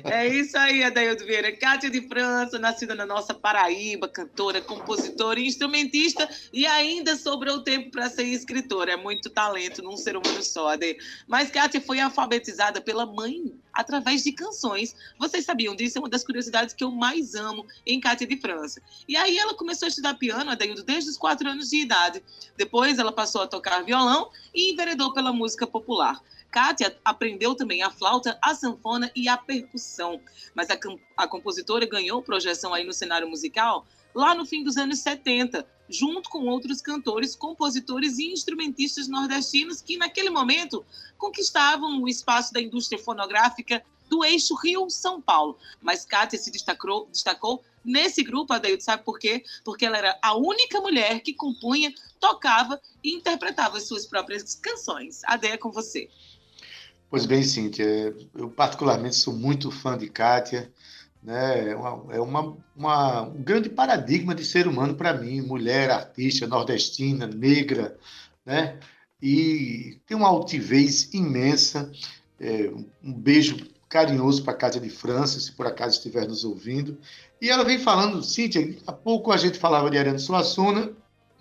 é 0.06 0.26
isso 0.30 0.58
aí, 0.58 0.86
Adaildo 0.86 1.26
Vieira. 1.26 1.52
Cátia 1.52 1.90
de 1.90 2.00
França, 2.08 2.58
nascida 2.58 2.96
na 2.96 3.06
nossa 3.06 3.34
Paraíba, 3.34 4.08
cantora, 4.08 4.62
compositora 4.62 5.38
e 5.38 5.46
instrumentista, 5.46 6.30
e 6.54 6.66
ainda 6.66 7.18
sobrou 7.18 7.62
tempo 7.62 7.92
para 7.92 8.10
ser 8.10 8.24
escritora. 8.24 8.94
É 8.94 8.96
muito 8.96 9.30
talento 9.30 9.84
num 9.84 9.98
ser 9.98 10.16
humano 10.16 10.42
só, 10.42 10.70
Ade. 10.70 10.98
Mas 11.28 11.52
Cátia 11.52 11.82
foi 11.82 12.00
alfabetizada 12.00 12.80
pela 12.80 13.06
mãe 13.06 13.52
através 13.76 14.24
de 14.24 14.32
canções. 14.32 14.96
Vocês 15.20 15.46
sabiam 15.46 15.76
disso? 15.76 15.98
É 15.98 16.02
uma 16.02 16.10
das 16.10 16.24
curiosidades 16.24 16.74
que 16.74 16.84
eu 16.84 16.92
mais 16.92 17.36
amo 17.36 17.66
em 17.86 18.00
Cátia 18.00 18.26
de 18.26 18.38
França. 18.38 18.82
E 19.08 19.16
aí 19.18 19.38
ela 19.38 19.54
começou 19.54 19.86
a 19.86 19.90
estudar 19.90 20.16
piano, 20.16 20.50
Adaildo, 20.50 20.84
desde 20.84 21.10
os 21.10 21.18
quatro 21.18 21.48
anos 21.48 21.70
de 21.70 21.82
idade. 21.82 22.24
Depois 22.58 22.98
ela 22.98 23.12
passou 23.12 23.42
a 23.42 23.48
tocar 23.48 23.84
violão 23.84 24.32
e 24.54 24.72
enveredou 24.72 25.14
pela 25.14 25.34
música 25.34 25.68
popular. 25.68 26.22
Kátia 26.50 26.98
aprendeu 27.04 27.54
também 27.54 27.84
a 27.84 27.92
flauta, 27.92 28.40
a 28.42 28.56
sanfona 28.56 29.12
e 29.14 29.28
a 29.28 29.36
percussão. 29.36 30.22
Mas 30.54 30.70
a, 30.70 30.78
a 31.18 31.28
compositora 31.28 31.86
ganhou 31.86 32.22
projeção 32.22 32.74
aí 32.74 32.86
no 32.86 32.94
cenário 32.94 33.28
musical 33.28 33.86
lá 34.16 34.34
no 34.34 34.46
fim 34.46 34.64
dos 34.64 34.78
anos 34.78 35.00
70, 35.00 35.68
junto 35.90 36.30
com 36.30 36.46
outros 36.46 36.82
cantores, 36.82 37.36
compositores 37.36 38.18
e 38.18 38.32
instrumentistas 38.32 39.08
nordestinos 39.08 39.82
que, 39.82 39.98
naquele 39.98 40.30
momento, 40.30 40.86
conquistavam 41.18 42.02
o 42.02 42.08
espaço 42.08 42.54
da 42.54 42.62
indústria 42.62 43.02
fonográfica 43.02 43.84
do 44.10 44.24
eixo 44.24 44.56
Rio-São 44.56 45.22
Paulo. 45.22 45.58
Mas 45.82 46.06
Kátia 46.06 46.38
se 46.38 46.52
destacou, 46.52 47.08
destacou 47.12 47.64
nesse 47.84 48.24
grupo, 48.24 48.54
Adaildo, 48.54 48.84
sabe 48.84 49.04
por 49.04 49.20
quê? 49.20 49.44
Porque 49.64 49.86
ela 49.86 49.98
era 49.98 50.20
a 50.22 50.36
única 50.36 50.82
mulher 50.82 51.22
que 51.22 51.34
compunha, 51.34 51.94
tocava 52.20 52.82
e 53.04 53.14
interpretava 53.16 53.78
as 53.78 53.88
suas 53.88 54.06
próprias 54.06 54.56
canções. 54.56 55.22
Ade 55.26 55.48
é 55.48 55.58
com 55.58 55.72
você. 55.72 56.10
Pois 57.10 57.26
bem, 57.26 57.44
Cíntia, 57.44 58.16
eu 58.36 58.50
particularmente 58.50 59.16
sou 59.16 59.34
muito 59.34 59.70
fã 59.70 59.98
de 59.98 60.10
Kátia 60.10 60.72
né? 61.26 61.72
É, 61.72 61.76
uma, 61.76 62.14
é 62.14 62.20
uma, 62.20 62.58
uma, 62.76 63.22
um 63.24 63.42
grande 63.42 63.68
paradigma 63.70 64.36
de 64.36 64.46
ser 64.46 64.68
humano 64.68 64.94
para 64.94 65.14
mim, 65.14 65.42
mulher, 65.42 65.90
artista, 65.90 66.46
nordestina, 66.46 67.26
negra, 67.26 67.98
né? 68.46 68.80
E 69.22 70.00
tem 70.06 70.16
uma 70.16 70.28
altivez 70.28 71.12
imensa. 71.14 71.92
É, 72.40 72.70
um 73.04 73.14
beijo 73.14 73.58
carinhoso 73.90 74.44
para 74.44 74.54
a 74.54 74.58
Cátia 74.58 74.82
de 74.82 74.90
França, 74.90 75.40
se 75.40 75.52
por 75.54 75.66
acaso 75.66 75.98
estiver 75.98 76.28
nos 76.28 76.44
ouvindo. 76.44 76.98
E 77.42 77.50
ela 77.50 77.64
vem 77.64 77.80
falando, 77.80 78.22
Cíntia, 78.24 78.78
há 78.86 78.92
pouco 78.92 79.32
a 79.32 79.38
gente 79.38 79.58
falava 79.58 79.90
de 79.90 79.98
Ariano 79.98 80.20
Suassuna, 80.20 80.92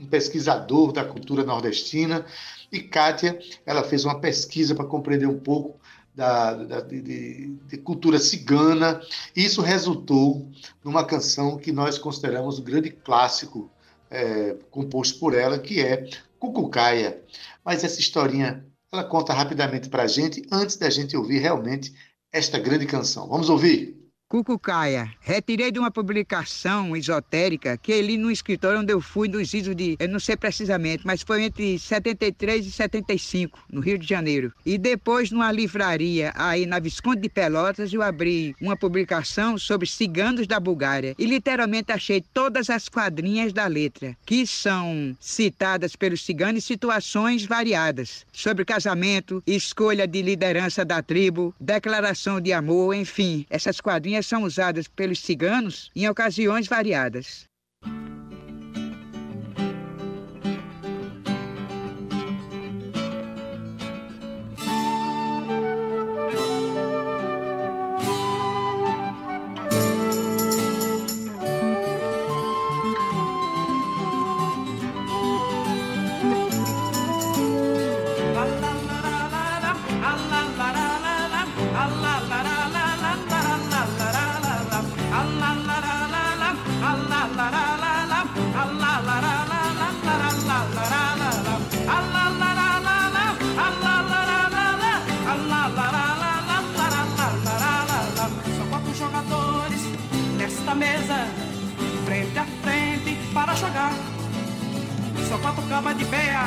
um 0.00 0.06
pesquisador 0.06 0.92
da 0.92 1.04
cultura 1.04 1.44
nordestina, 1.44 2.24
e 2.72 2.80
Kátia, 2.80 3.38
ela 3.66 3.82
fez 3.82 4.04
uma 4.04 4.20
pesquisa 4.20 4.74
para 4.74 4.84
compreender 4.84 5.26
um 5.26 5.38
pouco 5.38 5.78
da, 6.14 6.54
da 6.54 6.80
de, 6.80 7.48
de, 7.66 7.78
cultura 7.78 8.18
cigana. 8.18 9.00
Isso 9.34 9.60
resultou 9.60 10.48
numa 10.84 11.04
canção 11.04 11.58
que 11.58 11.72
nós 11.72 11.98
consideramos 11.98 12.58
um 12.58 12.64
grande 12.64 12.90
clássico 12.90 13.70
é, 14.10 14.56
composto 14.70 15.18
por 15.18 15.34
ela, 15.34 15.58
que 15.58 15.80
é 15.80 16.08
Cucucaia. 16.38 17.22
Mas 17.64 17.82
essa 17.82 17.98
historinha, 17.98 18.64
ela 18.92 19.02
conta 19.02 19.32
rapidamente 19.32 19.88
para 19.88 20.04
a 20.04 20.06
gente, 20.06 20.46
antes 20.52 20.76
da 20.76 20.90
gente 20.90 21.16
ouvir 21.16 21.38
realmente 21.38 21.94
esta 22.30 22.58
grande 22.58 22.86
canção. 22.86 23.28
Vamos 23.28 23.48
ouvir? 23.48 24.03
Cucucaia. 24.34 25.12
Retirei 25.20 25.70
de 25.70 25.78
uma 25.78 25.92
publicação 25.92 26.96
esotérica 26.96 27.76
que 27.76 28.02
li 28.02 28.18
no 28.18 28.32
escritório 28.32 28.80
onde 28.80 28.92
eu 28.92 29.00
fui 29.00 29.28
nos 29.28 29.54
idos 29.54 29.76
de, 29.76 29.96
eu 29.96 30.08
não 30.08 30.18
sei 30.18 30.36
precisamente, 30.36 31.06
mas 31.06 31.22
foi 31.22 31.44
entre 31.44 31.78
73 31.78 32.66
e 32.66 32.72
75, 32.72 33.56
no 33.70 33.80
Rio 33.80 33.96
de 33.96 34.04
Janeiro. 34.04 34.52
E 34.66 34.76
depois, 34.76 35.30
numa 35.30 35.52
livraria 35.52 36.32
aí 36.34 36.66
na 36.66 36.80
Visconde 36.80 37.20
de 37.20 37.28
Pelotas, 37.28 37.92
eu 37.92 38.02
abri 38.02 38.56
uma 38.60 38.76
publicação 38.76 39.56
sobre 39.56 39.86
ciganos 39.86 40.48
da 40.48 40.58
Bulgária. 40.58 41.14
E 41.16 41.26
literalmente 41.26 41.92
achei 41.92 42.20
todas 42.20 42.68
as 42.70 42.88
quadrinhas 42.88 43.52
da 43.52 43.68
letra, 43.68 44.16
que 44.26 44.44
são 44.48 45.16
citadas 45.20 45.94
pelos 45.94 46.24
ciganos 46.24 46.56
em 46.56 46.66
situações 46.66 47.44
variadas, 47.44 48.26
sobre 48.32 48.64
casamento, 48.64 49.40
escolha 49.46 50.08
de 50.08 50.22
liderança 50.22 50.84
da 50.84 51.00
tribo, 51.00 51.54
declaração 51.60 52.40
de 52.40 52.52
amor, 52.52 52.96
enfim, 52.96 53.46
essas 53.48 53.80
quadrinhas 53.80 54.23
são 54.24 54.42
usadas 54.42 54.88
pelos 54.88 55.20
ciganos 55.20 55.90
em 55.94 56.08
ocasiões 56.08 56.66
variadas. 56.66 57.48
Só 105.34 105.38
quatro 105.38 105.62
cabas 105.62 105.98
de 105.98 106.04
beia. 106.04 106.46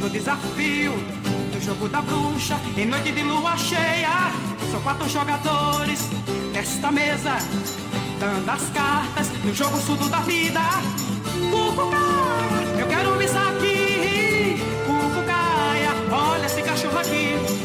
No 0.00 0.10
desafio 0.10 0.92
do 1.52 1.60
jogo 1.60 1.88
da 1.88 2.02
bruxa, 2.02 2.58
em 2.76 2.86
noite 2.86 3.12
de 3.12 3.22
lua 3.22 3.56
cheia. 3.56 4.32
São 4.70 4.80
quatro 4.82 5.08
jogadores 5.08 6.08
nesta 6.52 6.90
mesa, 6.90 7.36
dando 8.18 8.50
as 8.50 8.68
cartas 8.70 9.28
no 9.44 9.54
jogo 9.54 9.78
surdo 9.78 10.08
da 10.08 10.18
vida. 10.20 10.60
Cucucaia, 11.50 12.80
eu 12.80 12.86
quero 12.88 13.22
isso 13.22 13.38
aqui. 13.38 14.56
Cucucaia, 14.86 15.90
olha 16.10 16.46
esse 16.46 16.62
cachorro 16.62 16.98
aqui. 16.98 17.59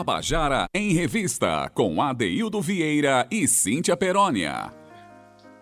Tabajara 0.00 0.64
em 0.74 0.94
Revista, 0.94 1.70
com 1.74 2.00
Adeildo 2.00 2.58
Vieira 2.62 3.28
e 3.30 3.46
Cíntia 3.46 3.94
Perónia. 3.94 4.72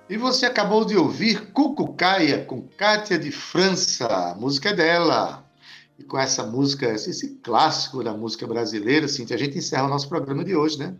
E 0.08 0.16
você 0.16 0.46
acabou 0.46 0.84
de 0.84 0.96
ouvir 0.96 1.50
Cucucaia 1.50 2.44
com 2.44 2.62
Cátia 2.62 3.18
de 3.18 3.32
França, 3.32 4.06
a 4.06 4.34
música 4.36 4.68
é 4.68 4.74
dela. 4.74 5.44
E 5.98 6.04
com 6.04 6.16
essa 6.16 6.46
música, 6.46 6.86
esse 6.86 7.40
clássico 7.42 8.04
da 8.04 8.12
música 8.12 8.46
brasileira, 8.46 9.08
Cíntia, 9.08 9.34
a 9.34 9.38
gente 9.40 9.58
encerra 9.58 9.86
o 9.86 9.88
nosso 9.88 10.08
programa 10.08 10.44
de 10.44 10.54
hoje, 10.54 10.78
né? 10.78 10.94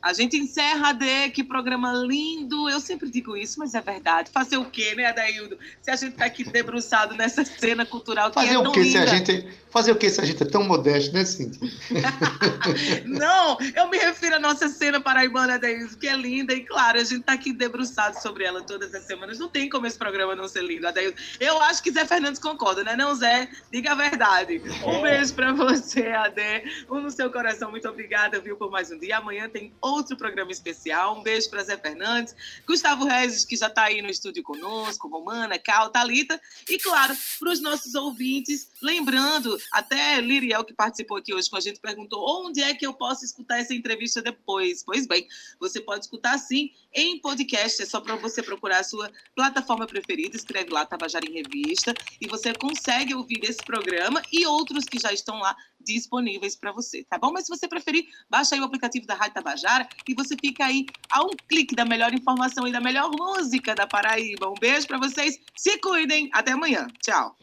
A 0.00 0.12
gente 0.12 0.36
encerra, 0.36 0.90
Adê, 0.90 1.28
que 1.30 1.42
programa 1.42 1.92
lindo. 1.92 2.68
Eu 2.70 2.80
sempre 2.80 3.10
digo 3.10 3.36
isso, 3.36 3.58
mas 3.58 3.74
é 3.74 3.80
verdade. 3.80 4.30
Fazer 4.30 4.56
o 4.56 4.64
quê, 4.64 4.94
né, 4.94 5.06
Adaildo? 5.06 5.58
Se 5.82 5.90
a 5.90 5.96
gente 5.96 6.14
tá 6.14 6.26
aqui 6.26 6.44
debruçado 6.44 7.14
nessa 7.14 7.44
cena 7.44 7.84
cultural 7.84 8.30
que 8.30 8.34
Fazer 8.34 8.54
é 8.54 8.58
o 8.58 8.70
quê 8.70 8.84
se 8.84 8.96
a 8.96 9.06
gente 9.06 9.46
fazer 9.70 9.92
o 9.92 9.96
quê 9.96 10.10
se 10.10 10.20
a 10.20 10.24
gente 10.24 10.42
é 10.42 10.46
tão 10.46 10.64
modesto, 10.64 11.14
né, 11.14 11.24
Cíntia? 11.24 11.60
Não, 13.04 13.58
eu 13.74 13.88
me 13.88 13.98
refiro 13.98 14.36
à 14.36 14.38
nossa 14.38 14.68
cena 14.68 15.00
paraibana, 15.00 15.54
Adaildo, 15.54 15.96
que 15.96 16.08
é 16.08 16.16
linda. 16.16 16.54
E 16.54 16.64
claro, 16.64 16.98
a 16.98 17.04
gente 17.04 17.22
tá 17.22 17.32
aqui 17.32 17.52
debruçado 17.52 18.20
sobre 18.20 18.44
ela 18.44 18.62
todas 18.62 18.94
as 18.94 19.04
semanas. 19.04 19.38
Não 19.38 19.48
tem 19.48 19.68
como 19.68 19.86
esse 19.86 19.98
programa 19.98 20.34
não 20.34 20.48
ser 20.48 20.62
lindo, 20.62 20.86
Adaildo. 20.86 21.16
Eu 21.40 21.60
acho 21.62 21.82
que 21.82 21.90
Zé 21.90 22.04
Fernandes 22.04 22.40
concorda, 22.40 22.82
né? 22.82 22.96
Não, 22.96 23.14
Zé? 23.14 23.48
Diga 23.72 23.92
a 23.92 23.94
verdade. 23.94 24.62
Um 24.84 25.02
beijo 25.02 25.34
pra 25.34 25.52
você, 25.52 26.08
Adê. 26.08 26.64
Um 26.90 27.00
no 27.00 27.10
seu 27.10 27.30
coração. 27.30 27.70
Muito 27.70 27.88
obrigada, 27.88 28.40
viu, 28.40 28.56
por 28.56 28.70
mais 28.70 28.90
um 28.90 28.98
dia. 28.98 29.18
Amanhã 29.18 29.48
tem 29.48 29.72
outro 29.80 30.16
programa 30.16 30.50
especial. 30.50 31.18
Um 31.18 31.22
beijo 31.22 31.50
pra 31.50 31.62
Zé 31.62 31.76
Fernandes. 31.76 32.34
Gustavo 32.66 33.04
Regis, 33.04 33.44
que 33.44 33.56
já 33.56 33.68
tá 33.68 33.84
aí 33.84 34.00
no 34.00 34.08
estúdio 34.08 34.42
conosco. 34.42 35.08
Romana, 35.08 35.58
Cal, 35.58 35.90
Thalita. 35.90 36.40
E, 36.68 36.78
claro, 36.78 37.14
pros 37.38 37.60
nossos 37.60 37.94
ouvintes, 37.94 38.70
lembrando, 38.82 39.57
até 39.72 40.20
Liriel, 40.20 40.64
que 40.64 40.74
participou 40.74 41.16
aqui 41.16 41.34
hoje 41.34 41.48
com 41.48 41.56
a 41.56 41.60
gente, 41.60 41.80
perguntou 41.80 42.24
onde 42.44 42.62
é 42.62 42.74
que 42.74 42.86
eu 42.86 42.94
posso 42.94 43.24
escutar 43.24 43.58
essa 43.58 43.74
entrevista 43.74 44.22
depois. 44.22 44.82
Pois 44.82 45.06
bem, 45.06 45.26
você 45.58 45.80
pode 45.80 46.04
escutar 46.04 46.38
sim 46.38 46.70
em 46.94 47.18
podcast. 47.20 47.82
É 47.82 47.86
só 47.86 48.00
para 48.00 48.16
você 48.16 48.42
procurar 48.42 48.80
a 48.80 48.84
sua 48.84 49.10
plataforma 49.34 49.86
preferida, 49.86 50.36
escreve 50.36 50.70
lá 50.70 50.84
Tabajara 50.86 51.24
em 51.26 51.32
Revista 51.32 51.94
e 52.20 52.26
você 52.26 52.52
consegue 52.54 53.14
ouvir 53.14 53.40
esse 53.42 53.64
programa 53.64 54.22
e 54.32 54.46
outros 54.46 54.84
que 54.84 54.98
já 54.98 55.12
estão 55.12 55.38
lá 55.38 55.56
disponíveis 55.80 56.56
para 56.56 56.72
você, 56.72 57.04
tá 57.04 57.18
bom? 57.18 57.32
Mas 57.32 57.46
se 57.46 57.56
você 57.56 57.68
preferir, 57.68 58.06
baixa 58.28 58.54
aí 58.54 58.60
o 58.60 58.64
aplicativo 58.64 59.06
da 59.06 59.14
Rádio 59.14 59.34
Tabajara 59.34 59.88
e 60.06 60.14
você 60.14 60.36
fica 60.38 60.66
aí 60.66 60.86
a 61.10 61.22
um 61.22 61.30
clique 61.48 61.74
da 61.74 61.84
melhor 61.84 62.12
informação 62.12 62.66
e 62.66 62.72
da 62.72 62.80
melhor 62.80 63.10
música 63.10 63.74
da 63.74 63.86
Paraíba. 63.86 64.48
Um 64.48 64.54
beijo 64.54 64.86
para 64.86 64.98
vocês, 64.98 65.38
se 65.56 65.78
cuidem, 65.78 66.28
até 66.32 66.52
amanhã. 66.52 66.86
Tchau. 67.02 67.36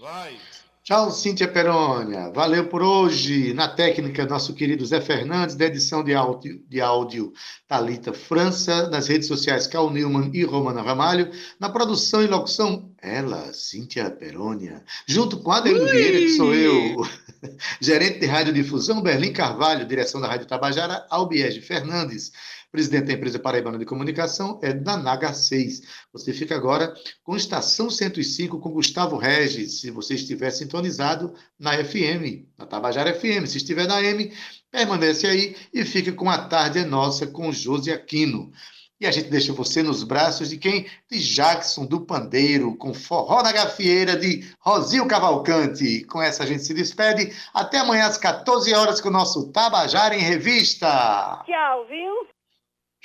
Tchau, 0.86 1.10
Cíntia 1.10 1.48
Perônia. 1.48 2.30
Valeu 2.30 2.68
por 2.68 2.84
hoje. 2.84 3.56
Na 3.56 3.68
técnica, 3.68 4.24
nosso 4.28 4.54
querido 4.54 4.86
Zé 4.86 5.02
Fernandes, 5.02 5.56
da 5.56 5.66
edição 5.66 6.04
de 6.04 6.14
áudio, 6.14 6.64
de 6.70 6.80
áudio 6.80 7.34
Thalita 7.68 8.14
França, 8.14 8.88
nas 8.88 9.08
redes 9.08 9.28
sociais 9.28 9.66
Cal 9.66 9.90
Newman 9.90 10.30
e 10.32 10.44
Romana 10.44 10.84
Ramalho, 10.84 11.32
na 11.60 11.70
produção 11.70 12.22
e 12.22 12.28
locução, 12.28 12.92
ela, 13.02 13.52
Cíntia 13.52 14.12
Perônia, 14.12 14.84
junto 15.08 15.38
com 15.38 15.52
Adelio 15.52 15.90
Vieira, 15.90 16.20
que 16.20 16.30
sou 16.38 16.54
eu, 16.54 16.98
gerente 17.82 18.20
de 18.20 18.28
radiodifusão, 18.28 19.02
Berlim 19.02 19.34
Carvalho, 19.34 19.88
direção 19.88 20.22
da 20.22 20.28
Rádio 20.28 20.46
Tabajara, 20.46 21.04
Albiege 21.10 21.62
Fernandes, 21.62 22.32
presidente 22.72 23.06
da 23.06 23.14
empresa 23.14 23.40
Paraibana 23.40 23.78
de 23.78 23.86
Comunicação, 23.86 24.60
é 24.62 24.74
da 24.74 24.98
Naga 24.98 25.34
6. 25.34 25.82
Você 26.14 26.34
fica 26.34 26.56
agora 26.56 26.94
com 27.24 27.36
Estação 27.36 27.90
105 27.90 28.60
com 28.60 28.72
Gustavo 28.72 29.18
Regis, 29.18 29.82
se 29.82 29.92
você 29.92 30.16
estiver 30.16 30.52
sintonizado 30.52 31.34
na 31.60 31.72
FM, 31.84 32.46
na 32.58 32.66
Tabajara 32.66 33.14
FM. 33.14 33.46
Se 33.46 33.58
estiver 33.58 33.88
na 33.88 34.02
M, 34.04 34.32
permanece 34.72 35.28
aí 35.28 35.56
e 35.74 35.86
fica 35.86 36.12
com 36.12 36.30
A 36.30 36.38
Tarde 36.38 36.80
é 36.80 36.86
Nossa 36.86 37.28
com 37.28 37.52
Josi 37.52 37.92
Aquino. 37.92 38.52
E 39.00 39.06
a 39.06 39.12
gente 39.12 39.30
deixa 39.30 39.52
você 39.52 39.84
nos 39.84 40.04
braços 40.04 40.50
de 40.50 40.58
quem? 40.58 40.88
De 41.12 41.20
Jackson 41.20 41.86
do 41.86 42.06
Pandeiro, 42.06 42.78
com 42.78 42.94
Forró 42.94 43.44
na 43.44 43.52
Gafieira 43.52 44.16
de 44.16 44.50
Rosil 44.60 45.06
Cavalcante. 45.06 46.06
Com 46.06 46.22
essa 46.22 46.44
a 46.44 46.46
gente 46.46 46.64
se 46.64 46.74
despede. 46.74 47.36
Até 47.54 47.80
amanhã 47.80 48.06
às 48.06 48.18
14 48.18 48.74
horas 48.74 49.02
com 49.02 49.10
o 49.10 49.12
nosso 49.12 49.52
Tabajara 49.52 50.16
em 50.16 50.20
Revista. 50.20 51.44
Tchau, 51.46 51.86
viu? 51.88 52.35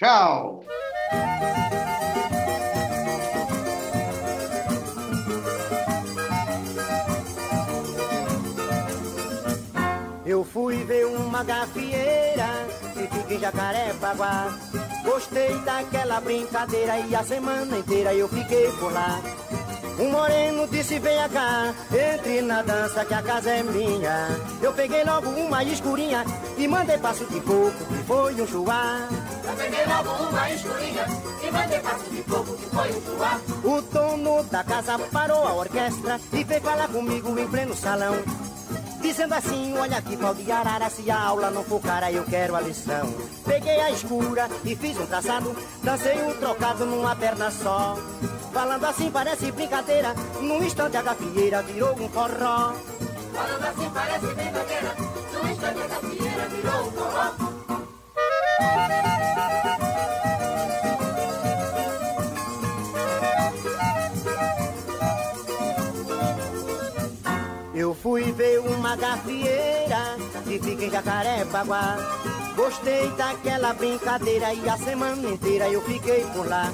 Tchau! 0.01 0.65
Eu 10.25 10.43
fui 10.43 10.83
ver 10.85 11.05
uma 11.05 11.45
gafieira 11.45 12.67
que 12.95 13.15
fica 13.15 13.35
em 13.35 13.41
Jacarepaguá. 13.41 14.59
Gostei 15.05 15.55
daquela 15.67 16.19
brincadeira 16.23 16.99
e 17.01 17.15
a 17.15 17.23
semana 17.23 17.77
inteira 17.77 18.15
eu 18.15 18.27
fiquei 18.27 18.73
por 18.79 18.91
lá. 18.95 19.21
Um 19.99 20.13
moreno 20.13 20.67
disse 20.69 20.99
venha 20.99 21.29
cá, 21.29 21.75
entre 21.93 22.41
na 22.41 22.63
dança 22.63 23.05
que 23.05 23.13
a 23.13 23.21
casa 23.21 23.51
é 23.51 23.63
minha. 23.63 24.29
Eu 24.63 24.73
peguei 24.73 25.05
logo 25.05 25.29
uma 25.29 25.63
escurinha 25.63 26.25
e 26.57 26.67
mandei 26.67 26.97
passo 26.97 27.27
de 27.27 27.39
coco 27.41 27.85
que 27.87 28.03
foi 28.05 28.41
um 28.41 28.47
chuá. 28.47 29.07
Logo 29.51 30.29
uma 30.31 30.51
escurinha 30.51 31.07
e 31.43 31.51
mandei 31.51 31.81
passo 31.81 32.05
de 32.05 32.23
coco 32.23 32.57
que 32.57 32.67
foi 32.67 32.93
chuá. 33.03 33.41
O 33.65 33.83
dono 33.83 34.45
da 34.45 34.63
casa 34.63 34.99
parou 34.99 35.45
a 35.45 35.55
orquestra 35.55 36.21
e 36.33 36.45
veio 36.45 36.61
falar 36.61 36.89
comigo 36.89 37.37
em 37.39 37.49
pleno 37.49 37.75
salão. 37.75 38.15
Dizendo 39.01 39.35
assim, 39.35 39.77
olha 39.77 39.99
aqui, 39.99 40.17
pau 40.17 40.35
de 40.35 40.51
arara, 40.53 40.89
se 40.89 41.11
a 41.11 41.21
aula 41.21 41.51
não 41.51 41.65
for 41.65 41.81
cara, 41.81 42.13
eu 42.13 42.25
quero 42.25 42.55
a 42.55 42.61
lição. 42.61 43.13
Peguei 43.45 43.81
a 43.81 43.91
escura 43.91 44.49
e 44.65 44.77
fiz 44.77 44.97
um 44.99 45.07
traçado, 45.07 45.57
dancei 45.83 46.23
um 46.23 46.35
trocado 46.35 46.87
numa 46.87 47.17
perna 47.17 47.51
só. 47.51 47.99
Falando 48.53 48.85
assim 48.85 49.11
parece 49.11 49.51
brincadeira, 49.51 50.15
num 50.41 50.63
instante 50.63 50.97
a 50.97 51.03
gafieira 51.03 51.63
virou 51.63 51.95
um 52.01 52.09
forró. 52.09 52.73
Falando 53.35 53.65
assim 53.65 53.91
parece 53.93 54.27
brincadeira, 54.27 54.97
num 55.33 55.51
instante 55.51 55.83
a 55.83 55.87
gafieira 55.89 56.30
gafieira 68.97 70.17
que 70.45 70.59
fica 70.59 70.85
em 70.85 70.91
Jacarepaguá. 70.91 71.97
Gostei 72.57 73.09
daquela 73.11 73.73
brincadeira 73.73 74.53
e 74.53 74.69
a 74.69 74.77
semana 74.77 75.29
inteira 75.29 75.69
eu 75.69 75.81
fiquei 75.83 76.25
por 76.35 76.47
lá. 76.49 76.73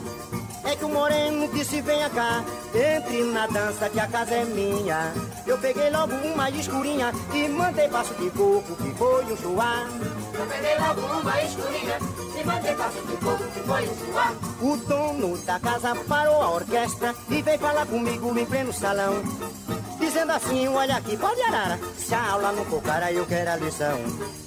É 0.64 0.74
que 0.74 0.84
o 0.84 0.88
moreno 0.88 1.46
disse 1.52 1.80
venha 1.80 2.10
cá, 2.10 2.42
entre 2.74 3.22
na 3.24 3.46
dança 3.46 3.88
que 3.88 4.00
a 4.00 4.06
casa 4.08 4.34
é 4.34 4.44
minha. 4.44 5.12
Eu 5.46 5.56
peguei 5.58 5.90
logo 5.90 6.12
uma 6.12 6.50
escurinha 6.50 7.12
e 7.32 7.48
mandei 7.48 7.88
passo 7.88 8.14
de 8.14 8.30
coco 8.30 8.74
que 8.74 8.90
foi 8.98 9.24
um 9.26 9.36
chuá. 9.36 9.86
Eu 10.34 10.46
peguei 10.46 10.78
logo 10.78 11.00
uma 11.20 11.42
escurinha 11.42 11.98
e 12.40 12.44
mandei 12.44 12.74
passo 12.74 13.00
de 13.06 13.16
coco 13.18 13.44
que 13.44 13.60
foi 13.60 13.88
um 13.88 13.96
chuá. 14.06 14.32
O 14.60 14.76
dono 14.76 15.38
da 15.38 15.60
casa 15.60 15.94
parou 16.08 16.42
a 16.42 16.50
orquestra 16.50 17.14
e 17.30 17.42
veio 17.42 17.58
falar 17.60 17.86
comigo 17.86 18.36
em 18.36 18.46
pleno 18.46 18.72
salão. 18.72 19.22
Dizendo 20.16 20.32
assim, 20.32 20.66
olha 20.68 20.96
aqui, 20.96 21.14
pode 21.14 21.42
arara 21.42 21.78
Se 21.98 22.14
a 22.14 22.30
aula 22.30 22.50
não 22.50 22.64
for 22.64 22.80
cara, 22.80 23.12
eu 23.12 23.26
quero 23.26 23.50
a 23.50 23.56
lição. 23.56 23.98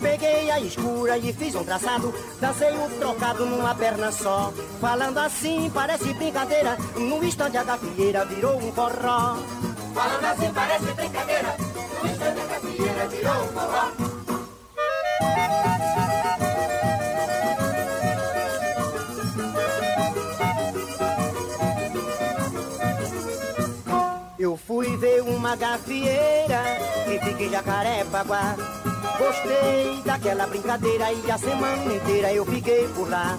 Peguei 0.01 0.49
a 0.49 0.59
escura 0.59 1.15
e 1.15 1.31
fiz 1.31 1.53
um 1.53 1.63
traçado 1.63 2.11
Dancei 2.41 2.75
o 2.75 2.89
trocado 2.97 3.45
numa 3.45 3.75
perna 3.75 4.11
só. 4.11 4.51
Falando 4.81 5.19
assim, 5.19 5.69
parece 5.71 6.11
brincadeira 6.13 6.75
No 6.95 7.23
instante 7.23 7.55
a 7.55 7.63
gafieira 7.63 8.25
virou 8.25 8.57
um 8.57 8.71
forró. 8.71 9.37
Falando 9.93 10.25
assim, 10.25 10.51
parece 10.51 10.85
brincadeira 10.85 11.55
No 12.03 12.09
instante 12.09 12.39
a 12.39 12.45
gafieira 12.45 13.07
virou 13.07 13.43
um 13.43 13.47
forró 13.49 14.08
gafieira 25.55 26.63
que 27.05 27.19
fica 27.19 27.43
em 27.43 27.49
Jacarepaguá. 27.49 28.55
Gostei 29.17 30.01
daquela 30.05 30.47
brincadeira 30.47 31.11
e 31.11 31.31
a 31.31 31.37
semana 31.37 31.93
inteira 31.93 32.33
eu 32.33 32.45
fiquei 32.45 32.87
por 32.89 33.09
lá. 33.09 33.37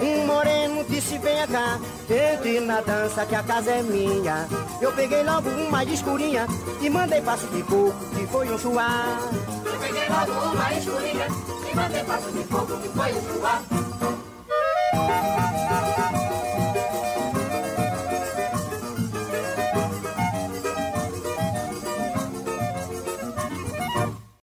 Um 0.00 0.26
moreno 0.26 0.84
disse 0.88 1.18
venha 1.18 1.46
cá, 1.46 1.78
entre 2.08 2.60
na 2.60 2.80
dança 2.80 3.26
que 3.26 3.34
a 3.34 3.42
casa 3.42 3.70
é 3.70 3.82
minha. 3.82 4.46
Eu 4.80 4.92
peguei 4.92 5.24
logo 5.24 5.48
uma 5.50 5.84
escurinha 5.84 6.46
e 6.80 6.88
mandei 6.88 7.20
passo 7.20 7.46
de 7.48 7.62
coco 7.64 7.92
que 8.14 8.26
foi 8.28 8.48
um 8.52 8.58
chuá. 8.58 9.18
Eu 9.64 9.78
peguei 9.80 10.08
logo 10.08 10.54
uma 10.54 10.72
escurinha 10.74 11.26
e 11.70 11.74
mandei 11.74 12.04
passo 12.04 12.30
de 12.30 12.44
coco 12.44 12.78
que 12.78 12.88
foi 12.88 13.12
um 13.12 13.22
chuá. 13.22 13.62